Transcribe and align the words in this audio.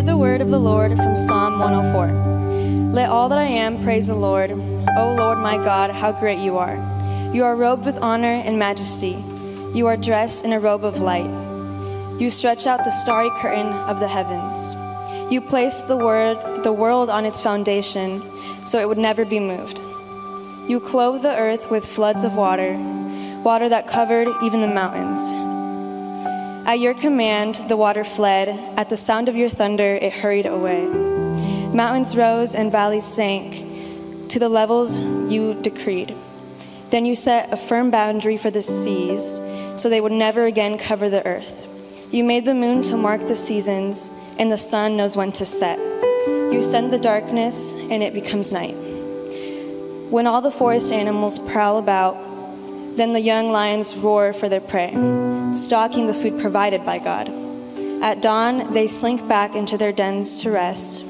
Hear 0.00 0.06
the 0.06 0.16
word 0.16 0.40
of 0.40 0.48
the 0.48 0.58
Lord 0.58 0.96
from 0.96 1.14
Psalm 1.14 1.58
104. 1.58 2.90
Let 2.94 3.10
all 3.10 3.28
that 3.28 3.38
I 3.38 3.44
am 3.44 3.84
praise 3.84 4.06
the 4.06 4.14
Lord. 4.14 4.50
O 4.50 5.14
Lord 5.14 5.36
my 5.40 5.62
God, 5.62 5.90
how 5.90 6.10
great 6.10 6.38
you 6.38 6.56
are. 6.56 6.76
You 7.34 7.44
are 7.44 7.54
robed 7.54 7.84
with 7.84 8.00
honor 8.00 8.32
and 8.32 8.58
majesty. 8.58 9.22
You 9.74 9.86
are 9.88 9.98
dressed 9.98 10.42
in 10.42 10.54
a 10.54 10.58
robe 10.58 10.86
of 10.86 11.02
light. 11.02 11.28
You 12.18 12.30
stretch 12.30 12.66
out 12.66 12.82
the 12.82 12.90
starry 12.90 13.28
curtain 13.42 13.66
of 13.66 14.00
the 14.00 14.08
heavens. 14.08 14.74
You 15.30 15.42
place 15.42 15.82
the 15.82 15.98
word 15.98 16.64
the 16.64 16.72
world 16.72 17.10
on 17.10 17.26
its 17.26 17.42
foundation, 17.42 18.22
so 18.64 18.78
it 18.78 18.88
would 18.88 18.96
never 18.96 19.26
be 19.26 19.38
moved. 19.38 19.80
You 20.66 20.80
clothe 20.80 21.20
the 21.20 21.36
earth 21.36 21.70
with 21.70 21.84
floods 21.84 22.24
of 22.24 22.36
water, 22.36 22.72
water 23.44 23.68
that 23.68 23.86
covered 23.86 24.28
even 24.42 24.62
the 24.62 24.68
mountains. 24.68 25.49
At 26.70 26.78
your 26.78 26.94
command, 26.94 27.56
the 27.66 27.76
water 27.76 28.04
fled. 28.04 28.48
At 28.78 28.90
the 28.90 28.96
sound 28.96 29.28
of 29.28 29.34
your 29.34 29.48
thunder, 29.48 29.96
it 29.96 30.12
hurried 30.12 30.46
away. 30.46 30.86
Mountains 30.86 32.16
rose 32.16 32.54
and 32.54 32.70
valleys 32.70 33.04
sank 33.04 34.28
to 34.28 34.38
the 34.38 34.48
levels 34.48 35.00
you 35.00 35.54
decreed. 35.60 36.14
Then 36.90 37.06
you 37.06 37.16
set 37.16 37.52
a 37.52 37.56
firm 37.56 37.90
boundary 37.90 38.36
for 38.36 38.52
the 38.52 38.62
seas, 38.62 39.42
so 39.74 39.88
they 39.88 40.00
would 40.00 40.12
never 40.12 40.44
again 40.44 40.78
cover 40.78 41.10
the 41.10 41.26
earth. 41.26 41.66
You 42.12 42.22
made 42.22 42.44
the 42.44 42.54
moon 42.54 42.82
to 42.82 42.96
mark 42.96 43.26
the 43.26 43.34
seasons, 43.34 44.12
and 44.38 44.52
the 44.52 44.56
sun 44.56 44.96
knows 44.96 45.16
when 45.16 45.32
to 45.32 45.44
set. 45.44 45.80
You 46.28 46.62
send 46.62 46.92
the 46.92 47.00
darkness, 47.00 47.74
and 47.74 48.00
it 48.00 48.14
becomes 48.14 48.52
night. 48.52 48.76
When 50.08 50.28
all 50.28 50.40
the 50.40 50.52
forest 50.52 50.92
animals 50.92 51.40
prowl 51.40 51.78
about, 51.78 52.16
then 52.96 53.12
the 53.12 53.18
young 53.18 53.50
lions 53.50 53.96
roar 53.96 54.32
for 54.32 54.48
their 54.48 54.60
prey, 54.60 54.92
stalking 55.52 56.06
the 56.06 56.14
food 56.14 56.38
provided 56.38 56.84
by 56.84 56.98
God. 56.98 57.28
At 58.02 58.22
dawn, 58.22 58.72
they 58.72 58.86
slink 58.86 59.26
back 59.28 59.54
into 59.54 59.76
their 59.76 59.92
dens 59.92 60.40
to 60.42 60.50
rest. 60.50 61.04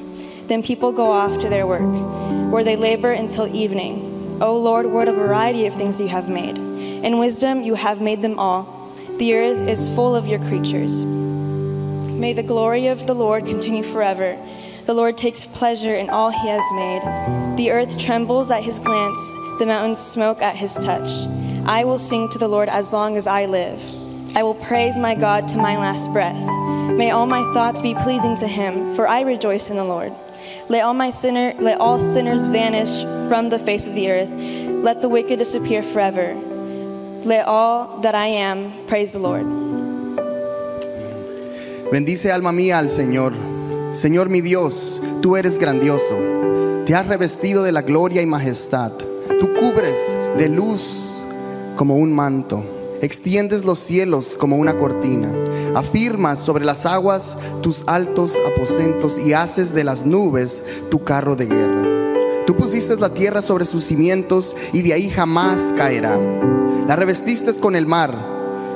Then 0.47 0.63
people 0.63 0.91
go 0.91 1.11
off 1.11 1.39
to 1.39 1.49
their 1.49 1.65
work, 1.65 2.51
where 2.51 2.63
they 2.63 2.75
labor 2.75 3.11
until 3.11 3.47
evening. 3.55 4.39
O 4.41 4.57
Lord, 4.57 4.87
what 4.87 5.07
a 5.07 5.13
variety 5.13 5.65
of 5.67 5.73
things 5.75 6.01
you 6.01 6.07
have 6.07 6.27
made. 6.27 6.57
In 6.57 7.19
wisdom, 7.19 7.63
you 7.63 7.75
have 7.75 8.01
made 8.01 8.21
them 8.21 8.37
all. 8.39 8.91
The 9.17 9.35
earth 9.35 9.67
is 9.67 9.87
full 9.89 10.15
of 10.15 10.27
your 10.27 10.39
creatures. 10.39 11.05
May 11.05 12.33
the 12.33 12.43
glory 12.43 12.87
of 12.87 13.07
the 13.07 13.13
Lord 13.13 13.45
continue 13.45 13.83
forever. 13.83 14.37
The 14.85 14.93
Lord 14.93 15.17
takes 15.17 15.45
pleasure 15.45 15.95
in 15.95 16.09
all 16.09 16.31
he 16.31 16.47
has 16.47 16.65
made. 16.73 17.57
The 17.57 17.71
earth 17.71 17.97
trembles 17.97 18.51
at 18.51 18.63
his 18.63 18.79
glance, 18.79 19.31
the 19.59 19.65
mountains 19.65 19.99
smoke 19.99 20.41
at 20.41 20.55
his 20.55 20.73
touch. 20.75 21.09
I 21.65 21.83
will 21.83 21.99
sing 21.99 22.27
to 22.29 22.39
the 22.39 22.47
Lord 22.47 22.67
as 22.67 22.91
long 22.91 23.15
as 23.15 23.27
I 23.27 23.45
live. 23.45 24.00
I 24.33 24.43
will 24.43 24.55
praise 24.55 24.97
my 24.97 25.13
God 25.13 25.49
to 25.49 25.57
my 25.57 25.77
last 25.77 26.11
breath. 26.13 26.41
May 26.95 27.11
all 27.11 27.25
my 27.25 27.43
thoughts 27.53 27.81
be 27.81 27.93
pleasing 27.95 28.37
to 28.37 28.47
him, 28.47 28.95
for 28.95 29.05
I 29.07 29.21
rejoice 29.21 29.69
in 29.69 29.75
the 29.75 29.83
Lord. 29.83 30.13
Let 30.69 30.85
all 30.85 30.93
my 30.93 31.09
sinner 31.09 31.53
let 31.59 31.81
all 31.81 31.99
sinners 31.99 32.47
vanish 32.47 33.03
from 33.27 33.49
the 33.49 33.59
face 33.59 33.87
of 33.87 33.93
the 33.93 34.09
earth. 34.09 34.31
Let 34.31 35.01
the 35.01 35.09
wicked 35.09 35.37
disappear 35.37 35.83
forever. 35.83 36.33
Let 37.25 37.45
all 37.45 37.99
that 38.01 38.15
I 38.15 38.27
am 38.27 38.87
praise 38.87 39.11
the 39.11 39.19
Lord. 39.19 39.45
Bendice 41.91 42.31
alma 42.31 42.53
mía 42.53 42.79
al 42.79 42.87
Señor. 42.87 43.33
Señor 43.93 44.29
mi 44.29 44.39
Dios, 44.39 45.01
tú 45.21 45.35
eres 45.35 45.57
grandioso. 45.57 46.15
Te 46.85 46.95
has 46.95 47.05
revestido 47.05 47.63
de 47.63 47.73
la 47.73 47.81
gloria 47.81 48.21
y 48.21 48.25
majestad. 48.25 48.93
Tú 49.39 49.53
cubres 49.59 49.97
de 50.37 50.47
luz 50.47 51.21
como 51.75 51.97
un 51.97 52.13
manto. 52.13 52.80
Extiendes 53.01 53.65
los 53.65 53.79
cielos 53.79 54.35
como 54.37 54.57
una 54.57 54.77
cortina. 54.77 55.33
Afirmas 55.73 56.39
sobre 56.39 56.65
las 56.65 56.85
aguas 56.85 57.35
tus 57.61 57.83
altos 57.87 58.37
aposentos 58.45 59.17
y 59.17 59.33
haces 59.33 59.73
de 59.73 59.83
las 59.83 60.05
nubes 60.05 60.63
tu 60.91 61.03
carro 61.03 61.35
de 61.35 61.47
guerra. 61.47 62.45
Tú 62.45 62.55
pusiste 62.55 62.95
la 62.97 63.11
tierra 63.13 63.41
sobre 63.41 63.65
sus 63.65 63.85
cimientos 63.85 64.55
y 64.71 64.83
de 64.83 64.93
ahí 64.93 65.09
jamás 65.09 65.73
caerá. 65.75 66.15
La 66.87 66.95
revestiste 66.95 67.51
con 67.59 67.75
el 67.75 67.87
mar 67.87 68.13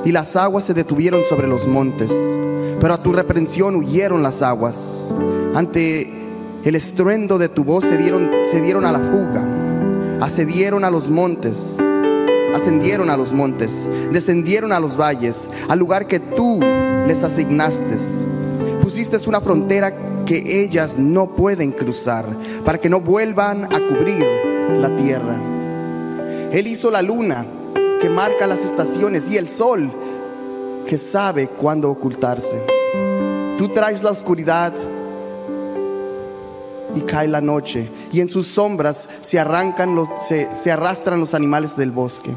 y 0.04 0.10
las 0.10 0.34
aguas 0.34 0.64
se 0.64 0.74
detuvieron 0.74 1.22
sobre 1.28 1.46
los 1.46 1.68
montes. 1.68 2.10
Pero 2.80 2.94
a 2.94 3.02
tu 3.02 3.12
reprensión 3.12 3.76
huyeron 3.76 4.24
las 4.24 4.42
aguas. 4.42 5.08
Ante 5.54 6.10
el 6.64 6.74
estruendo 6.74 7.38
de 7.38 7.48
tu 7.48 7.62
voz 7.62 7.84
se 7.84 7.96
dieron, 7.96 8.30
se 8.44 8.60
dieron 8.60 8.86
a 8.86 8.92
la 8.92 8.98
fuga. 8.98 9.46
Ascendieron 10.20 10.84
a 10.84 10.90
los 10.90 11.10
montes. 11.10 11.78
Ascendieron 12.56 13.10
a 13.10 13.18
los 13.18 13.34
montes. 13.34 13.86
Descendieron 14.10 14.72
a 14.72 14.80
los 14.80 14.98
valles. 14.98 15.50
Al 15.68 15.78
lugar 15.78 16.06
que 16.06 16.20
tú 16.20 16.58
les 17.06 17.22
asignaste. 17.22 17.98
Pusiste 18.80 19.18
una 19.28 19.42
frontera 19.42 20.24
que 20.24 20.62
ellas 20.62 20.96
no 20.96 21.36
pueden 21.36 21.70
cruzar. 21.70 22.26
Para 22.64 22.78
que 22.78 22.88
no 22.88 23.02
vuelvan 23.02 23.64
a 23.64 23.78
cubrir 23.78 24.24
la 24.80 24.96
tierra. 24.96 25.38
Él 26.50 26.66
hizo 26.66 26.90
la 26.90 27.02
luna 27.02 27.46
que 28.00 28.08
marca 28.08 28.46
las 28.46 28.64
estaciones 28.64 29.30
y 29.30 29.36
el 29.36 29.48
sol 29.48 29.92
que 30.86 30.96
sabe 30.96 31.48
cuándo 31.48 31.90
ocultarse. 31.90 32.64
Tú 33.58 33.68
traes 33.68 34.02
la 34.02 34.12
oscuridad 34.12 34.72
y 36.96 37.02
cae 37.02 37.28
la 37.28 37.40
noche 37.40 37.90
y 38.10 38.20
en 38.20 38.28
sus 38.28 38.46
sombras 38.46 39.08
se 39.22 39.38
arrancan 39.38 39.94
los, 39.94 40.08
se, 40.26 40.52
se 40.52 40.72
arrastran 40.72 41.20
los 41.20 41.34
animales 41.34 41.76
del 41.76 41.90
bosque. 41.90 42.34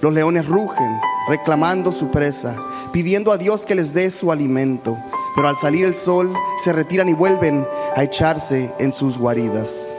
Los 0.00 0.12
leones 0.12 0.46
rugen 0.46 1.00
reclamando 1.28 1.92
su 1.92 2.10
presa, 2.10 2.56
pidiendo 2.92 3.30
a 3.32 3.38
Dios 3.38 3.64
que 3.64 3.74
les 3.74 3.94
dé 3.94 4.10
su 4.10 4.32
alimento, 4.32 4.98
pero 5.36 5.48
al 5.48 5.56
salir 5.56 5.84
el 5.84 5.94
sol 5.94 6.34
se 6.58 6.72
retiran 6.72 7.08
y 7.08 7.14
vuelven 7.14 7.66
a 7.94 8.02
echarse 8.02 8.74
en 8.78 8.92
sus 8.92 9.18
guaridas. 9.18 9.94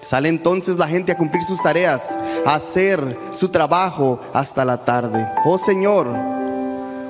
Sale 0.00 0.28
entonces 0.28 0.78
la 0.78 0.88
gente 0.88 1.12
a 1.12 1.16
cumplir 1.16 1.44
sus 1.44 1.62
tareas, 1.62 2.18
a 2.44 2.54
hacer 2.54 3.18
su 3.32 3.48
trabajo 3.48 4.20
hasta 4.32 4.64
la 4.64 4.84
tarde. 4.84 5.28
Oh 5.44 5.58
Señor, 5.58 6.08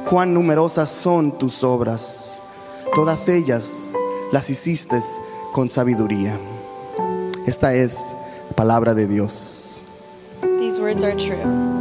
cuán 0.09 0.35
numerosas 0.35 0.91
son 0.91 1.39
tus 1.39 1.65
obras. 1.65 2.41
Todas 2.95 3.29
ellas 3.29 3.91
las 4.31 4.51
hiciste 4.51 5.01
con 5.53 5.69
sabiduría. 5.69 6.41
Esta 7.47 7.75
es 7.75 8.17
palabra 8.57 8.95
de 8.95 9.07
Dios. 9.07 9.83
These 10.59 10.81
words 10.81 11.05
are 11.05 11.15
true. 11.15 11.72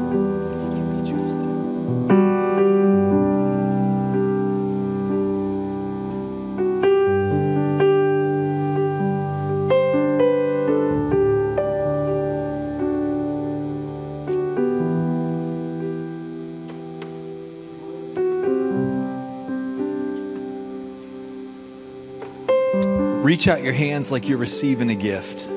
Reach 23.41 23.47
out 23.47 23.63
your 23.63 23.73
hands 23.73 24.11
like 24.11 24.29
you're 24.29 24.37
receiving 24.37 24.91
a 24.91 24.95
gift. 24.95 25.49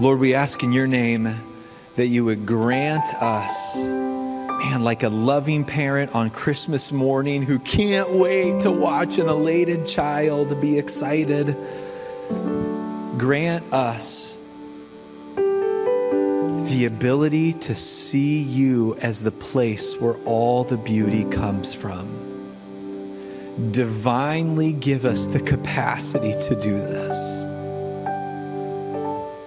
Lord, 0.00 0.18
we 0.18 0.32
ask 0.32 0.62
in 0.62 0.72
your 0.72 0.86
name 0.86 1.28
that 1.96 2.06
you 2.06 2.24
would 2.24 2.46
grant 2.46 3.04
us, 3.16 3.76
man, 3.76 4.82
like 4.82 5.02
a 5.02 5.10
loving 5.10 5.66
parent 5.66 6.14
on 6.14 6.30
Christmas 6.30 6.90
morning 6.90 7.42
who 7.42 7.58
can't 7.58 8.08
wait 8.12 8.62
to 8.62 8.70
watch 8.70 9.18
an 9.18 9.28
elated 9.28 9.86
child 9.86 10.58
be 10.58 10.78
excited. 10.78 11.54
Grant 13.18 13.70
us 13.74 14.40
the 15.36 16.86
ability 16.86 17.52
to 17.52 17.74
see 17.74 18.40
you 18.40 18.96
as 19.02 19.22
the 19.22 19.32
place 19.32 20.00
where 20.00 20.16
all 20.24 20.64
the 20.64 20.78
beauty 20.78 21.26
comes 21.26 21.74
from. 21.74 22.17
Divinely 23.58 24.72
give 24.72 25.04
us 25.04 25.28
the 25.28 25.40
capacity 25.40 26.34
to 26.40 26.54
do 26.54 26.78
this. 26.78 27.44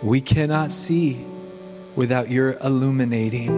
We 0.03 0.19
cannot 0.19 0.73
see 0.73 1.25
without 1.95 2.29
your 2.29 2.57
illuminating. 2.63 3.49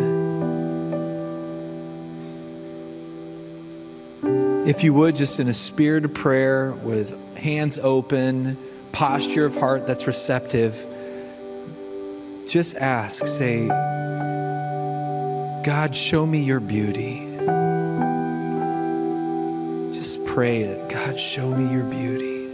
If 4.68 4.84
you 4.84 4.94
would, 4.94 5.16
just 5.16 5.40
in 5.40 5.48
a 5.48 5.54
spirit 5.54 6.06
of 6.06 6.14
prayer, 6.14 6.72
with 6.72 7.18
hands 7.36 7.80
open, 7.80 8.58
posture 8.92 9.46
of 9.46 9.56
heart 9.56 9.88
that's 9.88 10.06
receptive, 10.08 10.88
just 12.48 12.78
ask, 12.78 13.26
say, 13.26 13.68
God, 15.66 15.96
show 15.96 16.26
me 16.26 16.44
your 16.44 16.60
beauty. 16.60 17.33
Pray 20.34 20.62
it. 20.64 20.90
God, 20.90 21.20
show 21.20 21.48
me 21.48 21.72
your 21.72 21.84
beauty. 21.84 22.50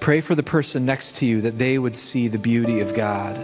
Pray 0.00 0.22
for 0.22 0.34
the 0.34 0.42
person 0.42 0.86
next 0.86 1.16
to 1.16 1.26
you 1.26 1.42
that 1.42 1.58
they 1.58 1.78
would 1.78 1.98
see 1.98 2.28
the 2.28 2.38
beauty 2.38 2.80
of 2.80 2.94
God. 2.94 3.36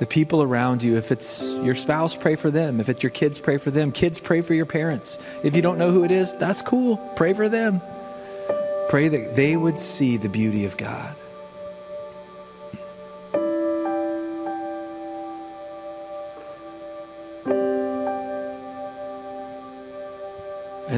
The 0.00 0.06
people 0.08 0.42
around 0.42 0.82
you, 0.82 0.96
if 0.96 1.12
it's 1.12 1.44
your 1.62 1.76
spouse, 1.76 2.16
pray 2.16 2.34
for 2.34 2.50
them. 2.50 2.80
If 2.80 2.88
it's 2.88 3.04
your 3.04 3.10
kids, 3.10 3.38
pray 3.38 3.58
for 3.58 3.70
them. 3.70 3.92
Kids, 3.92 4.18
pray 4.18 4.42
for 4.42 4.54
your 4.54 4.66
parents. 4.66 5.20
If 5.44 5.54
you 5.54 5.62
don't 5.62 5.78
know 5.78 5.92
who 5.92 6.02
it 6.02 6.10
is, 6.10 6.34
that's 6.34 6.60
cool. 6.60 6.96
Pray 7.14 7.34
for 7.34 7.48
them. 7.48 7.80
Pray 8.88 9.06
that 9.06 9.36
they 9.36 9.56
would 9.56 9.78
see 9.78 10.16
the 10.16 10.28
beauty 10.28 10.64
of 10.64 10.76
God. 10.76 11.14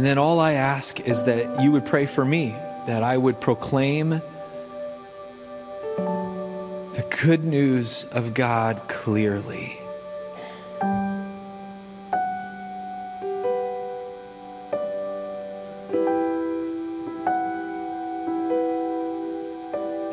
And 0.04 0.10
then 0.10 0.18
all 0.18 0.38
I 0.38 0.52
ask 0.52 1.00
is 1.00 1.24
that 1.24 1.62
you 1.62 1.72
would 1.72 1.86
pray 1.86 2.04
for 2.04 2.26
me, 2.26 2.50
that 2.86 3.02
I 3.02 3.16
would 3.16 3.40
proclaim 3.40 4.10
the 4.10 4.20
good 7.22 7.42
news 7.42 8.04
of 8.12 8.34
God 8.34 8.82
clearly. 8.86 9.78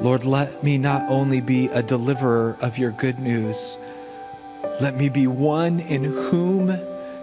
Lord, 0.01 0.23
let 0.23 0.63
me 0.63 0.77
not 0.77 1.03
only 1.09 1.41
be 1.41 1.65
a 1.67 1.83
deliverer 1.83 2.57
of 2.61 2.77
your 2.77 2.91
good 2.91 3.19
news, 3.19 3.77
let 4.79 4.95
me 4.95 5.09
be 5.09 5.27
one 5.27 5.81
in 5.81 6.05
whom 6.05 6.71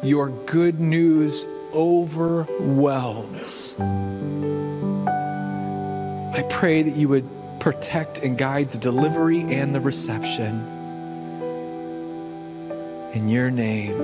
your 0.02 0.28
good 0.44 0.78
news 0.78 1.46
overwhelms. 1.74 3.76
I 6.34 6.42
pray 6.48 6.82
that 6.82 6.94
you 6.94 7.08
would 7.08 7.28
protect 7.60 8.22
and 8.22 8.38
guide 8.38 8.70
the 8.70 8.78
delivery 8.78 9.40
and 9.40 9.74
the 9.74 9.80
reception. 9.80 10.66
In 13.14 13.28
your 13.28 13.50
name, 13.50 14.00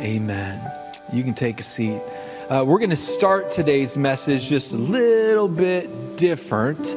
amen. 0.00 0.70
You 1.12 1.22
can 1.22 1.34
take 1.34 1.60
a 1.60 1.62
seat. 1.62 2.00
Uh, 2.48 2.64
we're 2.66 2.78
going 2.78 2.90
to 2.90 2.96
start 2.96 3.52
today's 3.52 3.96
message 3.96 4.48
just 4.48 4.72
a 4.72 4.76
little 4.76 5.48
bit 5.48 6.16
different. 6.16 6.96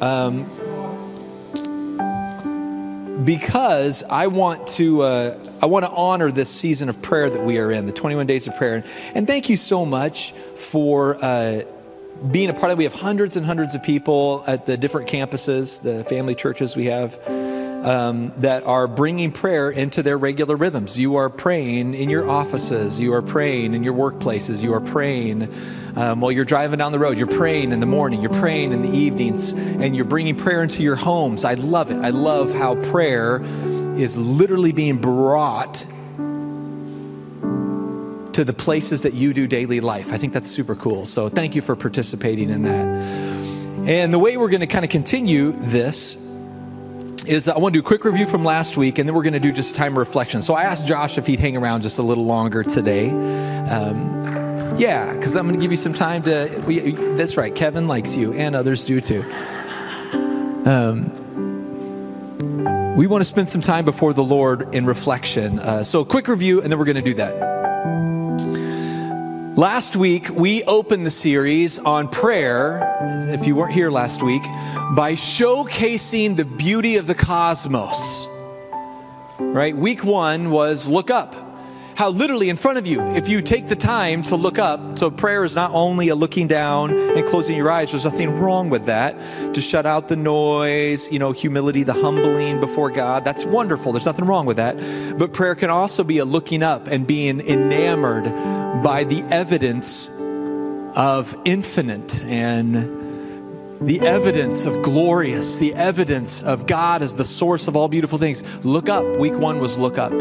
Um, 0.00 0.46
because 3.24 4.02
I 4.04 4.26
want 4.26 4.66
to 4.68 5.02
uh, 5.02 5.38
I 5.62 5.66
want 5.66 5.84
to 5.84 5.90
honor 5.90 6.30
this 6.30 6.50
season 6.50 6.88
of 6.88 7.00
prayer 7.00 7.30
that 7.30 7.44
we 7.44 7.58
are 7.58 7.70
in, 7.70 7.86
the 7.86 7.92
21 7.92 8.26
days 8.26 8.46
of 8.46 8.56
prayer. 8.56 8.84
And 9.14 9.26
thank 9.26 9.48
you 9.48 9.56
so 9.56 9.84
much 9.84 10.32
for 10.32 11.16
uh, 11.22 11.62
being 12.30 12.50
a 12.50 12.54
part 12.54 12.72
of. 12.72 12.72
it. 12.72 12.78
We 12.78 12.84
have 12.84 12.94
hundreds 12.94 13.36
and 13.36 13.46
hundreds 13.46 13.74
of 13.74 13.82
people 13.82 14.44
at 14.46 14.66
the 14.66 14.76
different 14.76 15.08
campuses, 15.08 15.82
the 15.82 16.04
family 16.04 16.34
churches 16.34 16.76
we 16.76 16.86
have. 16.86 17.18
Um, 17.84 18.32
that 18.38 18.62
are 18.64 18.88
bringing 18.88 19.30
prayer 19.30 19.70
into 19.70 20.02
their 20.02 20.16
regular 20.16 20.56
rhythms. 20.56 20.98
You 20.98 21.16
are 21.16 21.28
praying 21.28 21.92
in 21.92 22.08
your 22.08 22.26
offices, 22.26 22.98
you 22.98 23.12
are 23.12 23.20
praying 23.20 23.74
in 23.74 23.84
your 23.84 23.92
workplaces, 23.92 24.62
you 24.62 24.72
are 24.72 24.80
praying 24.80 25.52
um, 25.96 26.20
while 26.20 26.32
you're 26.32 26.44
driving 26.44 26.78
down 26.78 26.92
the 26.92 26.98
road, 26.98 27.18
you're 27.18 27.26
praying 27.26 27.72
in 27.72 27.80
the 27.80 27.86
morning, 27.86 28.20
you're 28.20 28.32
praying 28.32 28.72
in 28.72 28.82
the 28.82 28.88
evenings, 28.88 29.52
and 29.52 29.94
you're 29.94 30.04
bringing 30.04 30.34
prayer 30.34 30.62
into 30.62 30.82
your 30.82 30.96
homes. 30.96 31.44
I 31.44 31.54
love 31.54 31.90
it. 31.90 31.98
I 31.98 32.10
love 32.10 32.52
how 32.52 32.74
prayer 32.90 33.42
is 33.42 34.18
literally 34.18 34.72
being 34.72 34.96
brought 34.96 35.84
to 38.32 38.44
the 38.44 38.52
places 38.52 39.02
that 39.02 39.14
you 39.14 39.32
do 39.32 39.46
daily 39.46 39.80
life. 39.80 40.12
I 40.12 40.18
think 40.18 40.32
that's 40.32 40.50
super 40.50 40.74
cool. 40.74 41.06
So 41.06 41.28
thank 41.28 41.54
you 41.54 41.62
for 41.62 41.76
participating 41.76 42.50
in 42.50 42.64
that. 42.64 42.86
And 43.88 44.12
the 44.12 44.18
way 44.18 44.36
we're 44.36 44.48
going 44.48 44.60
to 44.60 44.66
kind 44.66 44.84
of 44.84 44.90
continue 44.90 45.52
this 45.52 46.16
is 47.26 47.48
I 47.48 47.58
want 47.58 47.74
to 47.74 47.80
do 47.80 47.84
a 47.84 47.86
quick 47.86 48.04
review 48.04 48.26
from 48.26 48.44
last 48.44 48.76
week, 48.76 48.98
and 48.98 49.08
then 49.08 49.14
we're 49.14 49.22
going 49.22 49.34
to 49.34 49.40
do 49.40 49.52
just 49.52 49.74
time 49.74 49.98
reflection. 49.98 50.42
So 50.42 50.54
I 50.54 50.64
asked 50.64 50.86
Josh 50.86 51.18
if 51.18 51.26
he'd 51.26 51.40
hang 51.40 51.56
around 51.56 51.82
just 51.82 51.98
a 51.98 52.02
little 52.02 52.24
longer 52.24 52.62
today. 52.62 53.10
Um, 53.10 54.24
yeah, 54.76 55.12
because 55.14 55.36
I'm 55.36 55.44
going 55.46 55.54
to 55.54 55.60
give 55.60 55.70
you 55.70 55.76
some 55.76 55.94
time 55.94 56.22
to. 56.24 56.62
We, 56.66 56.92
that's 57.16 57.36
right, 57.36 57.54
Kevin 57.54 57.86
likes 57.86 58.16
you, 58.16 58.32
and 58.34 58.56
others 58.56 58.84
do 58.84 59.00
too. 59.00 59.22
Um, 60.66 61.22
we 62.96 63.06
want 63.06 63.20
to 63.20 63.26
spend 63.26 63.48
some 63.48 63.60
time 63.60 63.84
before 63.84 64.12
the 64.12 64.24
Lord 64.24 64.74
in 64.74 64.86
reflection. 64.86 65.58
Uh, 65.58 65.84
so, 65.84 66.04
quick 66.04 66.28
review, 66.28 66.62
and 66.62 66.70
then 66.70 66.78
we're 66.78 66.84
going 66.84 66.96
to 66.96 67.02
do 67.02 67.14
that. 67.14 67.53
Last 69.56 69.94
week, 69.94 70.30
we 70.30 70.64
opened 70.64 71.06
the 71.06 71.12
series 71.12 71.78
on 71.78 72.08
prayer, 72.08 72.80
if 73.32 73.46
you 73.46 73.54
weren't 73.54 73.72
here 73.72 73.88
last 73.88 74.20
week, 74.20 74.42
by 74.96 75.12
showcasing 75.12 76.34
the 76.34 76.44
beauty 76.44 76.96
of 76.96 77.06
the 77.06 77.14
cosmos. 77.14 78.26
Right? 79.38 79.76
Week 79.76 80.02
one 80.02 80.50
was 80.50 80.88
look 80.88 81.08
up. 81.08 81.43
How 81.96 82.10
literally 82.10 82.48
in 82.48 82.56
front 82.56 82.78
of 82.78 82.88
you, 82.88 83.00
if 83.12 83.28
you 83.28 83.40
take 83.40 83.68
the 83.68 83.76
time 83.76 84.24
to 84.24 84.34
look 84.34 84.58
up, 84.58 84.98
so 84.98 85.12
prayer 85.12 85.44
is 85.44 85.54
not 85.54 85.70
only 85.72 86.08
a 86.08 86.16
looking 86.16 86.48
down 86.48 86.90
and 86.90 87.24
closing 87.24 87.56
your 87.56 87.70
eyes, 87.70 87.92
there's 87.92 88.04
nothing 88.04 88.36
wrong 88.36 88.68
with 88.68 88.86
that. 88.86 89.16
To 89.54 89.60
shut 89.60 89.86
out 89.86 90.08
the 90.08 90.16
noise, 90.16 91.12
you 91.12 91.20
know, 91.20 91.30
humility, 91.30 91.84
the 91.84 91.92
humbling 91.92 92.58
before 92.60 92.90
God, 92.90 93.24
that's 93.24 93.44
wonderful. 93.44 93.92
There's 93.92 94.06
nothing 94.06 94.24
wrong 94.24 94.44
with 94.44 94.56
that. 94.56 94.76
But 95.18 95.32
prayer 95.32 95.54
can 95.54 95.70
also 95.70 96.02
be 96.02 96.18
a 96.18 96.24
looking 96.24 96.64
up 96.64 96.88
and 96.88 97.06
being 97.06 97.40
enamored 97.40 98.24
by 98.82 99.04
the 99.04 99.22
evidence 99.30 100.10
of 100.96 101.38
infinite 101.44 102.24
and 102.24 103.02
the 103.86 104.00
evidence 104.00 104.64
of 104.64 104.82
glorious, 104.82 105.58
the 105.58 105.74
evidence 105.74 106.42
of 106.42 106.66
God 106.66 107.02
as 107.02 107.14
the 107.14 107.24
source 107.24 107.68
of 107.68 107.76
all 107.76 107.86
beautiful 107.86 108.18
things. 108.18 108.64
Look 108.64 108.88
up. 108.88 109.16
Week 109.18 109.34
one 109.34 109.60
was 109.60 109.78
look 109.78 109.96
up. 109.96 110.12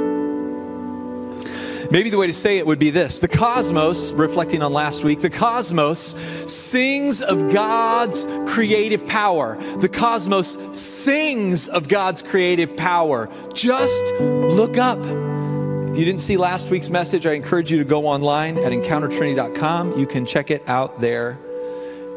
Maybe 1.91 2.09
the 2.09 2.17
way 2.17 2.27
to 2.27 2.33
say 2.33 2.57
it 2.57 2.65
would 2.65 2.79
be 2.79 2.89
this 2.89 3.19
the 3.19 3.27
cosmos, 3.27 4.11
reflecting 4.11 4.61
on 4.61 4.73
last 4.73 5.03
week, 5.03 5.21
the 5.21 5.29
cosmos 5.29 6.15
sings 6.51 7.21
of 7.21 7.49
God's 7.49 8.25
creative 8.47 9.05
power. 9.07 9.57
The 9.77 9.89
cosmos 9.89 10.57
sings 10.77 11.67
of 11.67 11.87
God's 11.87 12.21
creative 12.21 12.75
power. 12.77 13.29
Just 13.53 14.03
look 14.19 14.77
up. 14.77 14.99
If 14.99 15.99
you 15.99 16.05
didn't 16.05 16.21
see 16.21 16.37
last 16.37 16.69
week's 16.69 16.89
message, 16.89 17.27
I 17.27 17.33
encourage 17.33 17.71
you 17.71 17.77
to 17.77 17.85
go 17.85 18.07
online 18.07 18.57
at 18.57 18.71
encountertrinity.com. 18.71 19.99
You 19.99 20.07
can 20.07 20.25
check 20.25 20.49
it 20.49 20.67
out 20.67 21.01
there 21.01 21.39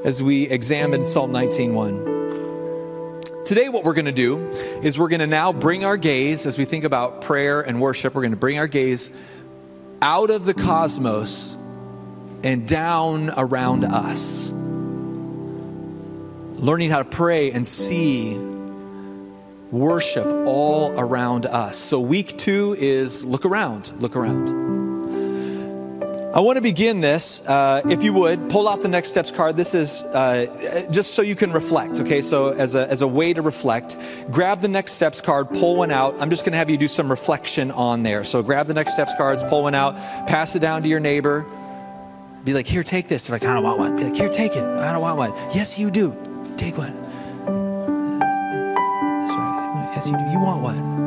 as 0.04 0.22
we 0.22 0.48
examine 0.48 1.04
Psalm 1.04 1.30
19:1. 1.32 2.16
Today, 3.44 3.68
what 3.68 3.84
we're 3.84 3.94
going 3.94 4.06
to 4.06 4.12
do 4.12 4.38
is 4.82 4.98
we're 4.98 5.08
going 5.08 5.20
to 5.20 5.26
now 5.26 5.52
bring 5.52 5.84
our 5.84 5.96
gaze, 5.96 6.46
as 6.46 6.58
we 6.58 6.64
think 6.64 6.82
about 6.82 7.20
prayer 7.20 7.60
and 7.60 7.80
worship, 7.80 8.14
we're 8.14 8.22
going 8.22 8.32
to 8.32 8.36
bring 8.36 8.58
our 8.58 8.66
gaze 8.66 9.10
out 10.02 10.30
of 10.30 10.44
the 10.44 10.54
cosmos 10.54 11.56
and 12.42 12.68
down 12.68 13.30
around 13.36 13.84
us. 13.84 14.52
Learning 16.60 16.90
how 16.90 16.98
to 16.98 17.08
pray 17.08 17.50
and 17.50 17.68
see 17.68 18.36
worship 19.70 20.26
all 20.46 20.92
around 20.98 21.46
us. 21.46 21.78
So, 21.78 22.00
week 22.00 22.36
two 22.36 22.76
is 22.78 23.24
look 23.24 23.44
around, 23.44 23.92
look 24.00 24.16
around. 24.16 24.75
I 26.36 26.40
want 26.40 26.56
to 26.56 26.62
begin 26.62 27.00
this. 27.00 27.40
Uh, 27.46 27.80
if 27.88 28.02
you 28.02 28.12
would, 28.12 28.50
pull 28.50 28.68
out 28.68 28.82
the 28.82 28.88
next 28.88 29.08
steps 29.08 29.30
card. 29.30 29.56
This 29.56 29.72
is 29.72 30.04
uh, 30.04 30.86
just 30.90 31.14
so 31.14 31.22
you 31.22 31.34
can 31.34 31.50
reflect, 31.50 31.98
okay? 32.00 32.20
So, 32.20 32.50
as 32.50 32.74
a, 32.74 32.86
as 32.90 33.00
a 33.00 33.08
way 33.08 33.32
to 33.32 33.40
reflect, 33.40 33.96
grab 34.30 34.60
the 34.60 34.68
next 34.68 34.92
steps 34.92 35.22
card, 35.22 35.48
pull 35.48 35.76
one 35.76 35.90
out. 35.90 36.14
I'm 36.20 36.28
just 36.28 36.44
going 36.44 36.52
to 36.52 36.58
have 36.58 36.68
you 36.68 36.76
do 36.76 36.88
some 36.88 37.08
reflection 37.08 37.70
on 37.70 38.02
there. 38.02 38.22
So, 38.22 38.42
grab 38.42 38.66
the 38.66 38.74
next 38.74 38.92
steps 38.92 39.14
cards, 39.16 39.42
pull 39.44 39.62
one 39.62 39.74
out, 39.74 39.96
pass 40.26 40.54
it 40.54 40.58
down 40.58 40.82
to 40.82 40.90
your 40.90 41.00
neighbor. 41.00 41.46
Be 42.44 42.52
like, 42.52 42.66
here, 42.66 42.84
take 42.84 43.08
this. 43.08 43.28
They're 43.28 43.36
like, 43.36 43.48
I 43.48 43.54
don't 43.54 43.64
want 43.64 43.78
one. 43.78 43.96
Be 43.96 44.04
like, 44.04 44.16
here, 44.16 44.28
take 44.28 44.56
it. 44.56 44.62
I 44.62 44.92
don't 44.92 45.00
want 45.00 45.16
one. 45.16 45.30
Yes, 45.54 45.78
you 45.78 45.90
do. 45.90 46.14
Take 46.58 46.76
one. 46.76 46.92
That's 49.24 49.32
right. 49.32 49.90
Yes, 49.94 50.06
you 50.06 50.18
do. 50.18 50.24
You 50.32 50.40
want 50.40 50.62
one 50.62 51.05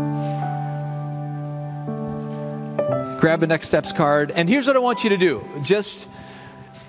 grab 3.20 3.44
a 3.44 3.48
next 3.48 3.68
steps 3.68 3.92
card 3.92 4.32
and 4.32 4.50
here's 4.50 4.66
what 4.66 4.76
i 4.76 4.80
want 4.80 5.04
you 5.04 5.10
to 5.10 5.18
do. 5.18 5.46
Just 5.62 6.10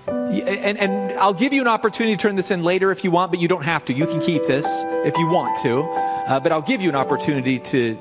and, 0.07 0.77
and 0.77 1.11
i'll 1.19 1.33
give 1.33 1.53
you 1.53 1.61
an 1.61 1.67
opportunity 1.67 2.15
to 2.15 2.21
turn 2.21 2.35
this 2.35 2.51
in 2.51 2.63
later 2.63 2.91
if 2.91 3.03
you 3.03 3.11
want 3.11 3.31
but 3.31 3.39
you 3.39 3.47
don't 3.47 3.65
have 3.65 3.85
to. 3.85 3.93
You 3.93 4.07
can 4.07 4.21
keep 4.21 4.45
this 4.45 4.65
if 5.05 5.17
you 5.17 5.27
want 5.27 5.57
to. 5.59 5.83
Uh, 5.83 6.39
but 6.39 6.51
i'll 6.51 6.61
give 6.61 6.81
you 6.81 6.89
an 6.89 6.95
opportunity 6.95 7.59
to 7.59 7.99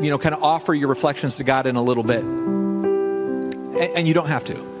you 0.00 0.10
know 0.10 0.18
kind 0.18 0.34
of 0.34 0.42
offer 0.42 0.72
your 0.72 0.88
reflections 0.88 1.36
to 1.36 1.44
god 1.44 1.66
in 1.66 1.76
a 1.76 1.82
little 1.82 2.04
bit. 2.04 2.22
And, 2.22 3.96
and 3.96 4.08
you 4.08 4.14
don't 4.14 4.28
have 4.28 4.44
to. 4.44 4.74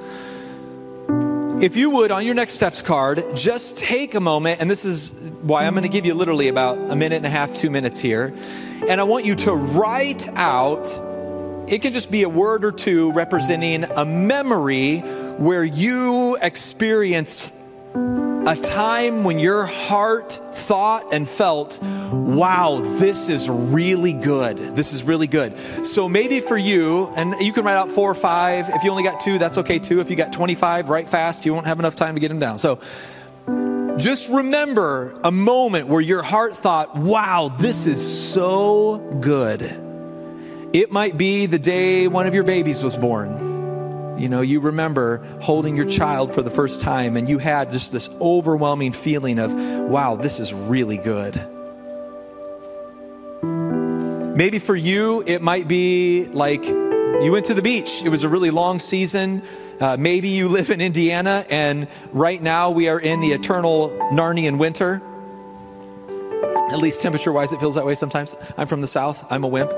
If 1.60 1.76
you 1.76 1.90
would 1.90 2.10
on 2.10 2.26
your 2.26 2.34
next 2.34 2.52
steps 2.52 2.82
card 2.82 3.22
just 3.34 3.76
take 3.76 4.14
a 4.14 4.20
moment 4.20 4.60
and 4.60 4.70
this 4.70 4.84
is 4.84 5.10
why 5.42 5.66
i'm 5.66 5.74
going 5.74 5.82
to 5.82 5.88
give 5.88 6.06
you 6.06 6.14
literally 6.14 6.48
about 6.48 6.78
a 6.90 6.96
minute 6.96 7.16
and 7.16 7.26
a 7.26 7.30
half 7.30 7.54
two 7.54 7.70
minutes 7.70 8.00
here 8.00 8.34
and 8.88 9.00
i 9.00 9.04
want 9.04 9.24
you 9.24 9.34
to 9.34 9.52
write 9.52 10.26
out 10.36 10.88
it 11.68 11.80
can 11.82 11.92
just 11.92 12.10
be 12.10 12.22
a 12.22 12.28
word 12.28 12.64
or 12.64 12.72
two 12.72 13.12
representing 13.12 13.84
a 13.84 14.04
memory 14.04 15.00
where 15.00 15.64
you 15.64 16.36
experienced 16.42 17.52
a 18.46 18.54
time 18.54 19.24
when 19.24 19.38
your 19.38 19.64
heart 19.64 20.32
thought 20.52 21.14
and 21.14 21.26
felt, 21.26 21.78
wow, 22.12 22.80
this 22.98 23.30
is 23.30 23.48
really 23.48 24.12
good. 24.12 24.58
This 24.76 24.92
is 24.92 25.02
really 25.02 25.26
good. 25.26 25.56
So 25.86 26.08
maybe 26.08 26.40
for 26.40 26.58
you, 26.58 27.06
and 27.16 27.34
you 27.40 27.52
can 27.52 27.64
write 27.64 27.76
out 27.76 27.90
four 27.90 28.10
or 28.10 28.14
five. 28.14 28.68
If 28.68 28.84
you 28.84 28.90
only 28.90 29.02
got 29.02 29.18
two, 29.18 29.38
that's 29.38 29.56
okay 29.58 29.78
too. 29.78 30.00
If 30.00 30.10
you 30.10 30.16
got 30.16 30.32
25, 30.32 30.90
write 30.90 31.08
fast. 31.08 31.46
You 31.46 31.54
won't 31.54 31.66
have 31.66 31.78
enough 31.78 31.94
time 31.94 32.14
to 32.14 32.20
get 32.20 32.28
them 32.28 32.38
down. 32.38 32.58
So 32.58 32.80
just 33.96 34.30
remember 34.30 35.18
a 35.24 35.30
moment 35.30 35.88
where 35.88 36.02
your 36.02 36.22
heart 36.22 36.54
thought, 36.54 36.94
wow, 36.96 37.48
this 37.48 37.86
is 37.86 38.32
so 38.32 38.98
good. 39.20 39.83
It 40.74 40.90
might 40.90 41.16
be 41.16 41.46
the 41.46 41.60
day 41.60 42.08
one 42.08 42.26
of 42.26 42.34
your 42.34 42.42
babies 42.42 42.82
was 42.82 42.96
born. 42.96 44.18
You 44.18 44.28
know, 44.28 44.40
you 44.40 44.58
remember 44.58 45.24
holding 45.40 45.76
your 45.76 45.86
child 45.86 46.32
for 46.32 46.42
the 46.42 46.50
first 46.50 46.80
time 46.80 47.16
and 47.16 47.28
you 47.28 47.38
had 47.38 47.70
just 47.70 47.92
this 47.92 48.08
overwhelming 48.20 48.90
feeling 48.90 49.38
of, 49.38 49.54
wow, 49.54 50.16
this 50.16 50.40
is 50.40 50.52
really 50.52 50.96
good. 50.96 51.36
Maybe 54.36 54.58
for 54.58 54.74
you, 54.74 55.22
it 55.28 55.40
might 55.40 55.68
be 55.68 56.26
like 56.32 56.64
you 56.64 57.30
went 57.30 57.44
to 57.44 57.54
the 57.54 57.62
beach. 57.62 58.02
It 58.04 58.08
was 58.08 58.24
a 58.24 58.28
really 58.28 58.50
long 58.50 58.80
season. 58.80 59.44
Uh, 59.80 59.96
maybe 59.96 60.30
you 60.30 60.48
live 60.48 60.70
in 60.70 60.80
Indiana 60.80 61.46
and 61.50 61.86
right 62.10 62.42
now 62.42 62.72
we 62.72 62.88
are 62.88 62.98
in 62.98 63.20
the 63.20 63.28
eternal 63.28 63.90
Narnian 64.10 64.58
winter. 64.58 65.00
At 66.72 66.78
least 66.78 67.00
temperature 67.00 67.30
wise, 67.30 67.52
it 67.52 67.60
feels 67.60 67.76
that 67.76 67.86
way 67.86 67.94
sometimes. 67.94 68.34
I'm 68.58 68.66
from 68.66 68.80
the 68.80 68.88
South, 68.88 69.24
I'm 69.30 69.44
a 69.44 69.48
wimp. 69.48 69.72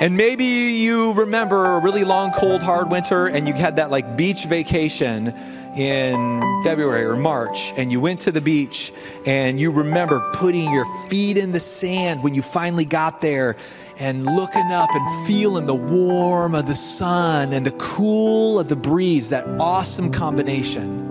And 0.00 0.16
maybe 0.16 0.44
you 0.44 1.12
remember 1.12 1.76
a 1.76 1.82
really 1.82 2.04
long, 2.04 2.30
cold, 2.30 2.62
hard 2.62 2.90
winter 2.90 3.26
and 3.26 3.46
you 3.46 3.52
had 3.52 3.76
that 3.76 3.90
like 3.90 4.16
beach 4.16 4.46
vacation 4.46 5.28
in 5.76 6.62
February 6.64 7.04
or 7.04 7.16
March 7.16 7.74
and 7.76 7.92
you 7.92 8.00
went 8.00 8.20
to 8.20 8.32
the 8.32 8.40
beach 8.40 8.94
and 9.26 9.60
you 9.60 9.70
remember 9.70 10.18
putting 10.32 10.72
your 10.72 10.86
feet 11.08 11.36
in 11.36 11.52
the 11.52 11.60
sand 11.60 12.22
when 12.22 12.34
you 12.34 12.40
finally 12.40 12.86
got 12.86 13.20
there 13.20 13.56
and 13.98 14.24
looking 14.24 14.72
up 14.72 14.88
and 14.90 15.26
feeling 15.26 15.66
the 15.66 15.74
warm 15.74 16.54
of 16.54 16.66
the 16.66 16.74
sun 16.74 17.52
and 17.52 17.66
the 17.66 17.72
cool 17.72 18.58
of 18.58 18.68
the 18.68 18.76
breeze, 18.76 19.28
that 19.28 19.46
awesome 19.60 20.10
combination. 20.10 21.10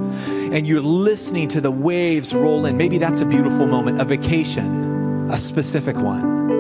And 0.52 0.68
you're 0.68 0.82
listening 0.82 1.48
to 1.50 1.62
the 1.62 1.70
waves 1.70 2.34
roll 2.34 2.66
in. 2.66 2.76
Maybe 2.76 2.98
that's 2.98 3.22
a 3.22 3.26
beautiful 3.28 3.68
moment, 3.68 4.02
a 4.02 4.06
vacation, 4.06 5.30
a 5.30 5.38
specific 5.38 5.96
one. 5.96 6.59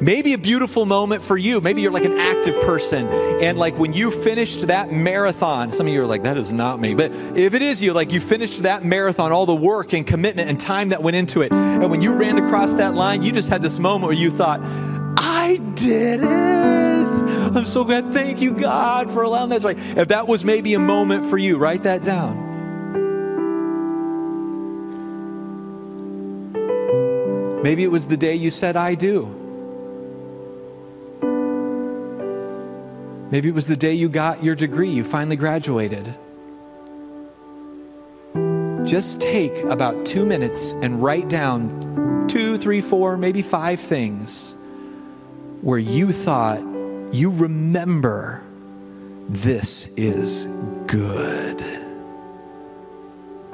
Maybe 0.00 0.32
a 0.32 0.38
beautiful 0.38 0.86
moment 0.86 1.24
for 1.24 1.36
you. 1.36 1.60
Maybe 1.60 1.82
you're 1.82 1.90
like 1.90 2.04
an 2.04 2.18
active 2.18 2.60
person. 2.60 3.08
And 3.08 3.58
like 3.58 3.76
when 3.78 3.92
you 3.92 4.12
finished 4.12 4.68
that 4.68 4.92
marathon, 4.92 5.72
some 5.72 5.88
of 5.88 5.92
you 5.92 6.02
are 6.02 6.06
like, 6.06 6.22
that 6.22 6.36
is 6.36 6.52
not 6.52 6.78
me. 6.78 6.94
But 6.94 7.10
if 7.36 7.54
it 7.54 7.62
is 7.62 7.82
you, 7.82 7.92
like 7.92 8.12
you 8.12 8.20
finished 8.20 8.62
that 8.62 8.84
marathon, 8.84 9.32
all 9.32 9.44
the 9.44 9.54
work 9.54 9.92
and 9.92 10.06
commitment 10.06 10.48
and 10.48 10.60
time 10.60 10.90
that 10.90 11.02
went 11.02 11.16
into 11.16 11.40
it. 11.40 11.52
And 11.52 11.90
when 11.90 12.00
you 12.00 12.16
ran 12.16 12.38
across 12.38 12.74
that 12.74 12.94
line, 12.94 13.22
you 13.22 13.32
just 13.32 13.48
had 13.48 13.60
this 13.60 13.80
moment 13.80 14.04
where 14.04 14.16
you 14.16 14.30
thought, 14.30 14.60
I 14.62 15.56
did 15.74 16.20
it. 16.20 16.26
I'm 17.56 17.64
so 17.64 17.82
glad. 17.82 18.12
Thank 18.12 18.40
you, 18.40 18.52
God, 18.54 19.10
for 19.10 19.22
allowing 19.22 19.50
that. 19.50 19.64
Like, 19.64 19.78
if 19.78 20.08
that 20.08 20.28
was 20.28 20.44
maybe 20.44 20.74
a 20.74 20.78
moment 20.78 21.26
for 21.26 21.38
you, 21.38 21.58
write 21.58 21.82
that 21.82 22.04
down. 22.04 22.46
Maybe 27.62 27.82
it 27.82 27.90
was 27.90 28.06
the 28.06 28.16
day 28.16 28.36
you 28.36 28.52
said, 28.52 28.76
I 28.76 28.94
do. 28.94 29.47
Maybe 33.30 33.48
it 33.48 33.54
was 33.54 33.66
the 33.66 33.76
day 33.76 33.92
you 33.92 34.08
got 34.08 34.42
your 34.42 34.54
degree, 34.54 34.88
you 34.88 35.04
finally 35.04 35.36
graduated. 35.36 36.14
Just 38.84 39.20
take 39.20 39.64
about 39.64 40.06
two 40.06 40.24
minutes 40.24 40.72
and 40.82 41.02
write 41.02 41.28
down 41.28 42.26
two, 42.28 42.56
three, 42.56 42.80
four, 42.80 43.18
maybe 43.18 43.42
five 43.42 43.80
things 43.80 44.54
where 45.60 45.78
you 45.78 46.12
thought, 46.12 46.60
you 47.12 47.30
remember, 47.30 48.42
this 49.28 49.88
is 49.96 50.46
good. 50.86 51.58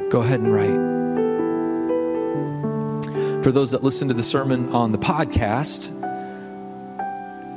Go 0.08 0.20
ahead 0.20 0.38
and 0.40 0.52
write. 0.54 0.94
For 3.42 3.50
those 3.50 3.72
that 3.72 3.82
listen 3.82 4.06
to 4.08 4.14
the 4.14 4.22
sermon 4.22 4.68
on 4.68 4.92
the 4.92 4.98
podcast, 4.98 5.90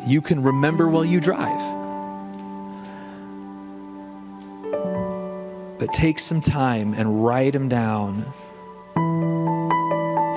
you 0.07 0.21
can 0.21 0.41
remember 0.41 0.89
while 0.89 1.05
you 1.05 1.21
drive. 1.21 1.66
Take 5.97 6.19
some 6.19 6.41
time 6.41 6.93
and 6.93 7.25
write 7.25 7.53
them 7.53 7.67
down. 7.67 8.21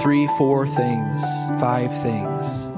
Three, 0.01 0.27
four 0.39 0.67
things, 0.67 1.23
five 1.61 1.93
things. 2.03 2.70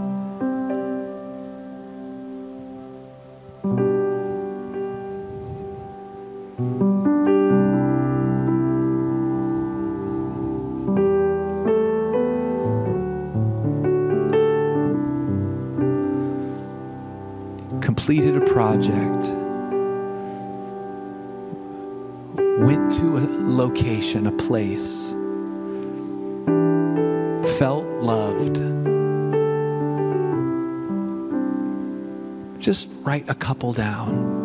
Down. 33.71 34.41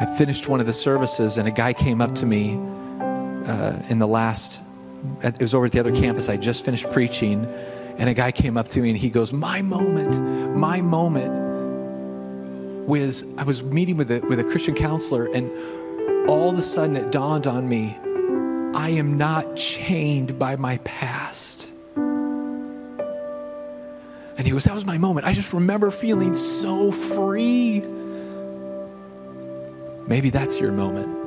I 0.00 0.06
finished 0.16 0.48
one 0.48 0.60
of 0.60 0.66
the 0.66 0.72
services, 0.72 1.38
and 1.38 1.48
a 1.48 1.50
guy 1.50 1.72
came 1.72 2.00
up 2.00 2.14
to 2.16 2.26
me 2.26 2.54
uh, 3.46 3.82
in 3.88 3.98
the 3.98 4.06
last, 4.06 4.62
it 5.24 5.40
was 5.40 5.54
over 5.54 5.66
at 5.66 5.72
the 5.72 5.80
other 5.80 5.92
campus. 5.92 6.28
I 6.28 6.36
just 6.36 6.64
finished 6.64 6.88
preaching 6.92 7.48
and 7.98 8.08
a 8.08 8.14
guy 8.14 8.32
came 8.32 8.56
up 8.56 8.68
to 8.68 8.80
me 8.80 8.90
and 8.90 8.98
he 8.98 9.10
goes, 9.10 9.32
My 9.32 9.62
moment, 9.62 10.20
my 10.56 10.80
moment 10.80 11.40
was 12.88 13.24
I 13.38 13.44
was 13.44 13.62
meeting 13.62 13.96
with 13.96 14.10
a, 14.10 14.20
with 14.20 14.40
a 14.40 14.44
Christian 14.44 14.74
counselor, 14.74 15.26
and 15.34 15.50
all 16.28 16.50
of 16.50 16.58
a 16.58 16.62
sudden 16.62 16.96
it 16.96 17.12
dawned 17.12 17.46
on 17.46 17.68
me 17.68 17.96
I 18.74 18.90
am 18.90 19.16
not 19.16 19.56
chained 19.56 20.38
by 20.38 20.56
my 20.56 20.78
past. 20.78 21.72
And 24.36 24.46
he 24.46 24.50
goes, 24.50 24.64
That 24.64 24.74
was 24.74 24.84
my 24.84 24.98
moment. 24.98 25.26
I 25.26 25.32
just 25.32 25.52
remember 25.52 25.90
feeling 25.90 26.34
so 26.34 26.90
free. 26.90 27.80
Maybe 30.06 30.30
that's 30.30 30.58
your 30.58 30.72
moment. 30.72 31.21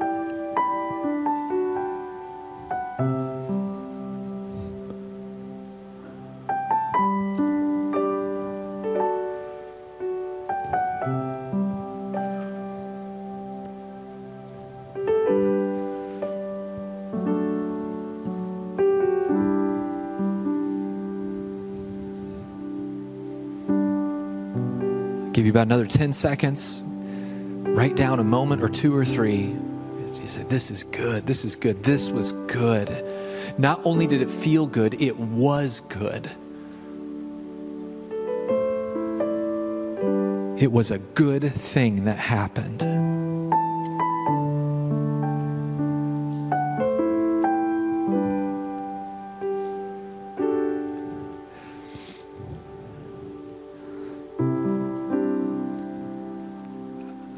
About 25.56 25.68
another 25.68 25.86
10 25.86 26.12
seconds. 26.12 26.84
Write 26.84 27.96
down 27.96 28.20
a 28.20 28.24
moment 28.26 28.62
or 28.62 28.68
two 28.68 28.94
or 28.94 29.06
three. 29.06 29.56
You 30.02 30.08
say, 30.10 30.44
This 30.44 30.70
is 30.70 30.84
good. 30.84 31.26
This 31.26 31.46
is 31.46 31.56
good. 31.56 31.82
This 31.82 32.10
was 32.10 32.34
good. 32.34 32.90
Not 33.58 33.80
only 33.86 34.06
did 34.06 34.22
it 34.22 34.30
feel 34.30 34.68
good, 34.68 35.02
it 35.02 35.18
was 35.18 35.80
good. 35.80 36.30
It 40.62 40.74
was 40.74 40.92
a 40.92 41.00
good 41.00 41.46
thing 41.46 42.04
that 42.04 42.18
happened. 42.18 42.95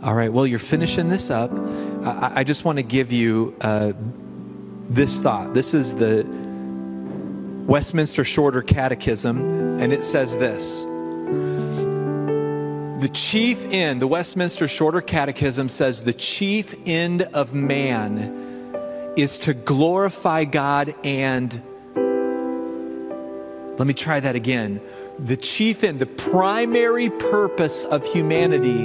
All 0.08 0.16
right, 0.16 0.32
well, 0.32 0.48
you're 0.48 0.58
finishing 0.58 1.10
this 1.10 1.30
up. 1.30 1.52
I, 2.06 2.32
I 2.36 2.44
just 2.46 2.64
want 2.64 2.78
to 2.78 2.84
give 2.84 3.12
you 3.12 3.54
uh, 3.60 3.92
this 4.88 5.20
thought. 5.20 5.54
This 5.54 5.74
is 5.74 5.96
the 5.96 6.26
Westminster 7.68 8.24
Shorter 8.24 8.62
Catechism, 8.62 9.38
and 9.82 9.92
it 9.92 10.06
says 10.06 10.38
this. 10.38 10.86
The 13.02 13.10
chief 13.12 13.68
end, 13.70 14.02
the 14.02 14.08
Westminster 14.08 14.70
Shorter 14.70 15.02
Catechism 15.02 15.68
says, 15.68 16.04
the 16.04 16.14
chief 16.14 16.74
end 16.86 17.24
of 17.24 17.54
man 17.54 19.14
is 19.18 19.38
to 19.40 19.54
glorify 19.54 20.46
God 20.46 20.96
and. 21.04 21.62
Let 23.78 23.86
me 23.86 23.94
try 23.94 24.22
that 24.22 24.38
again. 24.38 24.80
The 25.20 25.36
chief 25.36 25.84
end, 25.84 26.00
the 26.00 26.06
primary 26.06 27.10
purpose 27.10 27.84
of 27.84 28.06
humanity 28.06 28.84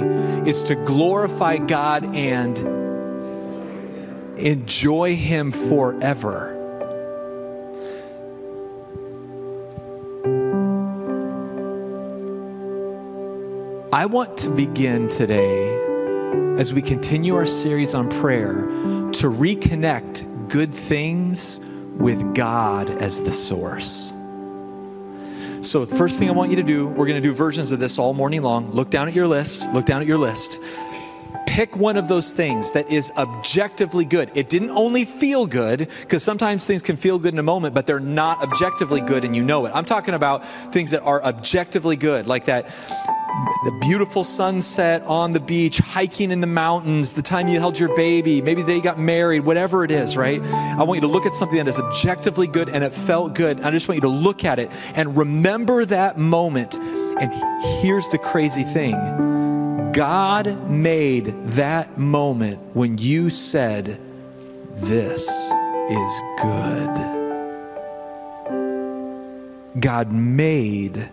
is 0.49 0.63
to 0.63 0.75
glorify 0.75 1.57
God 1.57 2.15
and 2.15 2.57
enjoy 4.39 5.15
Him 5.15 5.51
forever. 5.51 6.59
I 13.93 14.07
want 14.07 14.35
to 14.37 14.49
begin 14.49 15.09
today, 15.09 15.69
as 16.57 16.73
we 16.73 16.81
continue 16.81 17.35
our 17.35 17.45
series 17.45 17.93
on 17.93 18.09
prayer, 18.09 18.55
to 18.55 19.29
reconnect 19.29 20.49
good 20.49 20.73
things 20.73 21.59
with 21.59 22.33
God 22.33 22.89
as 22.89 23.21
the 23.21 23.31
source. 23.31 24.11
So, 25.63 25.85
the 25.85 25.95
first 25.95 26.19
thing 26.19 26.27
I 26.29 26.33
want 26.33 26.49
you 26.49 26.57
to 26.57 26.63
do, 26.63 26.87
we're 26.87 27.07
going 27.07 27.21
to 27.21 27.25
do 27.25 27.33
versions 27.33 27.71
of 27.71 27.79
this 27.79 27.97
all 27.97 28.13
morning 28.13 28.41
long. 28.41 28.69
Look 28.71 28.89
down 28.89 29.07
at 29.07 29.13
your 29.13 29.27
list, 29.27 29.65
look 29.73 29.85
down 29.85 30.01
at 30.01 30.07
your 30.07 30.17
list. 30.17 30.59
Pick 31.53 31.77
one 31.77 31.97
of 31.97 32.07
those 32.07 32.33
things 32.33 32.73
that 32.73 32.89
is 32.89 33.11
objectively 33.15 34.05
good. 34.05 34.31
It 34.33 34.49
didn't 34.49 34.71
only 34.71 35.05
feel 35.05 35.45
good, 35.45 35.87
because 36.01 36.23
sometimes 36.23 36.65
things 36.65 36.81
can 36.81 36.95
feel 36.95 37.19
good 37.19 37.31
in 37.31 37.37
a 37.37 37.43
moment, 37.43 37.75
but 37.75 37.85
they're 37.85 37.99
not 37.99 38.41
objectively 38.41 39.01
good 39.01 39.23
and 39.23 39.35
you 39.35 39.43
know 39.43 39.67
it. 39.67 39.71
I'm 39.75 39.85
talking 39.85 40.15
about 40.15 40.43
things 40.73 40.89
that 40.89 41.03
are 41.03 41.23
objectively 41.23 41.95
good, 41.95 42.25
like 42.25 42.45
that 42.45 42.65
the 43.65 43.77
beautiful 43.81 44.23
sunset 44.23 45.03
on 45.03 45.33
the 45.33 45.39
beach, 45.39 45.77
hiking 45.77 46.31
in 46.31 46.41
the 46.41 46.47
mountains, 46.47 47.13
the 47.13 47.21
time 47.21 47.47
you 47.47 47.59
held 47.59 47.77
your 47.77 47.95
baby, 47.95 48.41
maybe 48.41 48.63
the 48.63 48.67
day 48.69 48.75
you 48.77 48.81
got 48.81 48.97
married, 48.97 49.41
whatever 49.41 49.83
it 49.83 49.91
is, 49.91 50.17
right? 50.17 50.41
I 50.41 50.81
want 50.81 50.97
you 50.97 51.07
to 51.07 51.13
look 51.13 51.27
at 51.27 51.35
something 51.35 51.59
that 51.59 51.67
is 51.67 51.79
objectively 51.79 52.47
good 52.47 52.67
and 52.67 52.83
it 52.83 52.95
felt 52.95 53.35
good. 53.35 53.61
I 53.61 53.69
just 53.69 53.87
want 53.87 53.97
you 53.97 54.09
to 54.09 54.15
look 54.15 54.43
at 54.43 54.57
it 54.57 54.71
and 54.95 55.15
remember 55.15 55.85
that 55.85 56.17
moment. 56.17 56.79
And 56.79 57.31
here's 57.83 58.09
the 58.09 58.17
crazy 58.17 58.63
thing 58.63 59.42
God 59.93 60.67
made 60.67 61.25
that 61.53 61.99
moment 61.99 62.59
when 62.75 62.97
you 62.97 63.29
said, 63.29 63.99
This 64.73 65.29
is 65.29 66.21
good. 66.41 66.89
God 69.79 70.11
made 70.11 71.11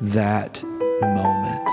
that 0.00 0.64
moment. 0.64 1.68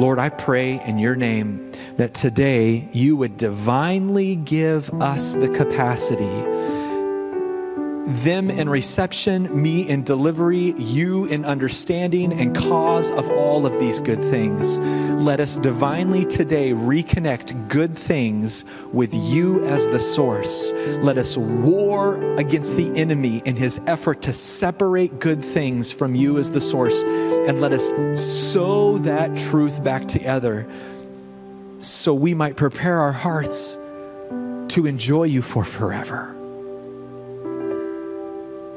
Lord, 0.00 0.18
I 0.18 0.28
pray 0.28 0.82
in 0.84 0.98
your 0.98 1.14
name 1.14 1.70
that 1.98 2.12
today 2.12 2.88
you 2.92 3.16
would 3.16 3.36
divinely 3.36 4.34
give 4.34 4.92
us 4.94 5.36
the 5.36 5.48
capacity 5.48 6.24
them 8.06 8.50
in 8.50 8.68
reception, 8.68 9.60
me 9.60 9.88
in 9.88 10.04
delivery, 10.04 10.74
you 10.78 11.24
in 11.24 11.44
understanding 11.44 12.32
and 12.32 12.54
cause 12.54 13.10
of 13.10 13.28
all 13.28 13.66
of 13.66 13.80
these 13.80 13.98
good 13.98 14.20
things. 14.20 14.78
Let 14.78 15.40
us 15.40 15.56
divinely 15.56 16.24
today 16.24 16.70
reconnect 16.70 17.68
good 17.68 17.98
things 17.98 18.64
with 18.92 19.12
you 19.12 19.64
as 19.66 19.88
the 19.88 19.98
source. 19.98 20.70
Let 21.02 21.18
us 21.18 21.36
war 21.36 22.22
against 22.36 22.76
the 22.76 22.96
enemy 22.96 23.42
in 23.44 23.56
his 23.56 23.80
effort 23.88 24.22
to 24.22 24.32
separate 24.32 25.18
good 25.18 25.44
things 25.44 25.90
from 25.90 26.14
you 26.14 26.38
as 26.38 26.52
the 26.52 26.60
source. 26.60 27.02
And 27.02 27.60
let 27.60 27.72
us 27.72 27.90
sew 28.14 28.98
that 28.98 29.36
truth 29.36 29.82
back 29.82 30.06
together 30.06 30.68
so 31.80 32.14
we 32.14 32.34
might 32.34 32.56
prepare 32.56 33.00
our 33.00 33.12
hearts 33.12 33.76
to 34.68 34.86
enjoy 34.86 35.24
you 35.24 35.42
for 35.42 35.64
forever 35.64 36.35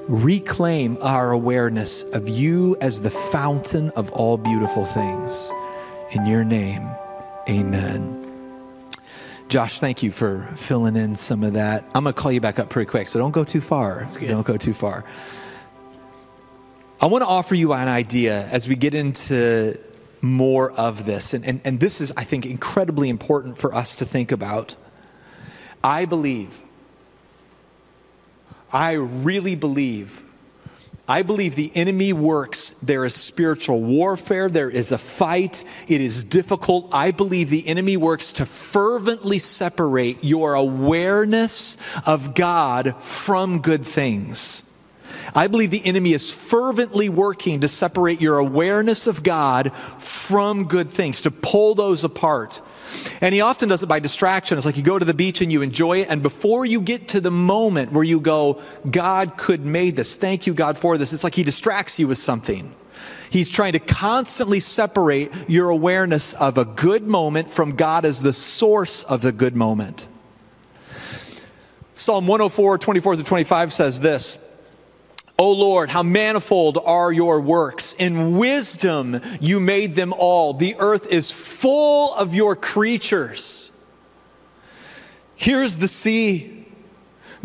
reclaim 0.10 0.98
our 1.02 1.32
awareness 1.32 2.02
of 2.02 2.28
you 2.28 2.76
as 2.82 3.02
the 3.02 3.12
fountain 3.12 3.91
of 3.91 4.12
all 4.12 4.38
beautiful 4.38 4.84
things. 4.84 5.52
In 6.12 6.26
your 6.26 6.43
name, 6.43 6.89
amen. 7.48 8.15
Josh, 9.50 9.80
thank 9.80 10.02
you 10.02 10.12
for 10.12 10.41
filling 10.58 10.95
in 10.95 11.15
some 11.15 11.43
of 11.43 11.54
that. 11.54 11.84
I'm 11.93 12.04
going 12.04 12.15
to 12.15 12.19
call 12.19 12.32
you 12.32 12.41
back 12.41 12.58
up 12.58 12.72
pretty 12.72 12.89
quick, 12.89 13.08
so 13.08 13.19
don't 13.19 13.32
go 13.32 13.43
too 13.43 13.62
far. 13.62 14.08
Don't 14.19 14.45
go 14.45 14.58
too 14.58 14.74
far. 14.74 15.06
I 17.00 17.06
want 17.06 17.24
to 17.24 17.28
offer 17.28 17.54
you 17.54 17.74
an 17.74 17.88
idea 17.88 18.48
as 18.48 18.67
we 18.67 18.76
get 18.76 18.95
into 18.95 19.80
more 20.22 20.72
of 20.72 21.06
this. 21.06 21.36
And, 21.36 21.45
and, 21.45 21.62
and 21.63 21.80
this 21.80 22.02
is, 22.02 22.12
I 22.17 22.24
think, 22.24 22.48
incredibly 22.48 23.10
important 23.10 23.60
for 23.60 23.76
us 23.76 23.95
to 23.98 24.06
think 24.06 24.32
about. 24.32 24.76
I 25.84 26.06
believe 26.06 26.60
I 28.71 28.93
really 28.93 29.55
believe. 29.55 30.23
I 31.08 31.23
believe 31.23 31.55
the 31.55 31.71
enemy 31.73 32.13
works. 32.13 32.69
There 32.84 33.03
is 33.03 33.15
spiritual 33.15 33.82
warfare. 33.82 34.47
There 34.47 34.69
is 34.69 34.91
a 34.91 34.97
fight. 34.99 35.63
It 35.88 36.01
is 36.01 36.23
difficult. 36.23 36.93
I 36.93 37.10
believe 37.10 37.49
the 37.49 37.67
enemy 37.67 37.97
works 37.97 38.32
to 38.34 38.45
fervently 38.45 39.39
separate 39.39 40.23
your 40.23 40.53
awareness 40.53 41.77
of 42.05 42.36
God 42.36 42.95
from 43.01 43.62
good 43.62 43.88
things. 43.88 44.62
I 45.34 45.47
believe 45.47 45.71
the 45.71 45.86
enemy 45.86 46.13
is 46.13 46.32
fervently 46.32 47.10
working 47.10 47.62
to 47.62 47.67
separate 47.67 48.21
your 48.21 48.38
awareness 48.38 49.08
of 49.08 49.23
God 49.23 49.73
from 49.73 50.65
good 50.65 50.89
things, 50.89 51.21
to 51.21 51.32
pull 51.32 51.73
those 51.73 52.03
apart. 52.03 52.62
And 53.21 53.34
he 53.34 53.41
often 53.41 53.69
does 53.69 53.84
it 53.84 53.88
by 53.88 53.99
distraction. 53.99 54.58
It's 54.58 54.65
like 54.65 54.78
you 54.78 54.84
go 54.84 54.99
to 54.99 55.06
the 55.06 55.13
beach 55.13 55.41
and 55.41 55.52
you 55.52 55.62
enjoy 55.62 56.02
it, 56.02 56.08
and 56.10 56.23
before 56.23 56.65
you 56.65 56.82
get 56.82 57.10
to 57.10 57.21
the 57.21 57.32
moment 57.32 57.91
where 57.91 58.04
you 58.04 58.19
go, 58.19 58.62
God 58.89 59.38
could 59.38 59.65
made 59.65 59.95
this. 59.95 60.15
Thank 60.15 60.47
you, 60.47 60.54
God, 60.54 60.78
for 60.78 60.97
this. 60.97 61.13
It's 61.13 61.23
like 61.23 61.36
he 61.36 61.43
distracts 61.43 61.99
you 61.99 62.08
with 62.08 62.17
something. 62.17 62.75
He's 63.30 63.49
trying 63.49 63.73
to 63.73 63.80
constantly 63.80 64.60
separate 64.60 65.32
your 65.47 65.69
awareness 65.69 66.34
of 66.34 66.58
a 66.58 66.65
good 66.65 67.04
moment 67.04 67.52
from 67.52 67.75
God 67.75 68.04
as 68.04 68.21
the 68.21 68.34
source 68.34 69.04
of 69.04 69.21
the 69.21 69.32
good 69.32 69.56
moment. 69.56 70.08
Psalm 71.93 72.28
104, 72.28 72.78
24 72.78 73.17
to 73.17 73.23
25 73.23 73.73
says 73.73 73.99
this. 73.99 74.48
O 75.39 75.54
Lord, 75.54 75.89
how 75.89 76.04
manifold 76.04 76.78
are 76.86 77.13
your 77.13 77.39
works. 77.39 77.93
In 77.93 78.38
wisdom 78.38 79.21
you 79.39 79.62
made 79.62 79.95
them 79.95 80.12
all. 80.12 80.54
The 80.54 80.75
earth 80.78 81.08
is 81.08 81.32
full 81.32 82.13
of 82.13 82.36
your 82.36 82.58
creatures. 82.58 83.71
Here's 85.38 85.78
the 85.78 85.88
sea, 85.88 86.67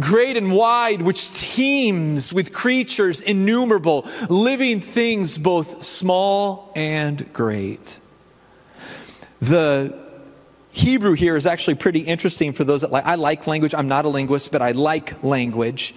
great 0.00 0.36
and 0.36 0.52
wide, 0.52 1.02
which 1.02 1.30
teems 1.32 2.32
with 2.32 2.52
creatures 2.52 3.20
innumerable, 3.20 4.08
living 4.28 4.80
things 4.80 5.38
both 5.38 5.84
small 5.84 6.72
and 6.74 7.32
great. 7.32 8.00
The 9.40 9.96
Hebrew 10.72 11.12
here 11.12 11.36
is 11.36 11.46
actually 11.46 11.76
pretty 11.76 12.00
interesting 12.00 12.52
for 12.52 12.64
those 12.64 12.80
that 12.80 12.90
like. 12.90 13.06
I 13.06 13.14
like 13.14 13.46
language. 13.46 13.72
I'm 13.72 13.86
not 13.86 14.04
a 14.04 14.08
linguist, 14.08 14.50
but 14.50 14.60
I 14.60 14.72
like 14.72 15.22
language 15.22 15.94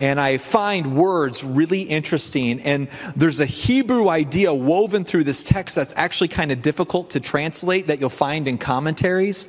and 0.00 0.20
I 0.20 0.38
find 0.38 0.96
words 0.96 1.44
really 1.44 1.82
interesting. 1.82 2.60
And 2.60 2.88
there's 3.16 3.40
a 3.40 3.46
Hebrew 3.46 4.08
idea 4.08 4.52
woven 4.54 5.04
through 5.04 5.24
this 5.24 5.44
text 5.44 5.76
that's 5.76 5.94
actually 5.96 6.28
kind 6.28 6.52
of 6.52 6.62
difficult 6.62 7.10
to 7.10 7.20
translate 7.20 7.86
that 7.86 8.00
you'll 8.00 8.10
find 8.10 8.48
in 8.48 8.58
commentaries. 8.58 9.48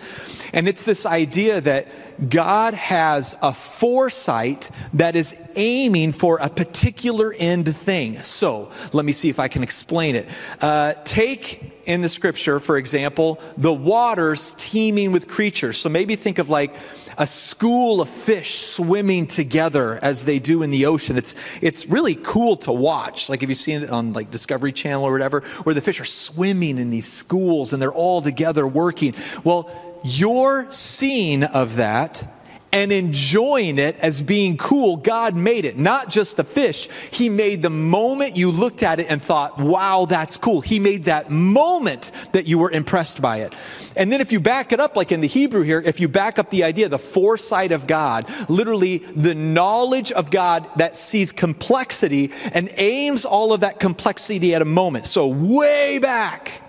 And 0.54 0.68
it's 0.68 0.84
this 0.84 1.06
idea 1.06 1.62
that 1.62 1.88
God 2.30 2.74
has 2.74 3.36
a 3.42 3.54
foresight 3.54 4.70
that 4.94 5.16
is 5.16 5.40
aiming 5.56 6.12
for 6.12 6.38
a 6.40 6.50
particular 6.50 7.34
end 7.38 7.76
thing. 7.76 8.18
So 8.20 8.72
let 8.94 9.06
me 9.06 9.12
see 9.12 9.30
if 9.30 9.40
I 9.40 9.48
can 9.48 9.64
explain 9.64 10.16
it. 10.16 10.30
Uh, 10.62 10.94
take 11.04 11.72
in 11.86 12.02
the 12.02 12.10
scripture, 12.10 12.60
for 12.60 12.78
example, 12.78 13.40
the 13.58 13.74
waters 13.74 14.56
teeming 14.58 15.12
with 15.12 15.28
creatures. 15.28 15.78
So 15.78 15.90
maybe 15.90 16.16
think 16.16 16.40
of 16.40 16.50
like, 16.50 16.74
a 17.18 17.28
school 17.28 18.02
of 18.02 18.10
fish 18.10 18.56
swimming 18.56 19.28
together 19.28 20.00
as 20.02 20.26
they 20.26 20.40
do 20.40 20.64
in 20.64 20.72
the 20.72 20.86
ocean. 20.86 21.18
It's, 21.18 21.36
it's 21.62 21.88
really 21.88 22.16
cool 22.16 22.56
to 22.58 22.72
watch. 22.72 23.30
Like, 23.30 23.44
if 23.44 23.50
you've 23.50 23.58
seen 23.58 23.84
it 23.84 23.90
on 23.90 24.14
like 24.14 24.32
Discovery 24.32 24.72
Channel 24.72 25.04
or 25.04 25.12
whatever, 25.12 25.42
where 25.64 25.76
the 25.76 25.82
fish 25.82 26.00
are 26.00 26.06
swimming 26.06 26.78
in 26.78 26.90
these 26.90 27.12
schools 27.12 27.74
and 27.74 27.82
they're 27.82 27.94
all 27.94 28.22
together 28.22 28.68
working. 28.68 29.14
Well, 29.44 29.70
your 30.04 30.72
scene 30.72 31.44
of 31.44 31.78
that 31.78 32.28
and 32.74 32.92
enjoying 32.92 33.78
it 33.78 33.96
as 33.98 34.22
being 34.22 34.58
cool, 34.58 34.98
God 34.98 35.38
made 35.38 35.64
it. 35.64 35.78
Not 35.78 36.10
just 36.10 36.38
the 36.38 36.44
fish. 36.44 36.90
He 37.12 37.30
made 37.30 37.62
the 37.62 37.70
moment 37.70 38.36
you 38.36 38.52
looked 38.52 38.82
at 38.82 39.00
it 39.00 39.06
and 39.10 39.22
thought, 39.22 39.60
wow, 39.60 40.06
that's 40.10 40.38
cool. 40.38 40.62
He 40.62 40.80
made 40.80 41.04
that 41.04 41.30
moment 41.30 42.12
that 42.34 42.48
you 42.48 42.58
were 42.58 42.72
impressed 42.72 43.22
by 43.22 43.38
it. 43.38 43.56
And 43.96 44.12
then 44.12 44.22
if 44.22 44.32
you 44.32 44.40
back 44.40 44.72
it 44.72 44.80
up, 44.80 44.98
like 44.98 45.12
in 45.12 45.22
the 45.22 45.28
Hebrew 45.28 45.62
here, 45.62 45.80
if 45.80 46.00
you 46.00 46.08
back 46.08 46.40
up 46.40 46.50
the 46.50 46.64
idea, 46.64 46.90
the 46.90 46.98
foresight 46.98 47.72
of 47.72 47.86
God, 47.86 48.26
literally 48.50 48.98
the 48.98 49.36
knowledge 49.36 50.12
of 50.12 50.32
God 50.32 50.68
that 50.78 50.98
sees 50.98 51.32
complexity 51.32 52.32
and 52.54 52.70
aims 52.78 53.24
all 53.24 53.54
of 53.54 53.60
that 53.60 53.80
complexity 53.80 54.56
at 54.56 54.64
a 54.64 54.66
moment. 54.66 55.06
So 55.06 55.28
way 55.28 56.00
back, 56.00 56.64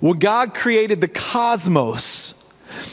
when 0.00 0.18
God 0.18 0.54
created 0.54 1.02
the 1.02 1.08
cosmos, 1.08 2.35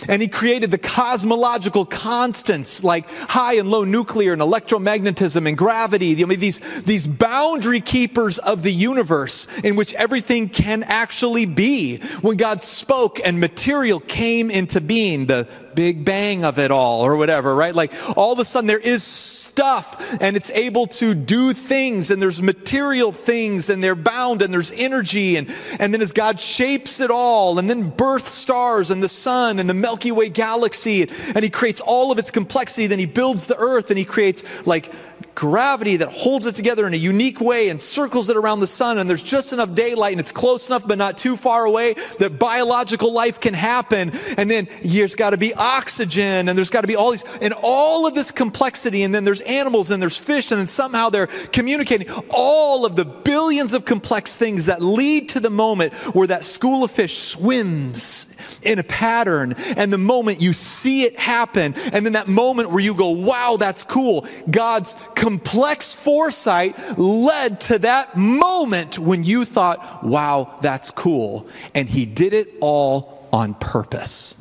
and 0.08 0.22
he 0.22 0.28
created 0.28 0.72
the 0.72 0.78
cosmological 0.78 1.86
constants 1.86 2.84
like 2.84 3.10
high 3.10 3.56
and 3.56 3.70
low 3.70 3.84
nuclear 3.84 4.34
and 4.34 4.42
electromagnetism 4.42 5.48
and 5.48 5.58
gravity. 5.58 6.22
I 6.22 6.26
mean, 6.26 6.40
these, 6.40 6.60
these 6.84 7.08
boundary 7.08 7.82
keepers 7.82 8.40
of 8.40 8.64
the 8.64 8.72
universe 8.72 9.48
in 9.60 9.76
which 9.76 9.94
everything 9.96 10.50
can 10.50 10.84
actually 10.84 11.46
be. 11.46 11.98
When 12.22 12.38
God 12.38 12.62
spoke 12.62 13.20
and 13.24 13.40
material 13.40 14.00
came 14.00 14.50
into 14.50 14.82
being, 14.82 15.26
the 15.26 15.48
big 15.74 16.06
bang 16.06 16.44
of 16.44 16.60
it 16.60 16.72
all 16.72 17.02
or 17.02 17.18
whatever, 17.18 17.56
right? 17.56 17.74
Like 17.74 17.92
all 18.16 18.32
of 18.32 18.40
a 18.40 18.46
sudden 18.46 18.68
there 18.68 18.80
is 18.80 19.43
stuff 19.54 20.18
and 20.20 20.36
it's 20.36 20.50
able 20.50 20.88
to 20.88 21.14
do 21.14 21.54
things 21.54 22.10
and 22.10 22.20
there's 22.20 22.42
material 22.42 23.12
things 23.12 23.70
and 23.70 23.84
they're 23.84 23.94
bound 23.94 24.42
and 24.42 24.52
there's 24.52 24.72
energy 24.72 25.38
and, 25.38 25.48
and 25.80 25.94
then 25.94 26.02
as 26.02 26.12
God 26.12 26.40
shapes 26.40 27.00
it 27.00 27.12
all 27.12 27.60
and 27.60 27.70
then 27.70 27.92
birth 27.92 28.26
stars 28.26 28.90
and 28.90 29.04
the 29.04 29.10
sun 29.10 29.60
and 29.60 29.70
the 29.70 29.76
Milky 29.76 30.12
Way 30.12 30.30
galaxy 30.30 31.04
and 31.04 31.44
he 31.44 31.52
creates 31.52 31.82
all 31.82 32.12
of 32.12 32.18
its 32.18 32.32
complexity, 32.32 32.88
then 32.88 32.98
he 32.98 33.06
builds 33.06 33.46
the 33.46 33.56
earth 33.58 33.92
and 33.92 34.00
he 34.00 34.06
creates 34.06 34.66
like 34.66 34.92
gravity 35.36 35.98
that 35.98 36.10
holds 36.10 36.46
it 36.46 36.56
together 36.56 36.88
in 36.88 36.94
a 36.94 36.98
unique 36.98 37.40
way 37.40 37.70
and 37.70 37.82
circles 37.82 38.30
it 38.30 38.38
around 38.38 38.60
the 38.60 38.68
sun. 38.68 38.98
And 38.98 39.10
there's 39.10 39.24
just 39.24 39.54
enough 39.54 39.74
daylight 39.74 40.14
and 40.14 40.20
it's 40.20 40.32
close 40.32 40.70
enough 40.70 40.88
but 40.88 40.98
not 40.98 41.18
too 41.18 41.36
far 41.36 41.66
away 41.66 41.96
that 42.20 42.40
biological 42.40 43.14
life 43.14 43.40
can 43.40 43.54
happen. 43.54 44.12
And 44.38 44.50
then 44.50 44.68
there's 44.84 45.16
got 45.16 45.32
to 45.32 45.38
be 45.38 45.54
oxygen 45.54 46.50
and 46.50 46.58
there's 46.58 46.70
got 46.70 46.82
to 46.82 46.88
be 46.88 46.96
all 46.96 47.12
these 47.12 47.24
and 47.42 47.54
all 47.64 48.08
of 48.08 48.16
this 48.16 48.32
complexity. 48.32 49.04
And 49.04 49.14
then 49.14 49.24
there's 49.24 49.42
animals 49.42 49.92
and 49.92 50.02
there's 50.02 50.18
fish. 50.18 50.52
And 50.52 50.60
then 50.60 50.68
somehow 50.68 51.10
they're 51.10 51.28
communicating 51.28 52.10
all 52.30 52.86
of 52.86 52.96
the 52.96 53.06
billions 53.06 53.74
of 53.74 53.86
complex 53.86 54.36
things 54.36 54.68
that 54.68 54.82
lead 54.82 55.30
to 55.30 55.40
the 55.40 55.50
moment 55.50 55.94
where 56.16 56.28
that 56.28 56.46
school 56.46 56.84
of 56.84 56.92
fish 56.92 57.18
swims 57.18 58.28
in 58.62 58.80
a 58.80 58.84
pattern 58.84 59.54
and 59.78 59.92
the 59.92 59.98
moment 59.98 60.42
you 60.42 60.54
see 60.54 61.04
it 61.04 61.18
happen 61.18 61.74
and 61.92 62.06
then 62.06 62.14
that 62.14 62.28
moment 62.28 62.70
where 62.70 62.80
you 62.80 62.94
go 62.94 63.10
wow 63.10 63.58
that's 63.60 63.84
cool 63.84 64.26
god's 64.50 64.96
complex 65.16 65.94
foresight 65.94 66.78
led 66.98 67.60
to 67.62 67.80
that 67.80 68.16
moment 68.18 69.00
when 69.00 69.24
you 69.24 69.46
thought 69.46 70.04
wow 70.04 70.58
that's 70.62 70.92
cool 70.92 71.48
and 71.74 71.90
he 71.90 72.06
did 72.06 72.34
it 72.34 72.58
all 72.62 73.28
on 73.34 73.56
purpose. 73.56 74.38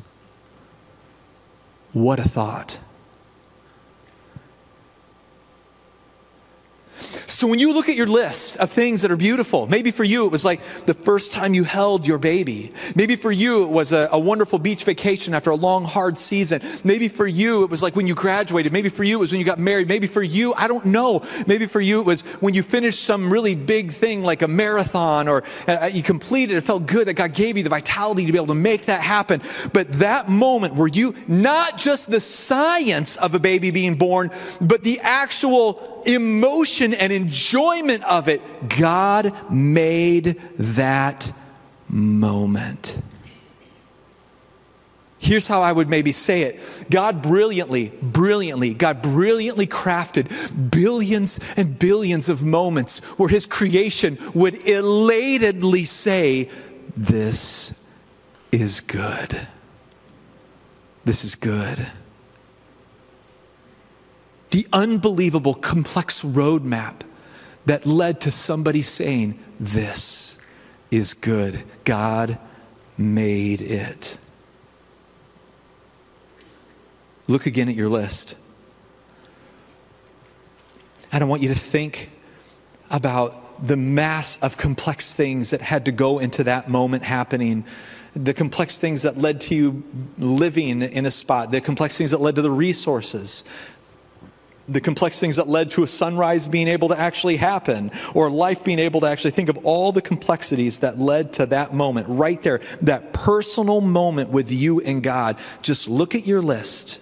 What 1.91 2.19
a 2.19 2.23
thought 2.29 2.79
So 7.27 7.47
when 7.47 7.59
you 7.59 7.73
look 7.73 7.89
at 7.89 7.95
your 7.95 8.07
list 8.07 8.57
of 8.57 8.71
things 8.71 9.01
that 9.01 9.11
are 9.11 9.17
beautiful, 9.17 9.67
maybe 9.67 9.91
for 9.91 10.03
you 10.03 10.25
it 10.25 10.31
was 10.31 10.45
like 10.45 10.61
the 10.85 10.93
first 10.93 11.31
time 11.31 11.53
you 11.53 11.63
held 11.63 12.07
your 12.07 12.17
baby. 12.17 12.71
Maybe 12.95 13.15
for 13.15 13.31
you 13.31 13.63
it 13.63 13.69
was 13.69 13.91
a, 13.91 14.09
a, 14.11 14.19
wonderful 14.19 14.59
beach 14.59 14.83
vacation 14.85 15.33
after 15.33 15.49
a 15.49 15.55
long, 15.55 15.85
hard 15.85 16.17
season. 16.17 16.61
Maybe 16.83 17.07
for 17.07 17.27
you 17.27 17.63
it 17.63 17.69
was 17.69 17.83
like 17.83 17.95
when 17.95 18.07
you 18.07 18.15
graduated. 18.15 18.71
Maybe 18.71 18.89
for 18.89 19.03
you 19.03 19.17
it 19.17 19.19
was 19.19 19.31
when 19.31 19.39
you 19.39 19.45
got 19.45 19.59
married. 19.59 19.87
Maybe 19.87 20.07
for 20.07 20.23
you, 20.23 20.53
I 20.53 20.67
don't 20.67 20.85
know. 20.85 21.21
Maybe 21.47 21.65
for 21.65 21.81
you 21.81 21.99
it 21.99 22.05
was 22.05 22.21
when 22.39 22.53
you 22.53 22.63
finished 22.63 23.03
some 23.03 23.31
really 23.31 23.55
big 23.55 23.91
thing 23.91 24.23
like 24.23 24.41
a 24.41 24.47
marathon 24.47 25.27
or 25.27 25.43
uh, 25.67 25.89
you 25.91 26.03
completed. 26.03 26.57
It 26.57 26.61
felt 26.61 26.85
good 26.85 27.07
that 27.07 27.15
God 27.15 27.33
gave 27.33 27.57
you 27.57 27.63
the 27.63 27.69
vitality 27.69 28.25
to 28.25 28.31
be 28.31 28.37
able 28.37 28.47
to 28.47 28.55
make 28.55 28.85
that 28.85 29.01
happen. 29.01 29.41
But 29.73 29.91
that 29.93 30.29
moment 30.29 30.75
where 30.75 30.87
you, 30.87 31.15
not 31.27 31.77
just 31.77 32.09
the 32.09 32.21
science 32.21 33.17
of 33.17 33.35
a 33.35 33.39
baby 33.39 33.71
being 33.71 33.95
born, 33.95 34.31
but 34.61 34.83
the 34.83 34.99
actual 35.01 35.92
emotion 36.05 36.93
and 36.93 37.11
enjoyment 37.11 38.03
of 38.03 38.27
it, 38.27 38.41
God 38.77 39.51
made 39.51 40.37
that 40.57 41.31
moment. 41.89 43.01
Here's 45.19 45.47
how 45.47 45.61
I 45.61 45.71
would 45.71 45.87
maybe 45.87 46.11
say 46.11 46.41
it 46.43 46.89
God 46.89 47.21
brilliantly, 47.21 47.93
brilliantly, 48.01 48.73
God 48.73 49.01
brilliantly 49.01 49.67
crafted 49.67 50.71
billions 50.71 51.39
and 51.55 51.79
billions 51.79 52.27
of 52.27 52.43
moments 52.43 52.99
where 53.17 53.29
His 53.29 53.45
creation 53.45 54.17
would 54.33 54.55
elatedly 54.55 55.87
say, 55.87 56.49
This 56.97 57.73
is 58.51 58.81
good. 58.81 59.47
This 61.05 61.23
is 61.23 61.35
good 61.35 61.87
the 64.53 64.67
unbelievable, 64.71 65.55
complex 65.55 66.21
roadmap 66.21 67.01
that 67.65 67.87
led 67.87 68.21
to 68.21 68.31
somebody 68.31 68.83
saying, 68.83 69.39
This 69.59 70.37
is 70.91 71.15
good. 71.15 71.63
God 71.85 72.37
made 72.95 73.63
it. 73.63 74.19
Look 77.27 77.47
again 77.47 77.67
at 77.67 77.73
your 77.73 77.89
list. 77.89 78.37
And 81.11 81.23
I 81.23 81.27
want 81.27 81.41
you 81.41 81.49
to 81.49 81.55
think 81.55 82.11
about 82.91 83.67
the 83.67 83.77
mass 83.77 84.37
of 84.37 84.57
complex 84.57 85.15
things 85.15 85.49
that 85.49 85.61
had 85.61 85.85
to 85.85 85.91
go 85.91 86.19
into 86.19 86.43
that 86.43 86.69
moment 86.69 87.01
happening 87.01 87.65
the 88.15 88.33
complex 88.33 88.77
things 88.77 89.01
that 89.01 89.17
led 89.17 89.41
to 89.41 89.55
you 89.55 89.83
living 90.17 90.81
in 90.83 91.05
a 91.05 91.11
spot, 91.11 91.51
the 91.51 91.59
complex 91.61 91.97
things 91.97 92.11
that 92.11 92.21
led 92.21 92.35
to 92.35 92.41
the 92.41 92.51
resources, 92.51 93.43
the 94.67 94.81
complex 94.81 95.19
things 95.19 95.35
that 95.35 95.47
led 95.47 95.71
to 95.71 95.83
a 95.83 95.87
sunrise 95.87 96.47
being 96.47 96.67
able 96.67 96.87
to 96.89 96.99
actually 96.99 97.37
happen, 97.37 97.91
or 98.13 98.29
life 98.29 98.63
being 98.63 98.79
able 98.79 99.01
to 99.01 99.07
actually 99.07 99.31
think 99.31 99.49
of 99.49 99.57
all 99.65 99.91
the 99.91 100.01
complexities 100.01 100.79
that 100.79 100.97
led 100.97 101.33
to 101.33 101.45
that 101.47 101.73
moment 101.73 102.07
right 102.09 102.41
there, 102.43 102.59
that 102.81 103.13
personal 103.13 103.81
moment 103.81 104.29
with 104.29 104.51
you 104.51 104.79
and 104.81 105.03
God. 105.03 105.37
Just 105.61 105.89
look 105.89 106.15
at 106.15 106.25
your 106.25 106.41
list 106.41 106.99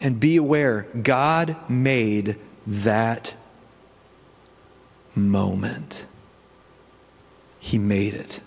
and 0.00 0.20
be 0.20 0.36
aware 0.36 0.86
God 1.02 1.56
made 1.68 2.36
that 2.66 3.36
moment. 5.14 6.06
He 7.58 7.78
made 7.78 8.14
it. 8.14 8.40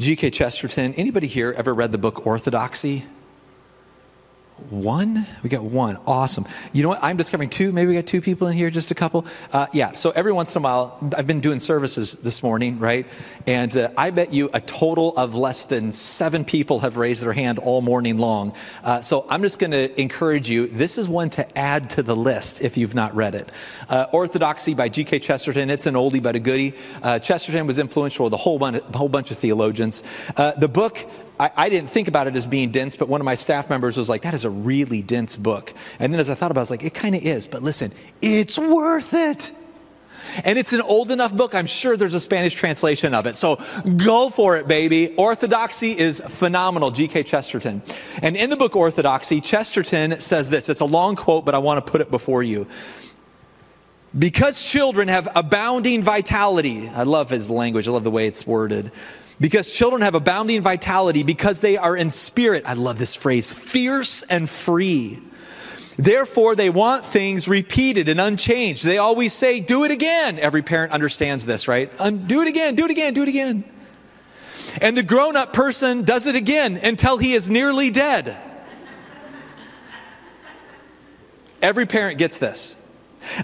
G.K. 0.00 0.30
Chesterton. 0.30 0.94
Anybody 0.94 1.26
here 1.26 1.54
ever 1.58 1.74
read 1.74 1.92
the 1.92 1.98
book 1.98 2.26
Orthodoxy? 2.26 3.04
One? 4.68 5.26
We 5.42 5.48
got 5.48 5.64
one. 5.64 5.96
Awesome. 6.06 6.46
You 6.72 6.82
know 6.82 6.90
what? 6.90 7.00
I'm 7.02 7.16
discovering 7.16 7.50
two. 7.50 7.72
Maybe 7.72 7.88
we 7.88 7.94
got 7.94 8.06
two 8.06 8.20
people 8.20 8.46
in 8.48 8.56
here, 8.56 8.70
just 8.70 8.90
a 8.90 8.94
couple. 8.94 9.26
Uh, 9.52 9.66
yeah, 9.72 9.92
so 9.94 10.10
every 10.10 10.32
once 10.32 10.54
in 10.54 10.60
a 10.60 10.62
while, 10.62 10.98
I've 11.16 11.26
been 11.26 11.40
doing 11.40 11.58
services 11.58 12.18
this 12.18 12.42
morning, 12.42 12.78
right? 12.78 13.06
And 13.46 13.76
uh, 13.76 13.90
I 13.96 14.10
bet 14.10 14.32
you 14.32 14.50
a 14.52 14.60
total 14.60 15.16
of 15.16 15.34
less 15.34 15.64
than 15.64 15.92
seven 15.92 16.44
people 16.44 16.80
have 16.80 16.96
raised 16.96 17.22
their 17.22 17.32
hand 17.32 17.58
all 17.58 17.80
morning 17.80 18.18
long. 18.18 18.54
Uh, 18.84 19.02
so 19.02 19.26
I'm 19.28 19.42
just 19.42 19.58
going 19.58 19.72
to 19.72 20.00
encourage 20.00 20.48
you. 20.48 20.66
This 20.66 20.98
is 20.98 21.08
one 21.08 21.30
to 21.30 21.58
add 21.58 21.90
to 21.90 22.02
the 22.02 22.14
list 22.14 22.60
if 22.60 22.76
you've 22.76 22.94
not 22.94 23.14
read 23.14 23.34
it. 23.34 23.50
Uh, 23.88 24.06
Orthodoxy 24.12 24.74
by 24.74 24.88
G.K. 24.88 25.20
Chesterton. 25.20 25.70
It's 25.70 25.86
an 25.86 25.94
oldie 25.94 26.22
but 26.22 26.36
a 26.36 26.40
goodie. 26.40 26.74
Uh, 27.02 27.18
Chesterton 27.18 27.66
was 27.66 27.78
influential 27.78 28.24
with 28.24 28.34
a 28.34 28.38
whole 28.38 28.58
bunch, 28.58 28.82
whole 28.94 29.08
bunch 29.08 29.30
of 29.30 29.38
theologians. 29.38 30.02
Uh, 30.36 30.52
the 30.52 30.68
book 30.68 30.98
I, 31.40 31.50
I, 31.56 31.68
didn't 31.70 31.88
think 31.88 32.06
about 32.06 32.26
it 32.26 32.36
as 32.36 32.46
being 32.46 32.70
dense, 32.70 32.96
but 32.96 33.08
one 33.08 33.22
of 33.22 33.24
my 33.24 33.34
staff 33.34 33.70
members 33.70 33.96
was 33.96 34.10
like, 34.10 34.22
that 34.22 34.34
is 34.34 34.44
a 34.44 34.50
really 34.50 35.00
dense 35.00 35.36
book. 35.36 35.72
And 35.98 36.12
then 36.12 36.20
as 36.20 36.28
I 36.28 36.34
thought 36.34 36.50
about 36.50 36.60
it, 36.60 36.62
I 36.62 36.64
was 36.64 36.70
like, 36.70 36.84
it 36.84 36.92
kind 36.92 37.14
of 37.14 37.22
is, 37.22 37.46
but 37.46 37.62
listen, 37.62 37.92
it's 38.20 38.58
worth 38.58 39.14
it. 39.14 39.50
And 40.44 40.58
it's 40.58 40.74
an 40.74 40.82
old 40.82 41.10
enough 41.10 41.34
book, 41.34 41.54
I'm 41.54 41.64
sure 41.64 41.96
there's 41.96 42.14
a 42.14 42.20
Spanish 42.20 42.54
translation 42.54 43.14
of 43.14 43.24
it. 43.24 43.38
So 43.38 43.56
go 43.96 44.28
for 44.28 44.58
it, 44.58 44.68
baby. 44.68 45.14
Orthodoxy 45.16 45.98
is 45.98 46.20
phenomenal, 46.20 46.90
G.K. 46.90 47.22
Chesterton. 47.22 47.82
And 48.22 48.36
in 48.36 48.50
the 48.50 48.56
book 48.56 48.76
Orthodoxy, 48.76 49.40
Chesterton 49.40 50.20
says 50.20 50.50
this. 50.50 50.68
It's 50.68 50.82
a 50.82 50.86
long 50.86 51.16
quote, 51.16 51.46
but 51.46 51.54
I 51.54 51.58
want 51.58 51.84
to 51.84 51.90
put 51.90 52.02
it 52.02 52.10
before 52.10 52.42
you. 52.42 52.66
Because 54.16 54.62
children 54.62 55.08
have 55.08 55.26
abounding 55.34 56.02
vitality, 56.02 56.88
I 56.88 57.04
love 57.04 57.30
his 57.30 57.48
language, 57.48 57.88
I 57.88 57.92
love 57.92 58.04
the 58.04 58.10
way 58.10 58.26
it's 58.26 58.46
worded. 58.46 58.92
Because 59.40 59.74
children 59.74 60.02
have 60.02 60.14
abounding 60.14 60.62
vitality, 60.62 61.22
because 61.22 61.60
they 61.60 61.78
are 61.78 61.96
in 61.96 62.10
spirit, 62.10 62.64
I 62.66 62.74
love 62.74 62.98
this 62.98 63.14
phrase, 63.14 63.52
fierce 63.52 64.22
and 64.24 64.48
free. 64.48 65.18
Therefore, 65.96 66.54
they 66.54 66.70
want 66.70 67.04
things 67.04 67.48
repeated 67.48 68.08
and 68.08 68.20
unchanged. 68.20 68.84
They 68.84 68.98
always 68.98 69.32
say, 69.32 69.60
do 69.60 69.84
it 69.84 69.90
again. 69.90 70.38
Every 70.38 70.62
parent 70.62 70.92
understands 70.92 71.46
this, 71.46 71.68
right? 71.68 71.90
do 72.26 72.42
it 72.42 72.48
again, 72.48 72.74
do 72.74 72.84
it 72.84 72.90
again, 72.90 73.14
do 73.14 73.22
it 73.22 73.28
again. 73.28 73.64
And 74.80 74.96
the 74.96 75.02
grown 75.02 75.36
up 75.36 75.52
person 75.52 76.02
does 76.02 76.26
it 76.26 76.36
again 76.36 76.78
until 76.82 77.18
he 77.18 77.32
is 77.32 77.50
nearly 77.50 77.90
dead. 77.90 78.36
Every 81.62 81.86
parent 81.86 82.18
gets 82.18 82.38
this. 82.38 82.76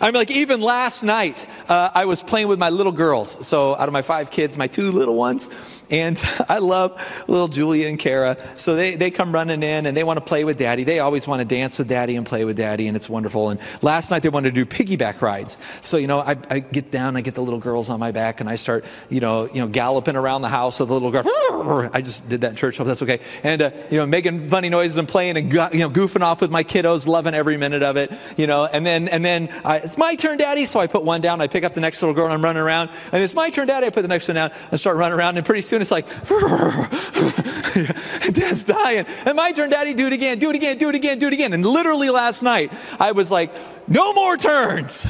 I'm 0.01 0.15
like, 0.15 0.31
even 0.31 0.61
last 0.63 1.03
night, 1.03 1.47
uh, 1.69 1.91
I 1.95 2.07
was 2.07 2.23
playing 2.23 2.49
with 2.49 2.59
my 2.59 2.71
little 2.71 2.93
girls. 2.93 3.47
So, 3.47 3.77
out 3.77 3.89
of 3.89 3.93
my 3.93 4.01
five 4.01 4.31
kids, 4.31 4.57
my 4.57 4.67
two 4.67 4.91
little 4.91 5.15
ones, 5.15 5.51
and 5.91 6.21
I 6.49 6.59
love 6.59 7.25
little 7.29 7.49
Julia 7.49 7.89
and 7.89 7.99
Kara. 7.99 8.37
So 8.57 8.75
they, 8.77 8.97
they 8.97 9.11
come 9.11 9.33
running 9.33 9.63
in 9.63 9.87
and 9.87 9.97
they 9.97 10.05
want 10.05 10.19
to 10.19 10.25
play 10.25 10.45
with 10.45 10.59
daddy. 10.59 10.85
They 10.85 11.01
always 11.01 11.27
want 11.27 11.41
to 11.41 11.45
dance 11.45 11.79
with 11.79 11.89
daddy 11.89 12.17
and 12.17 12.27
play 12.27 12.45
with 12.45 12.57
daddy, 12.57 12.89
and 12.89 12.97
it's 12.97 13.09
wonderful. 13.09 13.51
And 13.51 13.61
last 13.83 14.11
night 14.11 14.23
they 14.23 14.29
wanted 14.29 14.55
to 14.55 14.65
do 14.65 14.67
piggyback 14.67 15.21
rides. 15.21 15.59
So, 15.83 15.97
you 15.97 16.07
know, 16.07 16.21
I, 16.21 16.37
I 16.51 16.59
get 16.61 16.91
down, 16.91 17.17
I 17.17 17.21
get 17.21 17.35
the 17.35 17.43
little 17.43 17.61
girls 17.61 17.91
on 17.91 18.01
my 18.01 18.13
back, 18.13 18.41
and 18.41 18.49
I 18.49 18.57
start, 18.57 18.85
you 19.09 19.21
know, 19.21 19.49
you 19.53 19.61
know, 19.61 19.69
galloping 19.69 20.17
around 20.17 20.43
the 20.43 20.49
house 20.49 20.81
with 20.81 20.89
the 20.89 20.95
little 20.95 21.11
girl. 21.11 21.91
I 21.93 22.01
just 22.03 22.29
did 22.29 22.43
that 22.43 22.51
in 22.51 22.57
church, 22.57 22.77
hope 22.77 22.87
that's 22.87 23.03
okay. 23.03 23.21
And, 23.43 23.63
uh, 23.63 23.71
you 23.91 23.99
know, 23.99 24.07
making 24.07 24.49
funny 24.51 24.69
noises 24.69 24.97
and 24.97 25.09
playing 25.09 25.37
and, 25.37 25.53
you 25.53 25.81
know, 25.81 25.91
goofing 25.91 26.23
off 26.23 26.41
with 26.41 26.51
my 26.51 26.65
kiddos, 26.65 27.07
loving 27.07 27.35
every 27.35 27.57
minute 27.57 27.83
of 27.83 27.97
it, 27.97 28.13
you 28.37 28.47
know. 28.47 28.67
And 28.67 28.85
then, 28.85 29.09
and 29.09 29.25
then 29.25 29.49
I, 29.65 29.79
it's 29.79 29.99
my 29.99 30.15
turn, 30.15 30.39
daddy. 30.39 30.67
So 30.67 30.81
I 30.81 30.87
put 30.87 31.05
one 31.05 31.21
down, 31.21 31.41
I 31.41 31.47
pick 31.47 31.65
up 31.65 31.75
the 31.75 31.81
next 31.81 32.03
little 32.03 32.15
girl, 32.15 32.25
and 32.25 32.35
I'm 32.35 32.43
running 32.43 32.63
around. 32.63 32.91
And 33.13 33.23
it's 33.23 33.35
my 33.35 33.51
turn, 33.51 33.69
daddy. 33.69 33.87
I 33.87 33.91
put 33.91 34.03
the 34.03 34.09
next 34.09 34.29
one 34.29 34.37
down 34.37 34.51
and 34.71 34.81
start 34.81 34.97
running 34.97 35.19
around. 35.19 35.37
And 35.37 35.47
pretty 35.47 35.63
soon 35.63 35.76
it's 35.83 35.91
like, 35.91 36.07
Dad's 38.33 38.65
dying. 38.65 39.07
And 39.25 39.37
my 39.37 39.53
turn, 39.53 39.71
Daddy, 39.71 39.95
do 39.95 40.07
it 40.07 40.13
again, 40.13 40.39
do 40.39 40.51
it 40.51 40.57
again, 40.57 40.79
do 40.79 40.89
it 40.89 40.95
again, 40.95 41.19
do 41.19 41.27
it 41.27 41.33
again. 41.33 41.53
And 41.53 41.65
literally 41.65 42.11
last 42.11 42.43
night, 42.43 42.73
I 42.99 43.13
was 43.13 43.31
like, 43.31 43.53
no 43.89 44.13
more 44.13 44.37
turns. 44.37 45.07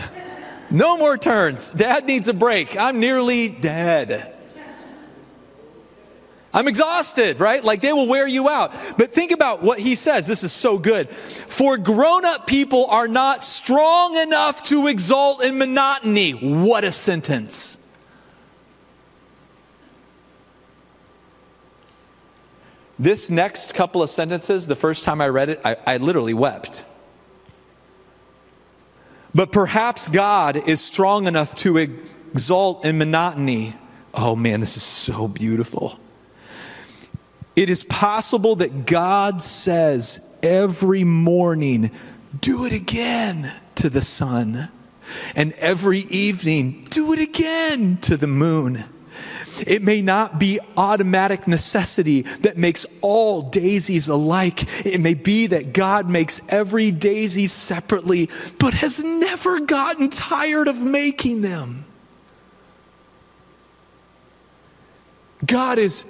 No 0.71 0.99
more 0.99 1.17
turns. 1.17 1.73
Dad 1.73 2.07
needs 2.07 2.29
a 2.29 2.35
break. 2.35 2.79
I'm 2.79 3.01
nearly 3.01 3.49
dead. 3.49 4.37
I'm 6.57 6.69
exhausted, 6.69 7.39
right? 7.39 7.63
Like 7.63 7.83
they 7.83 7.93
will 7.93 8.09
wear 8.09 8.27
you 8.27 8.49
out. 8.49 8.73
But 8.97 9.13
think 9.13 9.31
about 9.31 9.63
what 9.63 9.79
he 9.79 9.95
says. 9.95 10.27
This 10.27 10.43
is 10.43 10.53
so 10.53 10.79
good. 10.79 11.11
For 11.11 11.77
grown 11.77 12.25
up 12.25 12.47
people 12.47 12.87
are 12.87 13.09
not 13.09 13.45
strong 13.45 14.17
enough 14.17 14.63
to 14.65 14.87
exalt 14.87 15.45
in 15.45 15.59
monotony. 15.59 16.33
What 16.33 16.83
a 16.83 16.93
sentence. 16.93 17.77
This 22.99 23.31
next 23.31 23.75
couple 23.75 24.03
of 24.03 24.09
sentences, 24.09 24.67
the 24.67 24.77
first 24.77 25.05
time 25.05 25.21
I 25.21 25.29
read 25.29 25.51
it, 25.51 25.61
I, 25.65 25.77
I 25.87 25.97
literally 25.99 26.35
wept. 26.35 26.85
But 29.35 29.53
perhaps 29.53 30.09
God 30.09 30.57
is 30.69 30.83
strong 30.83 31.27
enough 31.27 31.55
to 31.57 31.77
exalt 31.77 32.87
in 32.87 32.97
monotony. 32.97 33.75
Oh 34.15 34.35
man, 34.35 34.61
this 34.61 34.79
is 34.79 34.83
so 34.83 35.29
beautiful. 35.29 36.01
It 37.55 37.69
is 37.69 37.85
possible 37.85 38.57
that 38.57 38.87
God 38.87 39.43
says 39.43 40.21
every 40.43 41.05
morning, 41.05 41.91
do 42.41 42.65
it 42.65 42.73
again 42.73 43.51
to 43.77 43.91
the 43.91 44.03
sun. 44.03 44.71
And 45.35 45.53
every 45.55 46.01
evening, 46.01 46.87
do 46.91 47.13
it 47.13 47.21
again 47.21 47.99
to 47.99 48.17
the 48.17 48.27
moon. 48.27 48.85
It 49.67 49.83
may 49.83 50.03
not 50.03 50.39
be 50.39 50.59
automatic 50.77 51.47
necessity 51.47 52.23
that 52.23 52.57
makes 52.57 52.87
all 53.01 53.43
daisies 53.43 54.09
alike. 54.09 54.65
It 54.85 55.01
may 55.01 55.15
be 55.15 55.47
that 55.49 55.73
God 55.73 56.11
makes 56.11 56.41
every 56.49 56.91
daisy 56.91 57.47
separately, 57.47 58.29
but 58.59 58.75
has 58.75 59.03
never 59.03 59.61
gotten 59.61 60.11
tired 60.11 60.69
of 60.69 60.81
making 60.83 61.43
them. 61.43 61.85
God 65.45 65.79
is 65.79 66.05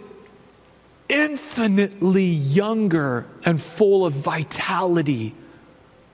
infinitely 1.09 2.25
younger 2.25 3.27
and 3.45 3.61
full 3.61 4.07
of 4.07 4.13
vitality, 4.13 5.35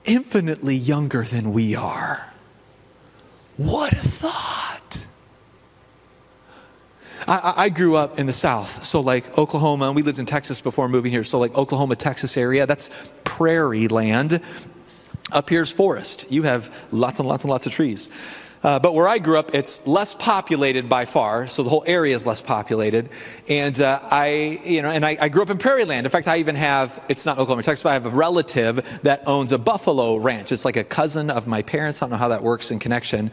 infinitely 0.05 0.75
younger 0.75 1.23
than 1.23 1.51
we 1.53 1.75
are. 1.75 2.33
What 3.57 3.93
a 3.93 3.97
thought! 3.97 5.05
I, 7.27 7.53
I, 7.57 7.69
grew 7.69 7.95
up 7.95 8.19
in 8.19 8.25
the 8.25 8.33
South, 8.33 8.83
so 8.83 8.99
like 8.99 9.37
Oklahoma, 9.37 9.91
we 9.91 10.01
lived 10.01 10.19
in 10.19 10.25
Texas 10.25 10.59
before 10.59 10.89
moving 10.89 11.11
here, 11.11 11.23
so 11.23 11.39
like 11.39 11.55
Oklahoma, 11.55 11.95
Texas 11.95 12.37
area, 12.37 12.65
that's 12.67 12.89
prairie 13.23 13.87
land. 13.87 14.41
Up 15.31 15.49
here's 15.49 15.71
forest. 15.71 16.31
You 16.31 16.43
have 16.43 16.87
lots 16.91 17.19
and 17.19 17.27
lots 17.27 17.43
and 17.43 17.51
lots 17.51 17.65
of 17.65 17.71
trees. 17.71 18.09
Uh, 18.63 18.79
but 18.79 18.93
where 18.93 19.09
I 19.09 19.19
grew 19.19 19.37
up, 19.37 19.53
it's 19.53 19.85
less 19.85 20.13
populated 20.13 20.87
by 20.87 21.03
far, 21.03 21.49
so 21.49 21.63
the 21.63 21.69
whole 21.69 21.83
area 21.85 22.15
is 22.15 22.25
less 22.25 22.41
populated. 22.41 23.09
And 23.49 23.79
uh, 23.81 23.99
I, 24.03 24.61
you 24.63 24.81
know, 24.81 24.89
and 24.89 25.05
I, 25.05 25.17
I, 25.19 25.27
grew 25.27 25.41
up 25.41 25.49
in 25.49 25.57
prairie 25.57 25.83
land. 25.83 26.05
In 26.05 26.09
fact, 26.09 26.29
I 26.29 26.37
even 26.37 26.55
have, 26.55 27.03
it's 27.09 27.25
not 27.25 27.37
Oklahoma, 27.37 27.63
Texas, 27.63 27.83
but 27.83 27.89
I 27.89 27.93
have 27.93 28.05
a 28.05 28.09
relative 28.09 29.01
that 29.03 29.27
owns 29.27 29.51
a 29.51 29.57
buffalo 29.57 30.15
ranch. 30.15 30.53
It's 30.53 30.63
like 30.63 30.77
a 30.77 30.83
cousin 30.85 31.29
of 31.29 31.45
my 31.45 31.61
parents. 31.61 32.01
I 32.01 32.05
don't 32.05 32.11
know 32.11 32.17
how 32.17 32.29
that 32.29 32.41
works 32.41 32.71
in 32.71 32.79
connection. 32.79 33.31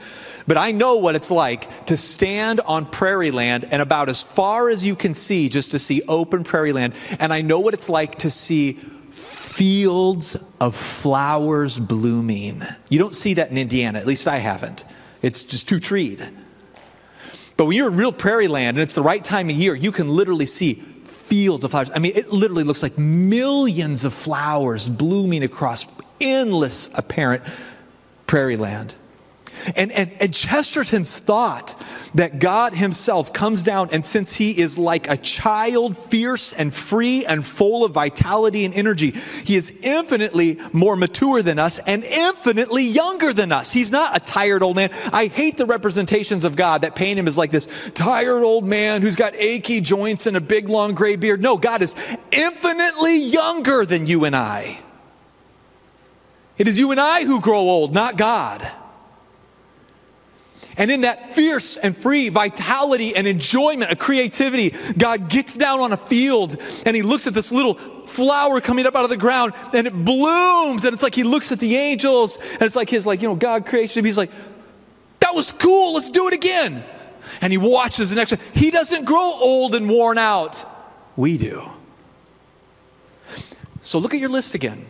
But 0.49 0.57
I 0.57 0.73
know 0.73 0.97
what 0.97 1.15
it's 1.15 1.31
like 1.31 1.87
to 1.87 1.97
stand 1.97 2.61
on 2.63 2.87
prairie 2.87 3.31
land 3.31 3.69
and 3.71 3.81
about 3.81 4.09
as 4.09 4.21
far 4.21 4.69
as 4.69 4.83
you 4.83 4.97
can 4.97 5.15
see, 5.15 5.49
just 5.49 5.71
to 5.71 5.79
see 5.79 6.03
open 6.09 6.43
prairie 6.43 6.73
land. 6.73 6.95
And 7.21 7.33
I 7.33 7.43
know 7.43 7.61
what 7.61 7.73
it's 7.75 7.89
like 7.89 8.19
to 8.19 8.33
see 8.33 8.73
fields 9.13 10.37
of 10.61 10.75
flowers 10.75 11.79
blooming. 11.79 12.63
You 12.89 12.99
don't 12.99 13.15
see 13.15 13.35
that 13.35 13.53
in 13.53 13.59
Indiana, 13.59 14.01
at 14.01 14.07
least 14.07 14.27
I 14.27 14.39
haven't. 14.39 14.85
It's 15.23 15.45
just 15.45 15.69
too 15.69 15.81
treed. 15.81 16.27
But 17.57 17.67
when 17.67 17.77
you're 17.77 17.89
in 17.89 17.97
real 17.97 18.13
prairie 18.13 18.49
land 18.49 18.77
and 18.77 18.83
it's 18.83 18.95
the 18.95 19.03
right 19.03 19.23
time 19.23 19.51
of 19.51 19.57
year, 19.57 19.75
you 19.75 19.93
can 19.93 20.09
literally 20.09 20.47
see 20.47 20.75
fields 20.75 21.63
of 21.63 21.73
flowers. 21.73 21.91
I 21.95 21.99
mean, 21.99 22.13
it 22.15 22.33
literally 22.33 22.65
looks 22.65 22.83
like 22.83 22.97
millions 22.99 24.05
of 24.05 24.15
flowers 24.15 24.89
blooming 24.89 25.43
across 25.43 25.87
endless 26.21 26.89
apparent 26.97 27.43
prairie 28.27 28.57
land. 28.57 28.97
And, 29.77 29.93
and, 29.93 30.11
and, 30.21 30.33
Chesterton's 30.33 31.19
thought 31.19 31.81
that 32.15 32.39
God 32.39 32.75
Himself 32.75 33.33
comes 33.33 33.63
down, 33.63 33.91
and 33.93 34.05
since 34.05 34.35
He 34.37 34.59
is 34.59 34.79
like 34.79 35.09
a 35.09 35.17
child, 35.17 35.97
fierce 35.97 36.53
and 36.53 36.73
free 36.73 37.25
and 37.27 37.45
full 37.45 37.85
of 37.85 37.93
vitality 37.93 38.65
and 38.65 38.75
energy, 38.75 39.13
He 39.45 39.57
is 39.57 39.79
infinitely 39.83 40.59
more 40.73 40.97
mature 40.97 41.43
than 41.43 41.59
us 41.59 41.79
and 41.81 42.05
infinitely 42.05 42.85
younger 42.85 43.33
than 43.33 43.53
us. 43.53 43.73
He's 43.73 43.93
not 43.93 44.17
a 44.17 44.21
tired 44.21 44.63
old 44.63 44.77
man. 44.77 44.91
I 45.13 45.27
hate 45.27 45.57
the 45.57 45.67
representations 45.67 46.45
of 46.45 46.57
God 46.57 46.83
that 46.83 46.95
paint 46.95 47.19
Him 47.19 47.29
as 47.29 47.37
like 47.37 47.51
this 47.51 47.91
tired 47.95 48.43
old 48.43 48.65
man 48.65 49.03
who's 49.03 49.17
got 49.17 49.35
achy 49.37 49.81
joints 49.81 50.27
and 50.27 50.37
a 50.37 50.41
big 50.41 50.69
long 50.69 50.95
gray 50.95 51.17
beard. 51.17 51.43
No, 51.43 51.59
God 51.59 51.83
is 51.83 51.95
infinitely 52.33 53.19
younger 53.19 53.85
than 53.85 54.07
you 54.07 54.25
and 54.25 54.35
I. 54.35 54.81
It 56.61 56.69
is 56.69 56.79
you 56.79 56.91
and 56.91 57.01
I 57.01 57.25
who 57.25 57.41
grow 57.41 57.61
old, 57.61 57.95
not 57.95 58.19
God. 58.19 58.71
And 60.77 60.91
in 60.91 61.03
that 61.03 61.31
fierce 61.31 61.77
and 61.77 61.97
free 61.97 62.29
vitality 62.29 63.15
and 63.15 63.27
enjoyment, 63.27 63.91
a 63.91 63.97
creativity, 63.97 64.71
God 64.97 65.29
gets 65.29 65.57
down 65.57 65.81
on 65.81 65.93
a 65.93 65.97
field 65.97 66.57
and 66.87 66.97
he 66.97 67.03
looks 67.03 67.27
at 67.27 67.35
this 67.35 67.53
little 67.53 67.75
flower 67.75 68.61
coming 68.61 68.87
up 68.87 68.97
out 68.97 69.05
of 69.05 69.11
the 69.11 69.17
ground 69.17 69.53
and 69.75 69.87
it 69.87 69.93
blooms. 69.93 70.85
And 70.85 70.95
it's 70.95 71.03
like 71.03 71.15
he 71.15 71.25
looks 71.25 71.53
at 71.53 71.61
the 71.61 71.77
angels 71.77 72.39
and 72.53 72.63
it's 72.63 72.77
like 72.77 72.89
his, 72.89 73.07
like, 73.07 73.21
you 73.23 73.29
know, 73.29 73.37
God 73.37 73.67
creation. 73.67 74.05
He's 74.05 74.19
like, 74.19 74.31
that 75.21 75.35
was 75.35 75.53
cool. 75.53 75.95
Let's 75.95 76.11
do 76.11 76.29
it 76.29 76.35
again. 76.35 76.85
And 77.41 77.53
he 77.53 77.59
watches 77.59 78.11
the 78.11 78.17
next 78.17 78.33
one. 78.33 78.41
He 78.55 78.71
doesn't 78.71 79.05
grow 79.05 79.33
old 79.41 79.75
and 79.75 79.89
worn 79.89 80.19
out. 80.19 80.65
We 81.17 81.37
do. 81.37 81.69
So 83.81 83.99
look 83.99 84.15
at 84.15 84.21
your 84.21 84.31
list 84.31 84.55
again. 84.55 84.87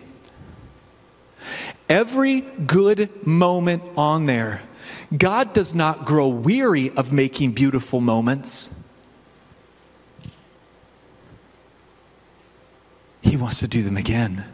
Every 1.88 2.40
good 2.40 3.26
moment 3.26 3.82
on 3.96 4.26
there 4.26 4.62
God 5.16 5.52
does 5.52 5.74
not 5.74 6.04
grow 6.04 6.28
weary 6.28 6.90
of 6.90 7.12
making 7.12 7.52
beautiful 7.52 8.00
moments. 8.00 8.70
He 13.22 13.36
wants 13.36 13.60
to 13.60 13.68
do 13.68 13.82
them 13.82 13.96
again 13.96 14.44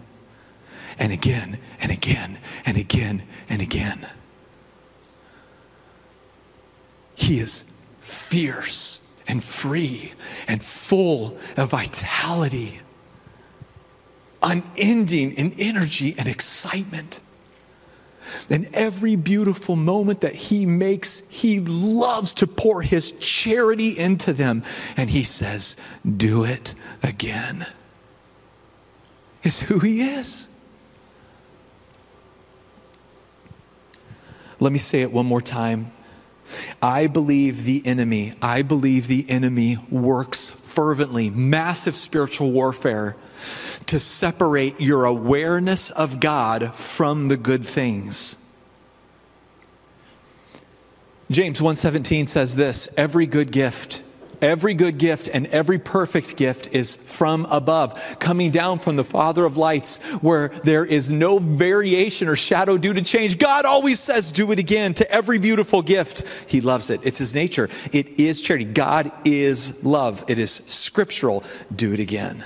and 0.99 1.13
again 1.13 1.59
and 1.81 1.93
again 1.93 2.39
and 2.65 2.77
again 2.77 3.23
and 3.49 3.61
again. 3.61 4.09
He 7.15 7.39
is 7.39 7.65
fierce 8.01 9.01
and 9.29 9.43
free 9.43 10.13
and 10.49 10.63
full 10.63 11.37
of 11.57 11.71
vitality, 11.71 12.81
unending 14.43 15.33
in 15.33 15.53
energy 15.59 16.15
and 16.19 16.29
excitement. 16.29 17.21
And 18.51 18.69
every 18.73 19.17
beautiful 19.17 19.77
moment 19.77 20.21
that 20.21 20.35
he 20.35 20.67
makes, 20.67 21.21
he 21.29 21.61
loves 21.61 22.35
to 22.35 22.47
pour 22.47 22.83
his 22.83 23.11
charity 23.13 23.99
into 23.99 24.33
them. 24.33 24.63
And 24.97 25.11
he 25.11 25.25
says, 25.25 25.77
Do 26.05 26.45
it 26.45 26.75
again. 27.03 27.67
It's 29.43 29.63
who 29.63 29.79
he 29.79 30.03
is. 30.03 30.49
Let 34.59 34.73
me 34.73 34.79
say 34.79 35.03
it 35.03 35.13
one 35.13 35.27
more 35.27 35.43
time. 35.43 35.93
I 36.81 37.07
believe 37.09 37.65
the 37.65 37.83
enemy, 37.85 38.35
I 38.41 38.63
believe 38.63 39.09
the 39.09 39.27
enemy 39.29 39.77
works 39.91 40.49
fervently, 40.49 41.31
massive 41.31 41.97
spiritual 41.97 42.53
warfare 42.53 43.17
to 43.87 44.01
separate 44.01 44.81
your 44.81 45.05
awareness 45.05 45.91
of 45.91 46.21
God 46.21 46.75
from 46.75 47.29
the 47.29 47.37
good 47.37 47.65
things. 47.65 48.37
James 51.31 51.61
1:17 51.61 52.29
says 52.29 52.57
this, 52.57 52.89
every 52.97 53.27
good 53.27 53.51
gift 53.51 54.03
Every 54.43 54.75
good 54.75 54.99
gift 54.99 55.29
and 55.33 55.47
every 55.47 55.79
perfect 55.79 56.37
gift 56.37 56.75
is 56.75 56.97
from 56.97 57.47
above, 57.47 58.19
coming 58.19 58.51
down 58.51 58.79
from 58.79 58.97
the 58.97 59.05
Father 59.05 59.45
of 59.45 59.57
lights, 59.57 59.99
where 60.21 60.49
there 60.49 60.85
is 60.85 61.11
no 61.11 61.39
variation 61.39 62.29
or 62.29 62.37
shadow 62.37 62.77
due 62.77 62.95
to 62.95 63.03
change. 63.03 63.39
God 63.39 63.65
always 63.65 63.99
says, 63.99 64.33
Do 64.33 64.53
it 64.53 64.59
again 64.59 64.95
to 64.95 65.11
every 65.11 65.39
beautiful 65.39 65.83
gift. 65.83 66.25
He 66.49 66.61
loves 66.61 66.91
it. 66.91 67.01
It's 67.03 67.19
His 67.19 67.35
nature. 67.35 67.69
It 67.93 68.21
is 68.21 68.43
charity. 68.43 68.67
God 68.67 69.11
is 69.25 69.83
love. 69.83 70.25
It 70.29 70.39
is 70.39 70.63
scriptural. 70.67 71.43
Do 71.75 71.93
it 71.93 72.01
again. 72.01 72.45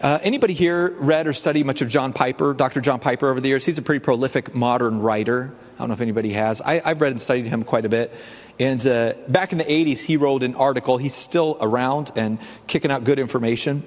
Uh, 0.00 0.18
anybody 0.22 0.52
here 0.54 0.90
read 0.98 1.26
or 1.26 1.32
studied 1.32 1.64
much 1.66 1.80
of 1.80 1.88
John 1.88 2.12
Piper, 2.12 2.52
Dr. 2.52 2.80
John 2.80 2.98
Piper, 2.98 3.28
over 3.28 3.40
the 3.40 3.48
years? 3.48 3.64
He's 3.64 3.78
a 3.78 3.82
pretty 3.82 4.00
prolific 4.00 4.54
modern 4.54 5.00
writer. 5.00 5.54
I 5.74 5.78
don't 5.78 5.88
know 5.88 5.94
if 5.94 6.00
anybody 6.00 6.32
has. 6.32 6.60
I, 6.60 6.80
have 6.80 7.00
read 7.00 7.12
and 7.12 7.20
studied 7.20 7.46
him 7.46 7.62
quite 7.62 7.84
a 7.84 7.88
bit. 7.88 8.12
And 8.58 8.84
uh, 8.86 9.14
back 9.28 9.52
in 9.52 9.58
the 9.58 9.64
80s, 9.64 10.00
he 10.00 10.16
wrote 10.16 10.42
an 10.42 10.54
article. 10.56 10.98
He's 10.98 11.14
still 11.14 11.56
around 11.60 12.12
and 12.16 12.38
kicking 12.66 12.90
out 12.90 13.04
good 13.04 13.18
information. 13.18 13.84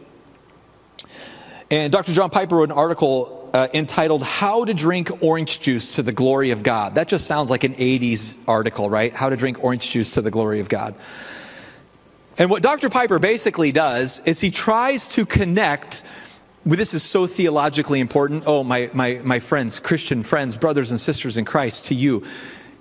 And 1.69 1.91
Dr. 1.91 2.13
John 2.13 2.29
Piper 2.29 2.55
wrote 2.55 2.71
an 2.71 2.77
article 2.77 3.49
uh, 3.53 3.67
entitled 3.73 4.23
How 4.23 4.65
to 4.65 4.73
Drink 4.73 5.21
Orange 5.21 5.59
Juice 5.59 5.95
to 5.95 6.03
the 6.03 6.11
Glory 6.11 6.51
of 6.51 6.63
God. 6.63 6.95
That 6.95 7.07
just 7.07 7.27
sounds 7.27 7.49
like 7.49 7.63
an 7.63 7.73
80s 7.73 8.37
article, 8.47 8.89
right? 8.89 9.13
How 9.13 9.29
to 9.29 9.35
drink 9.35 9.63
orange 9.63 9.89
juice 9.89 10.11
to 10.11 10.21
the 10.21 10.31
glory 10.31 10.59
of 10.59 10.69
God. 10.69 10.95
And 12.37 12.49
what 12.49 12.61
Dr. 12.61 12.89
Piper 12.89 13.19
basically 13.19 13.71
does 13.71 14.19
is 14.25 14.41
he 14.41 14.51
tries 14.51 15.07
to 15.09 15.25
connect 15.25 16.03
this 16.65 16.93
is 16.93 17.01
so 17.01 17.27
theologically 17.27 18.01
important. 18.01 18.43
Oh, 18.45 18.61
my, 18.61 18.89
my, 18.93 19.21
my 19.23 19.39
friends, 19.39 19.79
Christian 19.79 20.21
friends, 20.21 20.57
brothers 20.57 20.91
and 20.91 20.99
sisters 20.99 21.37
in 21.37 21.45
Christ, 21.45 21.85
to 21.85 21.95
you 21.95 22.23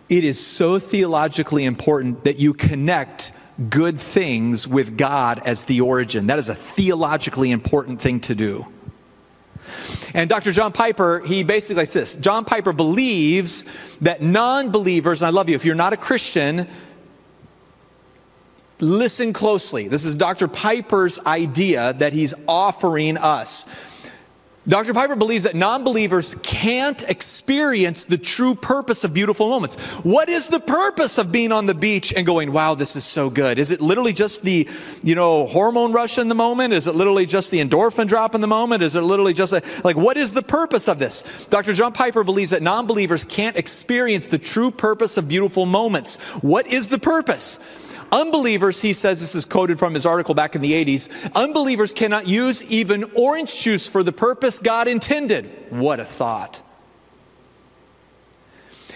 it 0.09 0.23
is 0.25 0.45
so 0.45 0.79
theologically 0.79 1.64
important 1.64 2.25
that 2.25 2.38
you 2.38 2.55
connect 2.55 3.33
good 3.71 3.99
things 3.99 4.69
with 4.69 4.97
God 4.97 5.40
as 5.45 5.64
the 5.64 5.81
origin. 5.81 6.29
That 6.29 6.38
is 6.38 6.49
a 6.49 6.55
theologically 6.55 7.51
important 7.51 8.01
thing 8.01 8.21
to 8.21 8.35
do. 8.35 8.66
And 10.14 10.31
Dr. 10.31 10.53
John 10.53 10.71
Piper, 10.73 11.23
he 11.27 11.42
basically 11.42 11.87
says 11.87 12.14
this 12.14 12.23
John 12.23 12.45
Piper 12.45 12.73
believes 12.73 13.64
that 14.01 14.23
non 14.23 14.71
believers, 14.71 15.23
and 15.23 15.27
I 15.27 15.31
love 15.31 15.49
you, 15.49 15.57
if 15.57 15.64
you're 15.64 15.75
not 15.75 15.92
a 15.92 15.97
Christian, 15.97 16.69
listen 18.81 19.33
closely. 19.33 19.89
This 19.89 20.05
is 20.05 20.17
Dr. 20.17 20.49
Piper's 20.49 21.19
idea 21.27 21.93
that 21.95 22.12
he's 22.12 22.35
offering 22.47 23.17
us. 23.17 23.67
Dr. 24.69 24.95
Piper 24.95 25.15
believes 25.15 25.45
that 25.45 25.55
non 25.55 25.85
believers 25.85 26.35
can't 26.43 27.01
experience 27.05 28.05
the 28.05 28.19
true 28.19 28.55
purpose 28.57 29.05
of 29.05 29.15
beautiful 29.15 29.49
moments. 29.49 30.01
What 30.01 30.29
is 30.29 30.49
the 30.49 30.59
purpose 30.59 31.19
of 31.19 31.31
being 31.31 31.53
on 31.53 31.67
the 31.67 31.75
beach 31.75 32.12
and 32.12 32.27
going, 32.27 32.53
wow, 32.53 32.75
this 32.75 32.97
is 32.97 33.05
so 33.05 33.31
good? 33.31 33.61
Is 33.61 33.71
it 33.71 33.81
literally 33.81 34.12
just 34.12 34.43
the, 34.43 34.69
you 35.05 35.15
know, 35.15 35.47
hormone 35.47 35.93
rush 35.93 36.19
in 36.19 36.29
the 36.29 36.35
moment? 36.35 36.73
Is 36.73 36.89
it 36.89 36.97
literally 36.97 37.27
just 37.27 37.53
the 37.53 37.61
endorphin 37.61 38.09
drop 38.09 38.35
in 38.35 38.41
the 38.41 38.49
moment? 38.49 38.83
Is 38.83 38.97
it 38.97 39.03
literally 39.03 39.35
just 39.35 39.53
a, 39.53 39.62
like, 39.85 39.97
what 39.97 40.17
is 40.17 40.35
the 40.35 40.43
purpose 40.43 40.89
of 40.89 40.99
this? 40.99 41.47
Dr. 41.49 41.73
John 41.73 41.93
Piper 41.93 42.25
believes 42.25 42.51
that 42.51 42.62
non 42.62 42.87
believers 42.87 43.23
can't 43.23 43.57
experience 43.57 44.27
the 44.27 44.39
true 44.39 44.73
purpose 44.73 45.17
of 45.17 45.29
beautiful 45.29 45.65
moments. 45.65 46.17
What 46.43 46.67
is 46.67 46.89
the 46.89 46.99
purpose? 46.99 47.61
Unbelievers, 48.12 48.81
he 48.83 48.92
says, 48.92 49.21
this 49.21 49.35
is 49.35 49.45
quoted 49.45 49.79
from 49.79 49.95
his 49.95 50.07
article 50.07 50.35
back 50.35 50.55
in 50.55 50.61
the 50.61 50.73
80s, 50.73 51.33
unbelievers 51.35 51.92
cannot 51.92 52.29
use 52.29 52.62
even 52.71 53.05
orange 53.16 53.61
juice 53.61 53.88
for 53.88 54.03
the 54.03 54.12
purpose 54.12 54.59
God 54.59 54.88
intended. 54.88 55.51
What 55.71 56.01
a 56.01 56.05
thought. 56.05 56.62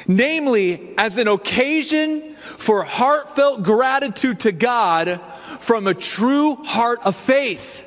Namely, 0.07 0.95
as 0.97 1.19
an 1.19 1.29
occasion 1.29 2.35
for 2.35 2.85
heartfelt 2.85 3.63
gratitude 3.63 4.41
to 4.41 4.53
God 4.53 5.21
from 5.61 5.87
a 5.87 5.95
true 5.95 6.57
heart 6.65 7.01
of 7.05 7.17
faith. 7.17 7.87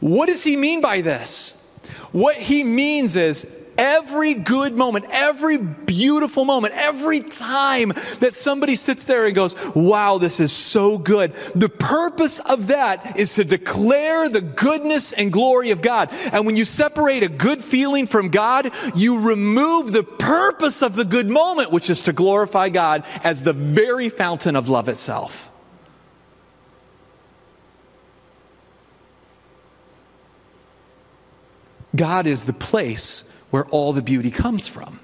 What 0.00 0.28
does 0.28 0.42
he 0.42 0.56
mean 0.56 0.80
by 0.80 1.00
this? 1.00 1.54
What 2.12 2.36
he 2.36 2.64
means 2.64 3.16
is 3.16 3.46
Every 3.78 4.34
good 4.34 4.74
moment, 4.74 5.06
every 5.08 5.56
beautiful 5.56 6.44
moment, 6.44 6.74
every 6.76 7.20
time 7.20 7.90
that 8.20 8.34
somebody 8.34 8.74
sits 8.74 9.04
there 9.04 9.26
and 9.26 9.36
goes, 9.36 9.54
wow, 9.72 10.18
this 10.18 10.40
is 10.40 10.50
so 10.50 10.98
good. 10.98 11.32
The 11.54 11.68
purpose 11.68 12.40
of 12.40 12.66
that 12.66 13.16
is 13.16 13.36
to 13.36 13.44
declare 13.44 14.28
the 14.28 14.40
goodness 14.40 15.12
and 15.12 15.32
glory 15.32 15.70
of 15.70 15.80
God. 15.80 16.08
And 16.32 16.44
when 16.44 16.56
you 16.56 16.64
separate 16.64 17.22
a 17.22 17.28
good 17.28 17.62
feeling 17.62 18.08
from 18.08 18.30
God, 18.30 18.68
you 18.96 19.28
remove 19.28 19.92
the 19.92 20.02
purpose 20.02 20.82
of 20.82 20.96
the 20.96 21.04
good 21.04 21.30
moment, 21.30 21.70
which 21.70 21.88
is 21.88 22.02
to 22.02 22.12
glorify 22.12 22.70
God 22.70 23.04
as 23.22 23.44
the 23.44 23.52
very 23.52 24.08
fountain 24.08 24.56
of 24.56 24.68
love 24.68 24.88
itself. 24.88 25.52
God 31.94 32.26
is 32.26 32.44
the 32.44 32.52
place 32.52 33.24
where 33.50 33.64
all 33.66 33.92
the 33.92 34.02
beauty 34.02 34.30
comes 34.30 34.68
from. 34.68 35.00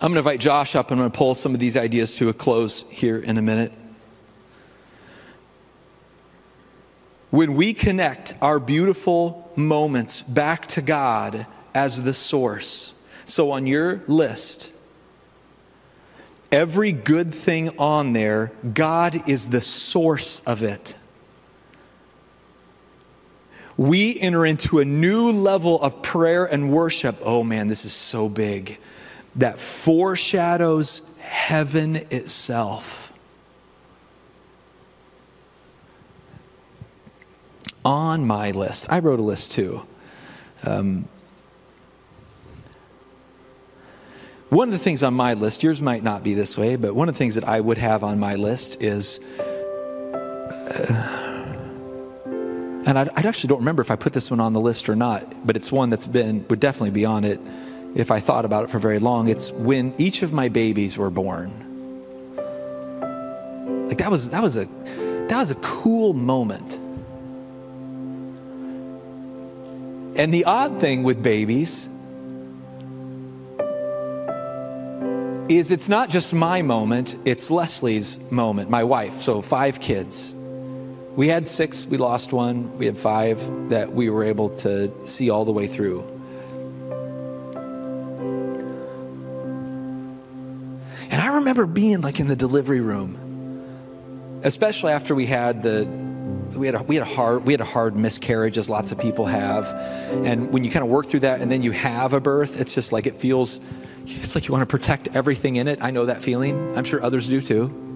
I'm 0.00 0.12
going 0.12 0.14
to 0.14 0.18
invite 0.18 0.38
Josh 0.38 0.76
up 0.76 0.92
and 0.92 1.00
I'm 1.00 1.02
going 1.02 1.10
to 1.10 1.18
pull 1.18 1.34
some 1.34 1.54
of 1.54 1.60
these 1.60 1.76
ideas 1.76 2.14
to 2.16 2.28
a 2.28 2.32
close 2.32 2.88
here 2.88 3.18
in 3.18 3.36
a 3.36 3.42
minute. 3.42 3.72
When 7.30 7.54
we 7.54 7.74
connect 7.74 8.34
our 8.40 8.60
beautiful 8.60 9.50
moments 9.56 10.22
back 10.22 10.66
to 10.68 10.82
God 10.82 11.46
as 11.74 12.04
the 12.04 12.14
source, 12.14 12.94
so 13.26 13.50
on 13.50 13.66
your 13.66 14.02
list, 14.06 14.72
every 16.52 16.92
good 16.92 17.34
thing 17.34 17.76
on 17.76 18.12
there, 18.12 18.52
God 18.72 19.28
is 19.28 19.48
the 19.48 19.60
source 19.60 20.38
of 20.40 20.62
it 20.62 20.96
we 23.78 24.18
enter 24.18 24.44
into 24.44 24.80
a 24.80 24.84
new 24.84 25.30
level 25.30 25.80
of 25.80 26.02
prayer 26.02 26.44
and 26.44 26.70
worship. 26.70 27.16
Oh 27.22 27.44
man, 27.44 27.68
this 27.68 27.84
is 27.84 27.92
so 27.92 28.28
big. 28.28 28.78
That 29.36 29.60
foreshadows 29.60 31.02
heaven 31.20 31.96
itself. 32.10 33.12
On 37.84 38.26
my 38.26 38.50
list, 38.50 38.86
I 38.90 38.98
wrote 38.98 39.20
a 39.20 39.22
list 39.22 39.52
too. 39.52 39.86
Um, 40.66 41.08
one 44.48 44.66
of 44.68 44.72
the 44.72 44.78
things 44.78 45.04
on 45.04 45.14
my 45.14 45.34
list, 45.34 45.62
yours 45.62 45.80
might 45.80 46.02
not 46.02 46.24
be 46.24 46.34
this 46.34 46.58
way, 46.58 46.74
but 46.74 46.94
one 46.96 47.08
of 47.08 47.14
the 47.14 47.18
things 47.18 47.36
that 47.36 47.44
I 47.44 47.60
would 47.60 47.78
have 47.78 48.02
on 48.02 48.18
my 48.18 48.34
list 48.34 48.82
is. 48.82 49.20
Uh, 50.20 51.27
and 52.86 52.98
I, 52.98 53.08
I, 53.16 53.20
actually 53.26 53.48
don't 53.48 53.58
remember 53.58 53.82
if 53.82 53.90
I 53.90 53.96
put 53.96 54.12
this 54.12 54.30
one 54.30 54.40
on 54.40 54.52
the 54.52 54.60
list 54.60 54.88
or 54.88 54.96
not, 54.96 55.46
but 55.46 55.56
it's 55.56 55.70
one 55.70 55.90
that's 55.90 56.06
been, 56.06 56.46
would 56.48 56.60
definitely 56.60 56.90
be 56.90 57.04
on 57.04 57.24
it 57.24 57.40
if 57.94 58.10
I 58.10 58.20
thought 58.20 58.44
about 58.44 58.64
it 58.64 58.70
for 58.70 58.78
very 58.78 58.98
long. 58.98 59.28
It's 59.28 59.50
when 59.52 59.94
each 59.98 60.22
of 60.22 60.32
my 60.32 60.48
babies 60.48 60.96
were 60.96 61.10
born. 61.10 61.50
Like 63.88 63.98
that 63.98 64.10
was, 64.10 64.30
that 64.30 64.42
was 64.42 64.56
a, 64.56 64.66
that 65.28 65.38
was 65.38 65.50
a 65.50 65.56
cool 65.56 66.12
moment. 66.12 66.76
And 70.18 70.34
the 70.34 70.44
odd 70.44 70.80
thing 70.80 71.04
with 71.04 71.22
babies 71.22 71.88
is 75.48 75.70
it's 75.70 75.88
not 75.88 76.10
just 76.10 76.34
my 76.34 76.62
moment, 76.62 77.16
it's 77.24 77.50
Leslie's 77.50 78.18
moment, 78.30 78.68
my 78.68 78.84
wife. 78.84 79.20
So 79.20 79.40
five 79.42 79.80
kids. 79.80 80.34
We 81.18 81.26
had 81.26 81.48
six, 81.48 81.84
we 81.84 81.96
lost 81.96 82.32
one. 82.32 82.78
We 82.78 82.86
had 82.86 82.96
five 82.96 83.70
that 83.70 83.92
we 83.92 84.08
were 84.08 84.22
able 84.22 84.50
to 84.50 85.08
see 85.08 85.30
all 85.30 85.44
the 85.44 85.50
way 85.50 85.66
through. 85.66 86.02
And 91.10 91.20
I 91.20 91.34
remember 91.38 91.66
being 91.66 92.02
like 92.02 92.20
in 92.20 92.28
the 92.28 92.36
delivery 92.36 92.80
room, 92.80 93.18
especially 94.44 94.92
after 94.92 95.12
we 95.16 95.26
had 95.26 95.64
the 95.64 95.86
we 96.56 96.66
had 96.66 96.76
a, 96.76 96.84
we 96.84 96.94
had 96.94 97.02
a 97.02 97.10
hard 97.10 97.44
we 97.44 97.52
had 97.52 97.62
a 97.62 97.64
hard 97.64 97.96
miscarriage 97.96 98.56
as 98.56 98.68
lots 98.68 98.92
of 98.92 99.00
people 99.00 99.26
have 99.26 99.66
and 100.24 100.52
when 100.52 100.62
you 100.62 100.70
kind 100.70 100.84
of 100.84 100.88
work 100.88 101.08
through 101.08 101.20
that 101.20 101.40
and 101.40 101.50
then 101.50 101.62
you 101.62 101.72
have 101.72 102.12
a 102.12 102.20
birth 102.20 102.60
it's 102.60 102.74
just 102.74 102.92
like 102.92 103.06
it 103.06 103.18
feels 103.18 103.60
it's 104.06 104.34
like 104.34 104.48
you 104.48 104.52
want 104.52 104.62
to 104.62 104.66
protect 104.66 105.14
everything 105.14 105.56
in 105.56 105.68
it 105.68 105.78
i 105.82 105.90
know 105.90 106.06
that 106.06 106.22
feeling 106.22 106.76
i'm 106.76 106.84
sure 106.84 107.02
others 107.02 107.28
do 107.28 107.40
too 107.40 107.87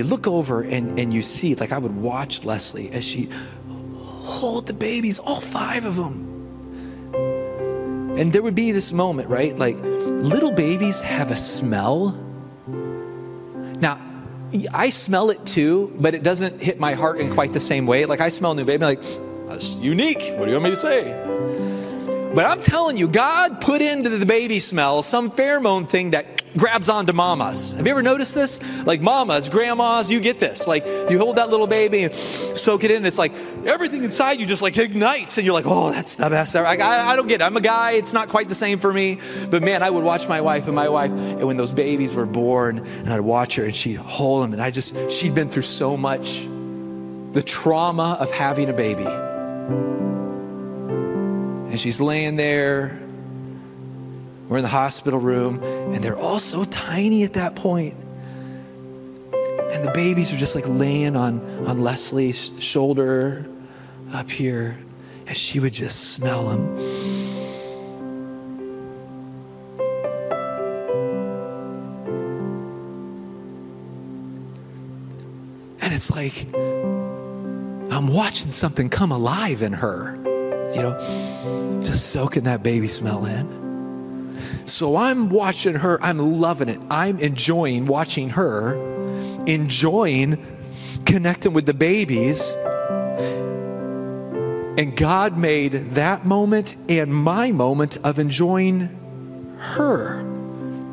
you 0.00 0.06
look 0.06 0.26
over 0.26 0.62
and, 0.62 0.98
and 0.98 1.12
you 1.12 1.22
see, 1.22 1.54
like 1.54 1.72
I 1.72 1.78
would 1.78 1.94
watch 1.94 2.44
Leslie 2.44 2.90
as 2.90 3.04
she 3.04 3.28
hold 3.68 4.66
the 4.66 4.72
babies, 4.72 5.18
all 5.18 5.40
five 5.42 5.84
of 5.84 5.96
them. 5.96 6.26
And 8.18 8.32
there 8.32 8.42
would 8.42 8.54
be 8.54 8.72
this 8.72 8.92
moment, 8.92 9.28
right? 9.28 9.56
Like 9.56 9.76
little 9.78 10.52
babies 10.52 11.02
have 11.02 11.30
a 11.30 11.36
smell. 11.36 12.12
Now, 13.78 14.00
I 14.72 14.88
smell 14.88 15.28
it 15.28 15.44
too, 15.44 15.94
but 16.00 16.14
it 16.14 16.22
doesn't 16.22 16.62
hit 16.62 16.80
my 16.80 16.94
heart 16.94 17.20
in 17.20 17.32
quite 17.34 17.52
the 17.52 17.60
same 17.60 17.86
way. 17.86 18.06
Like 18.06 18.22
I 18.22 18.30
smell 18.30 18.52
a 18.52 18.54
new 18.54 18.64
baby, 18.64 18.84
like, 18.84 19.02
that's 19.48 19.76
unique. 19.76 20.32
What 20.36 20.46
do 20.46 20.50
you 20.50 20.58
want 20.58 20.64
me 20.64 20.70
to 20.70 20.76
say? 20.76 21.12
But 22.34 22.46
I'm 22.46 22.60
telling 22.60 22.96
you, 22.96 23.06
God 23.06 23.60
put 23.60 23.82
into 23.82 24.08
the 24.08 24.24
baby 24.24 24.60
smell 24.60 25.02
some 25.02 25.30
pheromone 25.30 25.86
thing 25.86 26.12
that 26.12 26.39
grabs 26.56 26.88
onto 26.88 27.12
mamas. 27.12 27.72
Have 27.72 27.86
you 27.86 27.92
ever 27.92 28.02
noticed 28.02 28.34
this? 28.34 28.60
Like 28.84 29.00
mamas, 29.00 29.48
grandmas, 29.48 30.10
you 30.10 30.20
get 30.20 30.38
this. 30.38 30.66
Like 30.66 30.84
you 31.10 31.18
hold 31.18 31.36
that 31.36 31.48
little 31.48 31.66
baby 31.66 32.04
and 32.04 32.14
soak 32.14 32.84
it 32.84 32.90
in. 32.90 33.04
It's 33.04 33.18
like 33.18 33.32
everything 33.66 34.04
inside 34.04 34.40
you 34.40 34.46
just 34.46 34.62
like 34.62 34.76
ignites, 34.76 35.36
and 35.36 35.44
you're 35.44 35.54
like, 35.54 35.66
oh, 35.66 35.92
that's 35.92 36.16
the 36.16 36.28
best. 36.30 36.56
I, 36.56 36.76
I, 36.76 37.12
I 37.12 37.16
don't 37.16 37.28
get 37.28 37.40
it. 37.40 37.44
I'm 37.44 37.56
a 37.56 37.60
guy. 37.60 37.92
It's 37.92 38.12
not 38.12 38.28
quite 38.28 38.48
the 38.48 38.54
same 38.54 38.78
for 38.78 38.92
me. 38.92 39.18
But 39.50 39.62
man, 39.62 39.82
I 39.82 39.90
would 39.90 40.04
watch 40.04 40.28
my 40.28 40.40
wife 40.40 40.66
and 40.66 40.74
my 40.76 40.88
wife, 40.88 41.10
and 41.10 41.46
when 41.46 41.56
those 41.56 41.72
babies 41.72 42.14
were 42.14 42.26
born, 42.26 42.78
and 42.78 43.12
I'd 43.12 43.20
watch 43.20 43.56
her, 43.56 43.64
and 43.64 43.74
she'd 43.74 43.96
hold 43.96 44.44
them, 44.44 44.52
and 44.52 44.62
I 44.62 44.70
just 44.70 45.10
she'd 45.10 45.34
been 45.34 45.48
through 45.48 45.62
so 45.62 45.96
much. 45.96 46.46
The 47.32 47.42
trauma 47.44 48.16
of 48.18 48.32
having 48.32 48.68
a 48.68 48.72
baby. 48.72 49.06
And 51.70 51.78
she's 51.78 52.00
laying 52.00 52.34
there 52.34 53.00
we're 54.50 54.56
in 54.56 54.64
the 54.64 54.68
hospital 54.68 55.20
room, 55.20 55.62
and 55.62 56.02
they're 56.02 56.18
all 56.18 56.40
so 56.40 56.64
tiny 56.64 57.22
at 57.22 57.34
that 57.34 57.54
point. 57.54 57.94
And 59.32 59.84
the 59.84 59.92
babies 59.94 60.32
are 60.32 60.36
just 60.36 60.56
like 60.56 60.66
laying 60.66 61.14
on, 61.14 61.40
on 61.68 61.80
Leslie's 61.80 62.50
shoulder 62.58 63.48
up 64.12 64.28
here, 64.28 64.76
and 65.28 65.36
she 65.36 65.60
would 65.60 65.72
just 65.72 66.10
smell 66.14 66.48
them. 66.48 66.66
And 75.80 75.94
it's 75.94 76.10
like 76.10 76.48
I'm 77.92 78.12
watching 78.12 78.50
something 78.50 78.88
come 78.88 79.12
alive 79.12 79.62
in 79.62 79.74
her, 79.74 80.16
you 80.74 80.82
know, 80.82 81.80
just 81.84 82.10
soaking 82.10 82.42
that 82.44 82.64
baby 82.64 82.88
smell 82.88 83.24
in. 83.26 83.59
So 84.70 84.96
I'm 84.96 85.28
watching 85.28 85.74
her, 85.76 86.02
I'm 86.02 86.18
loving 86.18 86.68
it. 86.68 86.80
I'm 86.90 87.18
enjoying 87.18 87.86
watching 87.86 88.30
her, 88.30 88.76
enjoying 89.46 90.38
connecting 91.04 91.52
with 91.52 91.66
the 91.66 91.74
babies. 91.74 92.54
And 94.78 94.96
God 94.96 95.36
made 95.36 95.72
that 95.72 96.24
moment 96.24 96.76
and 96.88 97.12
my 97.12 97.50
moment 97.50 97.98
of 98.04 98.18
enjoying 98.18 98.96
her. 99.58 100.22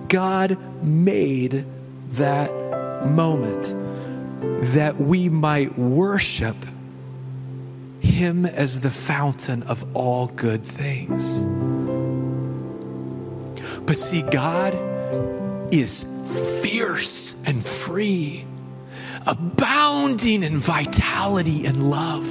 God 0.09 0.57
made 0.83 1.65
that 2.13 2.51
moment 3.05 3.75
that 4.73 4.95
we 4.95 5.29
might 5.29 5.77
worship 5.77 6.57
Him 7.99 8.45
as 8.45 8.81
the 8.81 8.91
fountain 8.91 9.61
of 9.63 9.85
all 9.95 10.27
good 10.27 10.63
things. 10.63 11.45
But 13.87 13.95
see, 13.97 14.21
God 14.21 14.73
is 15.73 16.03
fierce 16.61 17.37
and 17.45 17.65
free, 17.65 18.45
abounding 19.25 20.43
in 20.43 20.57
vitality 20.57 21.65
and 21.65 21.89
love. 21.89 22.25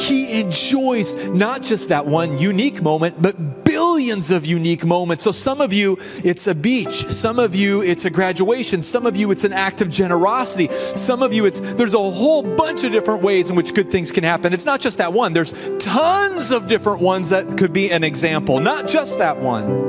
He 0.00 0.40
enjoys 0.40 1.14
not 1.28 1.62
just 1.62 1.90
that 1.90 2.06
one 2.06 2.40
unique 2.40 2.82
moment, 2.82 3.22
but 3.22 3.64
billions 3.64 4.32
of 4.32 4.46
unique 4.46 4.84
moments. 4.84 5.22
So, 5.22 5.30
some 5.30 5.60
of 5.60 5.72
you, 5.72 5.96
it's 6.24 6.48
a 6.48 6.54
beach. 6.54 7.06
Some 7.12 7.38
of 7.38 7.54
you, 7.54 7.82
it's 7.82 8.04
a 8.04 8.10
graduation. 8.10 8.82
Some 8.82 9.06
of 9.06 9.16
you, 9.16 9.30
it's 9.30 9.44
an 9.44 9.52
act 9.52 9.80
of 9.80 9.90
generosity. 9.90 10.68
Some 10.72 11.22
of 11.22 11.32
you, 11.32 11.46
it's 11.46 11.60
there's 11.60 11.94
a 11.94 11.98
whole 11.98 12.42
bunch 12.42 12.82
of 12.82 12.90
different 12.90 13.22
ways 13.22 13.50
in 13.50 13.56
which 13.56 13.74
good 13.74 13.90
things 13.90 14.10
can 14.10 14.24
happen. 14.24 14.52
It's 14.52 14.66
not 14.66 14.80
just 14.80 14.98
that 14.98 15.12
one, 15.12 15.34
there's 15.34 15.52
tons 15.78 16.50
of 16.50 16.66
different 16.66 17.00
ones 17.00 17.30
that 17.30 17.56
could 17.56 17.72
be 17.72 17.90
an 17.90 18.02
example, 18.02 18.58
not 18.58 18.88
just 18.88 19.20
that 19.20 19.38
one. 19.38 19.87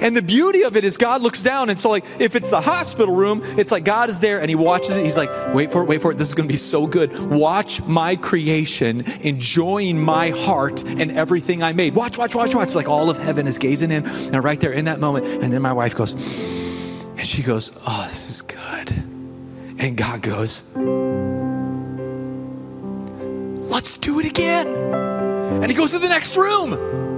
And 0.00 0.16
the 0.16 0.22
beauty 0.22 0.62
of 0.62 0.76
it 0.76 0.84
is 0.84 0.96
God 0.96 1.22
looks 1.22 1.42
down. 1.42 1.70
And 1.70 1.78
so, 1.78 1.90
like, 1.90 2.04
if 2.18 2.34
it's 2.34 2.50
the 2.50 2.60
hospital 2.60 3.14
room, 3.14 3.42
it's 3.44 3.70
like 3.70 3.84
God 3.84 4.10
is 4.10 4.20
there 4.20 4.40
and 4.40 4.48
he 4.48 4.54
watches 4.54 4.96
it. 4.96 5.04
He's 5.04 5.16
like, 5.16 5.30
wait 5.54 5.70
for 5.70 5.82
it, 5.82 5.88
wait 5.88 6.00
for 6.00 6.12
it. 6.12 6.18
This 6.18 6.28
is 6.28 6.34
going 6.34 6.48
to 6.48 6.52
be 6.52 6.58
so 6.58 6.86
good. 6.86 7.16
Watch 7.30 7.82
my 7.84 8.16
creation, 8.16 9.04
enjoying 9.20 10.00
my 10.00 10.30
heart 10.30 10.82
and 10.84 11.10
everything 11.12 11.62
I 11.62 11.72
made. 11.72 11.94
Watch, 11.94 12.18
watch, 12.18 12.34
watch, 12.34 12.54
watch. 12.54 12.74
Like 12.74 12.88
all 12.88 13.10
of 13.10 13.18
heaven 13.18 13.46
is 13.46 13.58
gazing 13.58 13.90
in. 13.90 14.06
And 14.06 14.42
right 14.42 14.60
there 14.60 14.72
in 14.72 14.86
that 14.86 15.00
moment. 15.00 15.26
And 15.26 15.52
then 15.52 15.62
my 15.62 15.72
wife 15.72 15.94
goes, 15.94 16.12
and 16.12 17.26
she 17.26 17.42
goes, 17.42 17.72
oh, 17.86 18.06
this 18.08 18.30
is 18.30 18.42
good. 18.42 18.90
And 19.78 19.96
God 19.96 20.22
goes, 20.22 20.62
let's 23.70 23.96
do 23.96 24.18
it 24.20 24.26
again. 24.28 24.66
And 24.68 25.70
he 25.70 25.76
goes 25.76 25.92
to 25.92 25.98
the 25.98 26.08
next 26.08 26.36
room. 26.36 27.09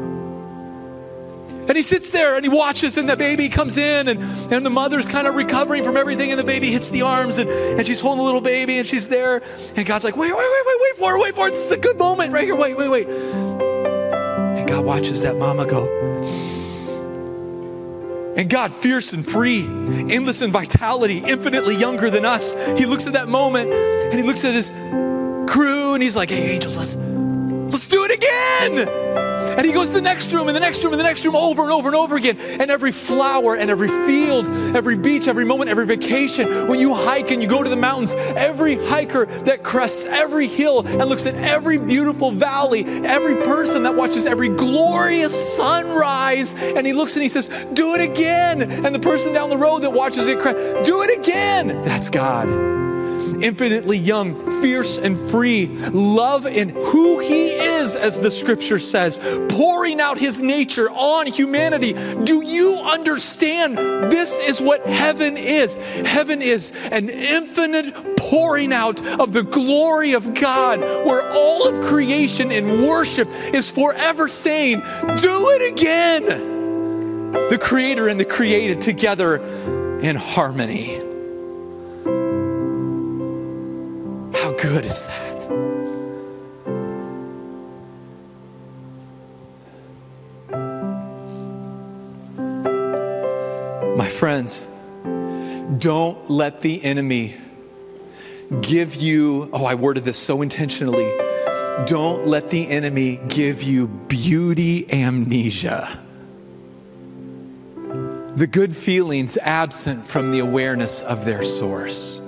And 1.69 1.77
he 1.77 1.83
sits 1.83 2.11
there 2.11 2.37
and 2.37 2.45
he 2.45 2.49
watches, 2.49 2.99
and 2.99 3.09
the 3.09 3.17
baby 3.17 3.49
comes 3.49 3.77
in, 3.77 4.09
and, 4.09 4.21
and 4.53 4.67
the 4.67 4.71
mother's 4.71 5.07
kind 5.07 5.27
of 5.27 5.35
recovering 5.35 5.85
from 5.85 5.97
everything, 5.97 6.31
and 6.31 6.39
the 6.39 6.45
baby 6.45 6.67
hits 6.67 6.91
the 6.91 7.03
arms, 7.03 7.39
and, 7.39 7.49
and 7.49 7.87
she's 7.87 8.01
holding 8.01 8.19
the 8.19 8.25
little 8.25 8.41
baby, 8.41 8.79
and 8.79 8.89
she's 8.89 9.09
there. 9.09 9.41
And 9.77 9.87
God's 9.87 10.05
like, 10.05 10.17
wait, 10.17 10.33
wait, 10.33 10.37
wait, 10.37 10.65
wait, 10.67 10.77
wait 10.81 10.97
for 10.99 11.17
it, 11.17 11.23
wait 11.23 11.35
for 11.35 11.47
it. 11.47 11.51
This 11.53 11.71
is 11.71 11.77
a 11.77 11.81
good 11.81 11.99
moment 11.99 12.33
right 12.33 12.45
here. 12.45 12.57
Wait, 12.57 12.77
wait, 12.77 12.91
wait. 12.91 13.09
And 13.09 14.69
God 14.69 14.85
watches 14.85 15.23
that 15.23 15.37
mama 15.37 15.67
go. 15.67 16.03
And 18.37 18.49
God, 18.49 18.73
fierce 18.73 19.13
and 19.13 19.27
free, 19.27 19.65
endless 19.65 20.41
in 20.41 20.53
vitality, 20.53 21.19
infinitely 21.19 21.77
younger 21.77 22.09
than 22.11 22.25
us, 22.25 22.55
he 22.79 22.87
looks 22.87 23.07
at 23.07 23.13
that 23.13 23.29
moment 23.29 23.71
and 23.71 24.15
he 24.15 24.23
looks 24.23 24.45
at 24.45 24.55
his 24.55 24.71
crew 25.51 25.93
and 25.93 26.03
he's 26.03 26.17
like, 26.17 26.31
hey, 26.31 26.55
angels, 26.55 26.79
let's, 26.79 26.97
let's 26.97 27.89
do 27.89 28.05
it 28.05 28.11
again. 28.11 29.32
And 29.57 29.67
he 29.67 29.73
goes 29.73 29.89
to 29.89 29.95
the 29.95 30.03
next 30.03 30.33
room 30.33 30.49
and 30.49 30.57
the 30.57 30.61
next 30.61 30.83
room 30.83 30.93
and 30.93 31.01
the 31.01 31.05
next 31.05 31.25
room 31.25 31.37
over 31.37 31.63
and 31.63 31.71
over 31.71 31.89
and 31.89 31.97
over 31.97 32.17
again. 32.17 32.39
And 32.41 32.71
every 32.71 32.93
flower 32.93 33.57
and 33.57 33.71
every 33.71 33.89
field, 33.89 34.49
every 34.77 34.97
beach, 34.97 35.29
every 35.29 35.45
moment, 35.45 35.71
every 35.71 35.87
vacation, 35.87 36.69
when 36.69 36.81
you 36.81 36.95
hike 36.95 37.31
and 37.31 37.43
you 37.43 37.49
go 37.49 37.63
to 37.63 37.71
the 37.71 37.77
mountains, 37.77 38.15
every 38.15 38.77
hiker 38.87 39.27
that 39.27 39.63
crests 39.63 40.07
every 40.07 40.49
hill 40.49 40.81
and 40.87 41.07
looks 41.07 41.27
at 41.27 41.35
every 41.35 41.79
beautiful 41.79 42.31
valley, 42.31 42.85
every 43.05 43.37
person 43.45 43.83
that 43.85 43.95
watches 43.95 44.27
every 44.27 44.49
glorious 44.49 45.57
sunrise, 45.57 46.55
and 46.55 46.87
he 46.87 46.93
looks 46.93 47.15
and 47.15 47.23
he 47.23 47.29
says, 47.29 47.49
Do 47.73 47.95
it 47.95 48.01
again. 48.01 48.63
And 48.63 48.95
the 48.95 49.01
person 49.01 49.33
down 49.33 49.51
the 49.51 49.59
road 49.59 49.83
that 49.83 49.91
watches 49.91 50.29
it 50.29 50.39
crest, 50.41 50.85
do 50.85 51.03
it 51.03 51.19
again. 51.19 51.85
That's 51.85 52.09
God 52.09 52.82
infinitely 53.43 53.99
young, 53.99 54.39
fierce, 54.63 54.99
and 54.99 55.19
free, 55.31 55.67
love 55.91 56.47
in 56.47 56.71
who 56.71 57.19
He 57.19 57.51
is, 57.51 57.97
as 57.97 58.21
the 58.21 58.31
scripture 58.31 58.79
says, 58.79 59.19
pouring 59.49 60.01
out 60.01 60.19
His 60.19 60.41
nature 60.41 60.91
on 60.91 61.27
humanity. 61.27 61.93
Do 62.25 62.45
you 62.45 62.81
understand? 62.85 63.77
This 64.11 64.39
is 64.39 64.61
what 64.61 64.85
heaven 64.87 65.37
is. 65.37 65.77
Heaven 66.03 66.43
is 66.43 66.71
an 66.93 67.09
infinite 67.09 68.17
pouring 68.17 68.73
out 68.73 69.05
of 69.21 69.33
the 69.33 69.43
glory 69.43 70.13
of 70.13 70.35
God, 70.35 70.81
where 70.81 71.29
all 71.33 71.69
of 71.69 71.85
creation 71.85 72.53
in 72.53 72.87
worship 72.87 73.29
is 73.53 73.71
forever 73.71 74.29
saying, 74.29 74.81
Do 74.81 75.51
it 75.51 75.73
again. 75.73 76.53
The 77.51 77.59
Creator 77.61 78.09
and 78.09 78.21
the 78.21 78.25
created 78.25 78.81
together 78.81 79.37
in 80.01 80.17
harmony. 80.17 81.12
Good 84.63 84.87
is 84.87 85.07
that? 85.07 85.49
My 93.97 94.09
friends, 94.09 94.63
don't 95.79 96.31
let 96.31 96.61
the 96.61 96.83
enemy 96.85 97.35
give 98.61 98.95
you, 98.95 99.51
oh, 99.53 99.65
I 99.65 99.75
worded 99.75 100.05
this 100.05 100.17
so 100.17 100.43
intentionally. 100.43 101.11
Don't 101.87 102.29
let 102.29 102.51
the 102.51 102.69
enemy 102.71 103.19
give 103.27 103.65
you 103.65 103.89
beauty 103.89 104.87
amnesia. 104.93 105.99
The 108.37 108.47
good 108.47 108.77
feelings 108.77 109.37
absent 109.39 110.07
from 110.07 110.31
the 110.31 110.39
awareness 110.39 111.03
of 111.03 111.25
their 111.25 111.43
source. 111.43 112.23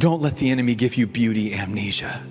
Don't 0.00 0.22
let 0.22 0.36
the 0.38 0.50
enemy 0.50 0.74
give 0.74 0.94
you 0.94 1.06
beauty 1.06 1.52
amnesia. 1.52 2.24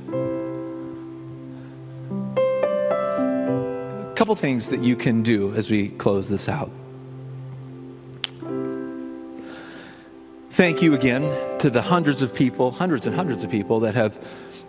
A 4.10 4.14
couple 4.16 4.34
things 4.34 4.72
that 4.72 4.80
you 4.80 4.96
can 4.96 5.22
do 5.22 5.54
as 5.54 5.70
we 5.70 5.90
close 5.90 6.30
this 6.30 6.50
out. 6.50 6.72
Thank 10.50 10.82
you 10.82 10.96
again 10.96 11.22
to 11.60 11.70
the 11.70 11.84
hundreds 11.84 12.24
of 12.24 12.34
people, 12.34 12.72
hundreds 12.72 13.06
and 13.06 13.16
hundreds 13.16 13.44
of 13.44 13.52
people 13.52 13.82
that 13.82 13.94
have 13.94 14.18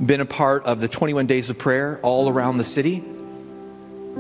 been 0.05 0.21
a 0.21 0.27
part 0.27 0.65
of 0.65 0.81
the 0.81 0.89
21 0.89 1.25
days 1.25 1.49
of 1.49 1.59
prayer 1.59 2.01
all 2.03 2.29
around 2.29 2.59
the 2.59 2.65
city. 2.65 3.03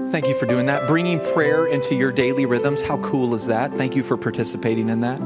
Thank 0.08 0.26
you 0.26 0.34
for 0.34 0.46
doing 0.46 0.64
that. 0.66 0.86
Bringing 0.86 1.20
prayer 1.20 1.66
into 1.66 1.94
your 1.94 2.12
daily 2.12 2.46
rhythms. 2.46 2.80
How 2.80 2.96
cool 3.02 3.34
is 3.34 3.46
that? 3.48 3.72
Thank 3.72 3.94
you 3.94 4.02
for 4.02 4.16
participating 4.16 4.88
in 4.88 5.02
that. 5.02 5.20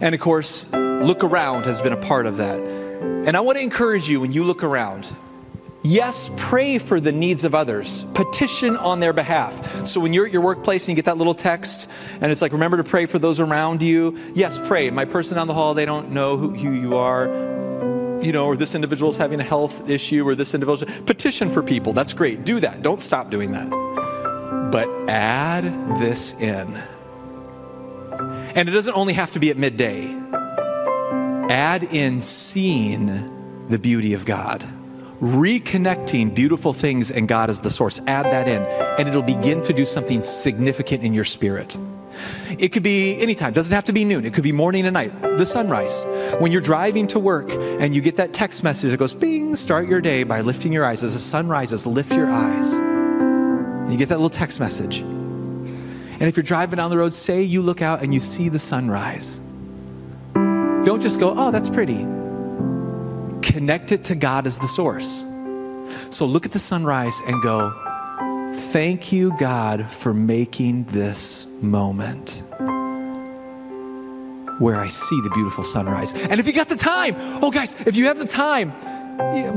And 0.00 0.14
of 0.14 0.20
course, 0.20 0.68
look 1.00 1.24
around 1.24 1.64
has 1.64 1.80
been 1.80 1.92
a 1.92 2.00
part 2.00 2.26
of 2.26 2.36
that. 2.38 2.60
And 2.60 3.36
I 3.36 3.40
want 3.40 3.58
to 3.58 3.64
encourage 3.64 4.08
you 4.08 4.20
when 4.20 4.32
you 4.32 4.44
look 4.44 4.62
around, 4.62 5.12
Yes, 5.82 6.28
pray 6.36 6.78
for 6.78 6.98
the 7.00 7.12
needs 7.12 7.44
of 7.44 7.54
others. 7.54 8.04
Petition 8.14 8.76
on 8.76 8.98
their 8.98 9.12
behalf. 9.12 9.86
So 9.86 10.00
when 10.00 10.12
you're 10.12 10.26
at 10.26 10.32
your 10.32 10.42
workplace 10.42 10.86
and 10.86 10.90
you 10.90 10.96
get 10.96 11.04
that 11.04 11.16
little 11.18 11.34
text 11.34 11.88
and 12.20 12.32
it's 12.32 12.42
like, 12.42 12.52
remember 12.52 12.78
to 12.78 12.84
pray 12.84 13.06
for 13.06 13.20
those 13.20 13.38
around 13.38 13.80
you. 13.80 14.18
Yes, 14.34 14.58
pray. 14.58 14.90
My 14.90 15.04
person 15.04 15.36
down 15.36 15.46
the 15.46 15.54
hall, 15.54 15.74
they 15.74 15.84
don't 15.84 16.10
know 16.10 16.36
who, 16.36 16.50
who 16.50 16.72
you 16.72 16.96
are. 16.96 17.28
You 18.20 18.32
know, 18.32 18.46
or 18.46 18.56
this 18.56 18.74
individual 18.74 19.10
is 19.10 19.16
having 19.16 19.38
a 19.38 19.44
health 19.44 19.88
issue, 19.88 20.26
or 20.26 20.34
this 20.34 20.52
individual. 20.52 20.92
Petition 21.04 21.48
for 21.50 21.62
people. 21.62 21.92
That's 21.92 22.12
great. 22.12 22.44
Do 22.44 22.58
that. 22.58 22.82
Don't 22.82 23.00
stop 23.00 23.30
doing 23.30 23.52
that. 23.52 23.70
But 24.72 24.88
add 25.08 25.62
this 26.00 26.34
in. 26.34 26.76
And 28.56 28.68
it 28.68 28.72
doesn't 28.72 28.94
only 28.94 29.12
have 29.12 29.30
to 29.32 29.38
be 29.38 29.50
at 29.50 29.56
midday, 29.56 30.08
add 31.50 31.82
in 31.84 32.22
seeing 32.22 33.66
the 33.68 33.78
beauty 33.78 34.14
of 34.14 34.24
God 34.24 34.66
reconnecting 35.20 36.32
beautiful 36.34 36.72
things 36.72 37.10
and 37.10 37.26
God 37.26 37.50
as 37.50 37.60
the 37.60 37.70
source. 37.70 38.00
Add 38.06 38.26
that 38.26 38.48
in, 38.48 38.62
and 38.98 39.08
it'll 39.08 39.22
begin 39.22 39.62
to 39.64 39.72
do 39.72 39.84
something 39.84 40.22
significant 40.22 41.02
in 41.02 41.12
your 41.12 41.24
spirit. 41.24 41.76
It 42.58 42.72
could 42.72 42.82
be 42.82 43.20
anytime, 43.20 43.50
It 43.50 43.54
doesn't 43.54 43.74
have 43.74 43.84
to 43.84 43.92
be 43.92 44.04
noon. 44.04 44.24
It 44.24 44.34
could 44.34 44.44
be 44.44 44.52
morning 44.52 44.86
and 44.86 44.94
night, 44.94 45.20
the 45.20 45.46
sunrise. 45.46 46.04
When 46.40 46.50
you're 46.50 46.60
driving 46.60 47.06
to 47.08 47.18
work 47.18 47.50
and 47.52 47.94
you 47.94 48.00
get 48.00 48.16
that 48.16 48.32
text 48.32 48.64
message 48.64 48.90
that 48.90 48.96
goes, 48.96 49.14
bing, 49.14 49.54
start 49.56 49.88
your 49.88 50.00
day 50.00 50.24
by 50.24 50.40
lifting 50.40 50.72
your 50.72 50.84
eyes. 50.84 51.02
As 51.02 51.14
the 51.14 51.20
sun 51.20 51.48
rises, 51.48 51.86
lift 51.86 52.12
your 52.12 52.28
eyes. 52.28 52.72
You 53.90 53.96
get 53.96 54.08
that 54.08 54.16
little 54.16 54.30
text 54.30 54.58
message. 54.58 55.00
And 55.00 56.22
if 56.22 56.36
you're 56.36 56.42
driving 56.42 56.78
down 56.78 56.90
the 56.90 56.98
road, 56.98 57.14
say 57.14 57.42
you 57.42 57.62
look 57.62 57.82
out 57.82 58.02
and 58.02 58.12
you 58.12 58.20
see 58.20 58.48
the 58.48 58.58
sunrise. 58.58 59.40
Don't 60.88 61.02
just 61.02 61.20
go, 61.20 61.34
oh, 61.36 61.50
that's 61.50 61.68
pretty 61.68 62.06
connect 63.42 63.92
it 63.92 64.04
to 64.04 64.14
God 64.14 64.46
as 64.46 64.58
the 64.58 64.66
source. 64.66 65.22
So 66.08 66.24
look 66.24 66.46
at 66.46 66.52
the 66.52 66.58
sunrise 66.58 67.20
and 67.26 67.42
go, 67.42 67.74
Thank 68.72 69.12
you, 69.12 69.36
God, 69.36 69.84
for 69.84 70.14
making 70.14 70.84
this 70.84 71.46
moment 71.60 72.42
where 74.58 74.76
I 74.76 74.88
see 74.88 75.20
the 75.20 75.28
beautiful 75.34 75.62
sunrise. 75.62 76.14
And 76.14 76.40
if 76.40 76.46
you 76.46 76.54
got 76.54 76.70
the 76.70 76.76
time, 76.76 77.16
oh, 77.42 77.50
guys, 77.50 77.74
if 77.86 77.94
you 77.94 78.06
have 78.06 78.18
the 78.18 78.24
time, 78.24 78.70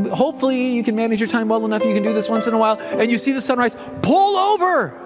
hopefully 0.09 0.75
you 0.75 0.83
can 0.83 0.97
manage 0.97 1.21
your 1.21 1.29
time 1.29 1.47
well 1.47 1.65
enough. 1.65 1.81
You 1.85 1.93
can 1.93 2.03
do 2.03 2.11
this 2.11 2.27
once 2.27 2.45
in 2.45 2.53
a 2.53 2.57
while, 2.57 2.77
and 2.77 3.09
you 3.09 3.17
see 3.17 3.31
the 3.31 3.39
sunrise, 3.39 3.77
pull 4.01 4.35
over. 4.35 5.00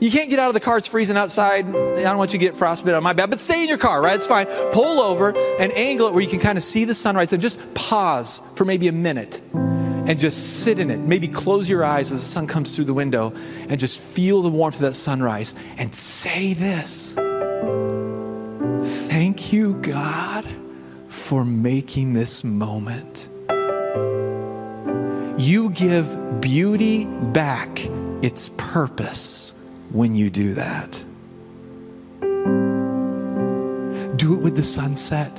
You 0.00 0.10
can't 0.10 0.28
get 0.28 0.38
out 0.38 0.48
of 0.48 0.54
the 0.54 0.60
car, 0.60 0.78
it's 0.78 0.88
freezing 0.88 1.16
outside. 1.16 1.66
I 1.66 2.02
don't 2.02 2.18
want 2.18 2.32
you 2.32 2.38
to 2.38 2.44
get 2.44 2.56
frostbite 2.56 2.94
on 2.94 3.02
my 3.02 3.12
bed, 3.12 3.30
but 3.30 3.40
stay 3.40 3.62
in 3.62 3.68
your 3.68 3.78
car, 3.78 4.02
right? 4.02 4.16
It's 4.16 4.26
fine. 4.26 4.46
Pull 4.72 5.00
over 5.00 5.36
and 5.58 5.72
angle 5.72 6.08
it 6.08 6.12
where 6.12 6.22
you 6.22 6.28
can 6.28 6.40
kind 6.40 6.58
of 6.58 6.64
see 6.64 6.84
the 6.84 6.94
sunrise 6.94 7.32
and 7.32 7.40
just 7.40 7.74
pause 7.74 8.40
for 8.56 8.64
maybe 8.64 8.88
a 8.88 8.92
minute 8.92 9.40
and 9.54 10.18
just 10.18 10.62
sit 10.62 10.78
in 10.78 10.90
it. 10.90 11.00
Maybe 11.00 11.28
close 11.28 11.68
your 11.68 11.84
eyes 11.84 12.12
as 12.12 12.20
the 12.20 12.26
sun 12.26 12.46
comes 12.46 12.74
through 12.74 12.84
the 12.84 12.94
window 12.94 13.32
and 13.68 13.78
just 13.78 14.00
feel 14.00 14.42
the 14.42 14.50
warmth 14.50 14.76
of 14.76 14.82
that 14.82 14.94
sunrise 14.94 15.54
and 15.78 15.94
say 15.94 16.54
this 16.54 17.14
Thank 19.08 19.52
you, 19.52 19.74
God, 19.74 20.44
for 21.08 21.44
making 21.44 22.12
this 22.12 22.44
moment. 22.44 23.30
You 25.38 25.70
give 25.70 26.40
beauty 26.40 27.06
back 27.06 27.80
its 28.22 28.50
purpose 28.58 29.53
when 29.94 30.16
you 30.16 30.28
do 30.28 30.54
that. 30.54 31.04
Do 34.18 34.34
it 34.34 34.42
with 34.42 34.56
the 34.56 34.64
sunset. 34.64 35.30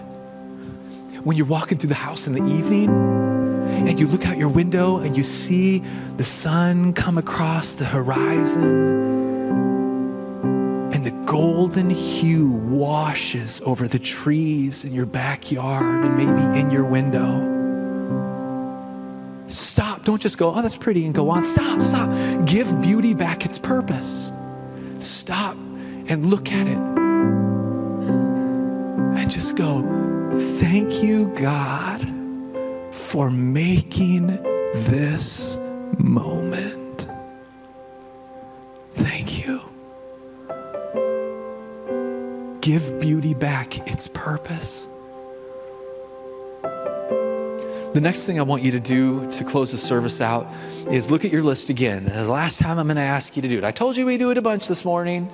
When 1.25 1.35
you're 1.35 1.45
walking 1.45 1.77
through 1.77 1.89
the 1.89 1.95
house 1.95 2.25
in 2.25 2.33
the 2.33 2.43
evening 2.43 2.89
and 2.89 3.99
you 3.99 4.07
look 4.07 4.25
out 4.25 4.37
your 4.37 4.47
window 4.47 4.99
and 4.99 5.17
you 5.17 5.25
see 5.25 5.79
the 6.15 6.23
sun 6.23 6.93
come 6.93 7.17
across 7.17 7.75
the 7.75 7.83
horizon 7.83 8.93
and 10.93 11.05
the 11.05 11.11
golden 11.25 11.89
hue 11.89 12.49
washes 12.49 13.61
over 13.65 13.89
the 13.89 13.99
trees 13.99 14.85
in 14.85 14.93
your 14.93 15.05
backyard 15.05 16.05
and 16.05 16.15
maybe 16.15 16.59
in 16.59 16.71
your 16.71 16.85
window. 16.85 17.51
Stop. 19.47 20.05
Don't 20.05 20.21
just 20.21 20.37
go, 20.37 20.53
oh, 20.55 20.61
that's 20.61 20.77
pretty, 20.77 21.05
and 21.05 21.13
go 21.13 21.29
on. 21.29 21.43
Stop, 21.43 21.81
stop. 21.81 22.09
Give 22.45 22.81
beauty 22.81 23.13
back 23.13 23.45
its 23.45 23.59
purpose 23.59 24.31
stop 25.05 25.55
and 26.07 26.25
look 26.25 26.51
at 26.51 26.67
it 26.67 26.77
and 29.17 29.31
just 29.31 29.55
go, 29.55 29.81
Thank 30.59 31.01
you, 31.01 31.33
God, 31.35 32.01
for 32.91 33.31
making 33.31 34.27
this 34.73 35.57
moment. 35.97 37.07
Thank 38.93 39.45
you. 39.45 39.61
Give 42.59 42.99
beauty 42.99 43.33
back 43.33 43.87
its 43.87 44.07
purpose. 44.07 44.87
The 47.95 48.01
next 48.01 48.25
thing 48.25 48.37
I 48.39 48.43
want 48.43 48.61
you 48.61 48.71
to 48.71 48.79
do 48.81 49.31
to 49.31 49.45
close 49.45 49.71
the 49.71 49.77
service 49.77 50.19
out 50.19 50.51
is 50.91 51.09
look 51.09 51.23
at 51.23 51.31
your 51.31 51.41
list 51.41 51.69
again. 51.69 52.03
The 52.03 52.29
last 52.29 52.59
time 52.59 52.77
I'm 52.77 52.87
going 52.87 52.97
to 52.97 53.01
ask 53.01 53.37
you 53.37 53.41
to 53.41 53.47
do 53.47 53.57
it. 53.57 53.63
I 53.63 53.71
told 53.71 53.95
you 53.95 54.05
we 54.05 54.17
do 54.17 54.31
it 54.31 54.37
a 54.37 54.41
bunch 54.41 54.67
this 54.67 54.83
morning. 54.83 55.31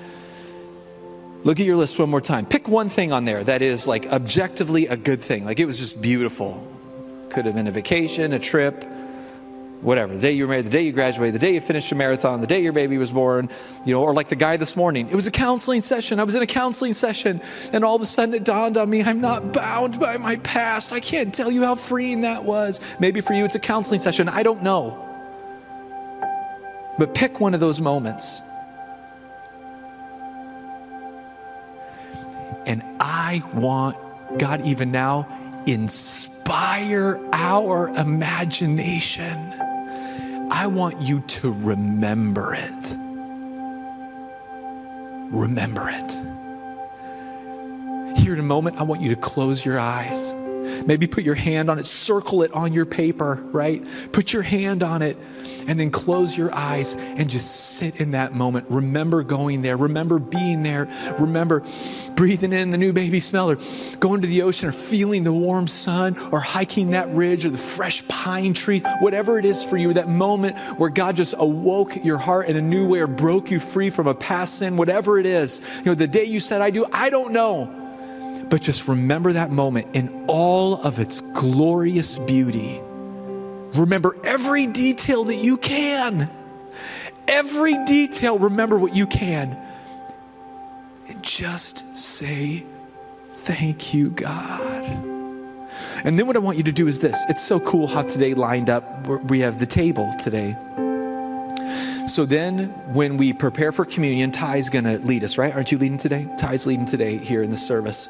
Look 1.43 1.59
at 1.59 1.65
your 1.65 1.75
list 1.75 1.97
one 1.97 2.11
more 2.11 2.21
time. 2.21 2.45
Pick 2.45 2.67
one 2.67 2.87
thing 2.87 3.11
on 3.11 3.25
there 3.25 3.43
that 3.43 3.63
is 3.63 3.87
like 3.87 4.05
objectively 4.09 4.85
a 4.85 4.95
good 4.95 5.21
thing. 5.21 5.43
Like 5.43 5.59
it 5.59 5.65
was 5.65 5.79
just 5.79 6.03
beautiful. 6.03 6.63
Could 7.31 7.47
have 7.47 7.55
been 7.55 7.65
a 7.65 7.71
vacation, 7.71 8.31
a 8.31 8.37
trip, 8.37 8.85
whatever, 9.81 10.13
the 10.13 10.21
day 10.21 10.31
you 10.31 10.43
were 10.43 10.49
married, 10.49 10.65
the 10.65 10.69
day 10.69 10.83
you 10.83 10.91
graduated, 10.91 11.35
the 11.35 11.39
day 11.39 11.55
you 11.55 11.61
finished 11.61 11.91
a 11.91 11.95
marathon, 11.95 12.39
the 12.41 12.47
day 12.47 12.61
your 12.61 12.73
baby 12.73 12.97
was 12.97 13.11
born, 13.11 13.49
you 13.85 13.93
know, 13.93 14.03
or 14.03 14.13
like 14.13 14.29
the 14.29 14.35
guy 14.35 14.57
this 14.57 14.75
morning. 14.75 15.09
It 15.09 15.15
was 15.15 15.27
a 15.27 15.31
counseling 15.31 15.81
session. 15.81 16.19
I 16.19 16.23
was 16.23 16.35
in 16.35 16.41
a 16.41 16.47
counseling 16.47 16.93
session, 16.93 17.41
and 17.73 17.83
all 17.83 17.95
of 17.95 18.01
a 18.01 18.05
sudden 18.05 18.33
it 18.35 18.43
dawned 18.43 18.77
on 18.77 18.89
me 18.89 19.03
I'm 19.03 19.21
not 19.21 19.53
bound 19.53 19.99
by 19.99 20.17
my 20.17 20.37
past. 20.37 20.93
I 20.93 20.99
can't 20.99 21.33
tell 21.33 21.51
you 21.51 21.63
how 21.63 21.75
freeing 21.75 22.21
that 22.21 22.43
was. 22.43 22.79
Maybe 22.99 23.21
for 23.21 23.33
you 23.33 23.45
it's 23.45 23.55
a 23.55 23.59
counseling 23.59 23.99
session. 23.99 24.29
I 24.29 24.43
don't 24.43 24.63
know. 24.63 25.07
But 26.97 27.15
pick 27.15 27.39
one 27.39 27.53
of 27.53 27.59
those 27.59 27.81
moments. 27.81 28.41
And 32.67 32.83
I 32.99 33.41
want 33.53 33.97
God, 34.37 34.61
even 34.65 34.91
now, 34.91 35.27
inspire 35.65 37.19
our 37.33 37.89
imagination 37.89 39.37
I 40.53 40.67
want 40.67 41.01
you 41.01 41.21
to 41.21 41.53
remember 41.53 42.53
it. 42.53 42.97
Remember 45.31 45.89
it. 45.89 46.11
Here 48.19 48.33
in 48.33 48.39
a 48.39 48.43
moment, 48.43 48.79
I 48.79 48.83
want 48.83 49.01
you 49.01 49.09
to 49.09 49.15
close 49.15 49.65
your 49.65 49.79
eyes. 49.79 50.35
Maybe 50.85 51.07
put 51.07 51.23
your 51.23 51.35
hand 51.35 51.69
on 51.69 51.79
it, 51.79 51.85
circle 51.85 52.43
it 52.43 52.51
on 52.53 52.73
your 52.73 52.85
paper, 52.85 53.43
right? 53.51 53.83
Put 54.11 54.33
your 54.33 54.41
hand 54.41 54.83
on 54.83 55.01
it 55.01 55.17
and 55.67 55.79
then 55.79 55.91
close 55.91 56.37
your 56.37 56.53
eyes 56.53 56.95
and 56.95 57.29
just 57.29 57.75
sit 57.77 57.99
in 57.99 58.11
that 58.11 58.33
moment. 58.33 58.65
Remember 58.69 59.23
going 59.23 59.61
there. 59.61 59.77
Remember 59.77 60.19
being 60.19 60.63
there. 60.63 60.89
Remember 61.19 61.63
breathing 62.15 62.53
in 62.53 62.71
the 62.71 62.77
new 62.77 62.93
baby 62.93 63.19
smell 63.19 63.51
or 63.51 63.57
going 63.99 64.21
to 64.21 64.27
the 64.27 64.41
ocean 64.41 64.69
or 64.69 64.71
feeling 64.71 65.23
the 65.23 65.33
warm 65.33 65.67
sun 65.67 66.17
or 66.31 66.39
hiking 66.39 66.91
that 66.91 67.09
ridge 67.11 67.45
or 67.45 67.49
the 67.49 67.57
fresh 67.57 68.07
pine 68.07 68.53
tree, 68.53 68.79
whatever 68.99 69.37
it 69.37 69.45
is 69.45 69.63
for 69.63 69.77
you, 69.77 69.93
that 69.93 70.09
moment 70.09 70.57
where 70.77 70.89
God 70.89 71.15
just 71.15 71.35
awoke 71.37 72.03
your 72.03 72.17
heart 72.17 72.47
in 72.47 72.55
a 72.55 72.61
new 72.61 72.87
way 72.87 72.99
or 72.99 73.07
broke 73.07 73.51
you 73.51 73.59
free 73.59 73.89
from 73.89 74.07
a 74.07 74.15
past 74.15 74.59
sin, 74.59 74.77
whatever 74.77 75.17
it 75.19 75.25
is. 75.25 75.61
You 75.77 75.85
know, 75.85 75.95
the 75.95 76.07
day 76.07 76.25
you 76.25 76.39
said, 76.39 76.61
I 76.61 76.69
do, 76.69 76.85
I 76.91 77.09
don't 77.09 77.33
know. 77.33 77.80
But 78.51 78.61
just 78.61 78.89
remember 78.89 79.31
that 79.31 79.49
moment 79.49 79.95
in 79.95 80.25
all 80.27 80.75
of 80.85 80.99
its 80.99 81.21
glorious 81.21 82.17
beauty. 82.17 82.81
Remember 83.73 84.13
every 84.25 84.67
detail 84.67 85.23
that 85.23 85.37
you 85.37 85.55
can. 85.55 86.29
Every 87.29 87.83
detail, 87.85 88.37
remember 88.37 88.77
what 88.77 88.93
you 88.93 89.07
can. 89.07 89.57
And 91.07 91.23
just 91.23 91.95
say, 91.95 92.65
Thank 93.25 93.93
you, 93.93 94.09
God. 94.09 94.83
And 96.03 96.19
then 96.19 96.27
what 96.27 96.35
I 96.35 96.39
want 96.39 96.57
you 96.57 96.63
to 96.63 96.71
do 96.73 96.87
is 96.87 96.99
this 96.99 97.25
it's 97.29 97.41
so 97.41 97.59
cool 97.61 97.87
how 97.87 98.03
today 98.03 98.33
lined 98.33 98.69
up. 98.69 99.07
We 99.29 99.39
have 99.39 99.59
the 99.59 99.65
table 99.65 100.13
today. 100.19 100.57
So 102.11 102.25
then, 102.25 102.65
when 102.93 103.15
we 103.15 103.31
prepare 103.31 103.71
for 103.71 103.85
communion, 103.85 104.31
Ty's 104.31 104.69
going 104.69 104.83
to 104.83 104.97
lead 104.97 105.23
us, 105.23 105.37
right? 105.37 105.55
Aren't 105.55 105.71
you 105.71 105.77
leading 105.77 105.97
today? 105.97 106.27
Ty's 106.37 106.67
leading 106.67 106.85
today 106.85 107.15
here 107.15 107.41
in 107.41 107.49
the 107.49 107.55
service. 107.55 108.09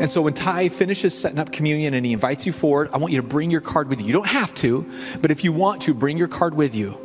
And 0.00 0.10
so 0.10 0.20
when 0.20 0.34
Ty 0.34 0.68
finishes 0.70 1.16
setting 1.16 1.38
up 1.38 1.52
communion 1.52 1.94
and 1.94 2.04
he 2.04 2.12
invites 2.12 2.44
you 2.44 2.52
forward, 2.52 2.90
I 2.92 2.96
want 2.96 3.12
you 3.12 3.22
to 3.22 3.26
bring 3.26 3.48
your 3.48 3.60
card 3.60 3.88
with 3.88 4.00
you. 4.00 4.08
You 4.08 4.12
don't 4.14 4.26
have 4.26 4.52
to, 4.54 4.84
but 5.20 5.30
if 5.30 5.44
you 5.44 5.52
want 5.52 5.82
to, 5.82 5.94
bring 5.94 6.18
your 6.18 6.26
card 6.26 6.56
with 6.56 6.74
you. 6.74 6.98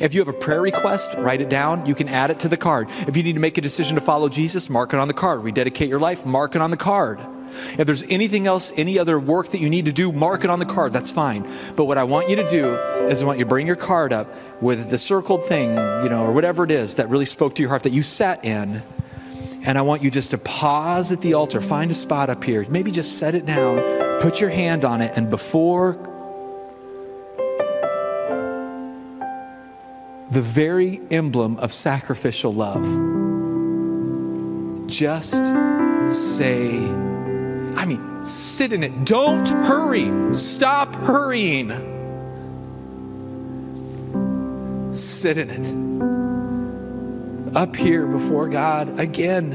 If 0.00 0.14
you 0.14 0.20
have 0.20 0.28
a 0.28 0.38
prayer 0.38 0.62
request, 0.62 1.14
write 1.18 1.42
it 1.42 1.50
down. 1.50 1.84
You 1.84 1.94
can 1.94 2.08
add 2.08 2.30
it 2.30 2.40
to 2.40 2.48
the 2.48 2.56
card. 2.56 2.88
If 3.06 3.14
you 3.14 3.22
need 3.22 3.34
to 3.34 3.40
make 3.40 3.58
a 3.58 3.60
decision 3.60 3.96
to 3.96 4.00
follow 4.00 4.30
Jesus, 4.30 4.70
mark 4.70 4.94
it 4.94 4.98
on 4.98 5.08
the 5.08 5.14
card. 5.14 5.44
Rededicate 5.44 5.90
your 5.90 6.00
life, 6.00 6.24
mark 6.24 6.54
it 6.54 6.62
on 6.62 6.70
the 6.70 6.78
card. 6.78 7.20
If 7.78 7.86
there's 7.86 8.04
anything 8.10 8.46
else, 8.46 8.72
any 8.76 8.98
other 8.98 9.18
work 9.18 9.50
that 9.50 9.58
you 9.58 9.70
need 9.70 9.86
to 9.86 9.92
do, 9.92 10.12
mark 10.12 10.44
it 10.44 10.50
on 10.50 10.58
the 10.58 10.66
card. 10.66 10.92
That's 10.92 11.10
fine. 11.10 11.48
But 11.76 11.84
what 11.84 11.98
I 11.98 12.04
want 12.04 12.28
you 12.28 12.36
to 12.36 12.48
do 12.48 12.74
is 13.08 13.22
I 13.22 13.26
want 13.26 13.38
you 13.38 13.44
to 13.44 13.48
bring 13.48 13.66
your 13.66 13.76
card 13.76 14.12
up 14.12 14.34
with 14.62 14.90
the 14.90 14.98
circled 14.98 15.44
thing, 15.44 15.70
you 15.70 16.08
know, 16.08 16.24
or 16.24 16.32
whatever 16.32 16.64
it 16.64 16.70
is 16.70 16.96
that 16.96 17.08
really 17.08 17.26
spoke 17.26 17.54
to 17.56 17.62
your 17.62 17.68
heart 17.68 17.82
that 17.84 17.92
you 17.92 18.02
sat 18.02 18.44
in. 18.44 18.82
And 19.62 19.76
I 19.76 19.82
want 19.82 20.02
you 20.02 20.10
just 20.12 20.30
to 20.30 20.38
pause 20.38 21.10
at 21.10 21.20
the 21.20 21.34
altar, 21.34 21.60
find 21.60 21.90
a 21.90 21.94
spot 21.94 22.30
up 22.30 22.44
here, 22.44 22.64
maybe 22.68 22.92
just 22.92 23.18
set 23.18 23.34
it 23.34 23.46
down, 23.46 24.20
put 24.20 24.40
your 24.40 24.50
hand 24.50 24.84
on 24.84 25.00
it, 25.00 25.16
and 25.16 25.28
before 25.28 25.94
the 30.30 30.42
very 30.42 31.00
emblem 31.10 31.56
of 31.58 31.72
sacrificial 31.72 32.52
love, 32.52 32.84
just 34.88 35.44
say, 36.10 36.78
I 37.76 37.84
mean, 37.84 38.24
sit 38.24 38.72
in 38.72 38.82
it. 38.82 39.04
Don't 39.04 39.48
hurry. 39.48 40.34
Stop 40.34 40.94
hurrying. 40.96 41.70
Sit 44.92 45.36
in 45.36 45.50
it. 45.50 45.74
Up 47.54 47.76
here 47.76 48.06
before 48.06 48.48
God 48.48 48.98
again. 48.98 49.52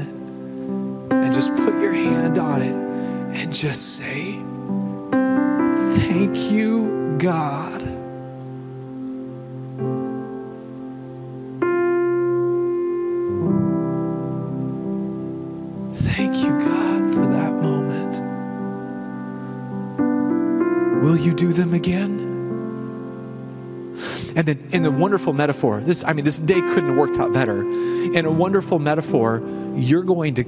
And 1.10 1.34
just 1.34 1.54
put 1.56 1.74
your 1.80 1.92
hand 1.92 2.38
on 2.38 2.62
it 2.62 2.72
and 3.36 3.54
just 3.54 3.96
say, 3.96 4.38
Thank 6.00 6.50
you, 6.50 7.16
God. 7.18 7.81
Do 21.42 21.52
them 21.52 21.74
again? 21.74 22.30
And 24.36 24.46
then 24.46 24.68
in 24.72 24.82
the 24.82 24.92
wonderful 24.92 25.32
metaphor, 25.32 25.80
this 25.80 26.04
I 26.04 26.12
mean 26.12 26.24
this 26.24 26.38
day 26.38 26.60
couldn't 26.60 26.90
have 26.90 26.96
worked 26.96 27.18
out 27.18 27.32
better. 27.32 27.62
In 27.62 28.24
a 28.24 28.30
wonderful 28.30 28.78
metaphor, 28.78 29.42
you're 29.74 30.04
going 30.04 30.34
to 30.36 30.44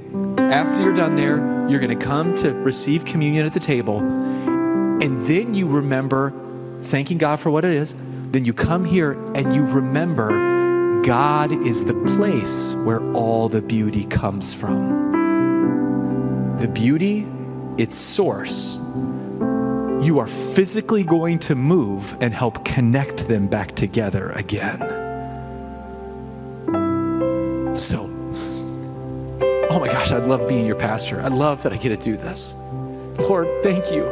after 0.49 0.81
you're 0.81 0.93
done 0.93 1.15
there, 1.15 1.37
you're 1.69 1.81
going 1.81 1.97
to 1.97 2.05
come 2.05 2.35
to 2.37 2.53
receive 2.53 3.03
communion 3.03 3.45
at 3.45 3.53
the 3.53 3.59
table. 3.59 3.99
And 3.99 5.21
then 5.27 5.53
you 5.53 5.67
remember 5.67 6.33
thanking 6.83 7.17
God 7.17 7.41
for 7.41 7.51
what 7.51 7.65
it 7.65 7.71
is. 7.71 7.95
Then 8.31 8.45
you 8.45 8.53
come 8.53 8.85
here 8.85 9.11
and 9.35 9.53
you 9.53 9.65
remember 9.65 11.01
God 11.03 11.51
is 11.51 11.83
the 11.83 11.93
place 12.15 12.73
where 12.85 13.01
all 13.13 13.49
the 13.49 13.61
beauty 13.61 14.05
comes 14.05 14.53
from 14.53 15.03
the 16.59 16.69
beauty, 16.69 17.27
its 17.77 17.97
source, 17.97 18.79
you 20.05 20.19
are 20.19 20.27
physically 20.27 21.03
going 21.03 21.39
to 21.39 21.55
move 21.55 22.15
and 22.21 22.31
help 22.31 22.63
connect 22.63 23.27
them 23.27 23.47
back 23.47 23.75
together 23.75 24.29
again. 24.31 24.79
So, 27.75 28.03
oh 29.71 29.79
my 29.79 29.87
gosh, 29.87 30.11
I'd 30.11 30.27
love 30.27 30.47
being 30.47 30.67
your 30.67 30.75
pastor. 30.75 31.19
I 31.21 31.29
love 31.29 31.63
that 31.63 31.73
I 31.73 31.77
get 31.77 31.89
to 31.89 31.97
do 31.97 32.17
this. 32.17 32.55
Lord, 33.17 33.47
thank 33.63 33.91
you. 33.91 34.05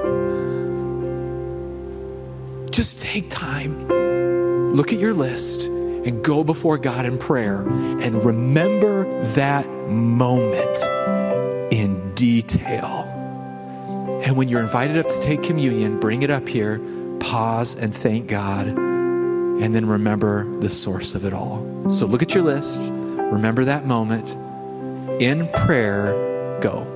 Just 2.71 2.99
take 2.99 3.29
time, 3.29 3.87
look 4.73 4.91
at 4.91 4.99
your 4.99 5.13
list, 5.13 5.67
and 5.67 6.23
go 6.23 6.43
before 6.43 6.79
God 6.79 7.05
in 7.05 7.19
prayer 7.19 7.61
and 7.67 8.23
remember 8.25 9.23
that 9.35 9.69
moment 9.87 10.83
in 11.71 12.13
detail. 12.15 13.02
And 14.33 14.37
when 14.39 14.47
you're 14.47 14.63
invited 14.63 14.97
up 14.97 15.07
to 15.09 15.19
take 15.19 15.43
communion, 15.43 15.99
bring 15.99 16.23
it 16.23 16.31
up 16.31 16.49
here, 16.49 16.79
pause 17.19 17.75
and 17.75 17.93
thank 17.93 18.27
God, 18.27 18.65
and 18.65 19.75
then 19.75 19.85
remember 19.85 20.49
the 20.59 20.71
source 20.71 21.13
of 21.13 21.23
it 21.23 21.33
all. 21.33 21.91
So 21.91 22.07
look 22.07 22.23
at 22.23 22.33
your 22.33 22.43
list, 22.43 22.91
remember 22.91 23.63
that 23.65 23.85
moment. 23.85 24.35
In 25.21 25.47
prayer, 25.49 26.13
go. 26.61 26.92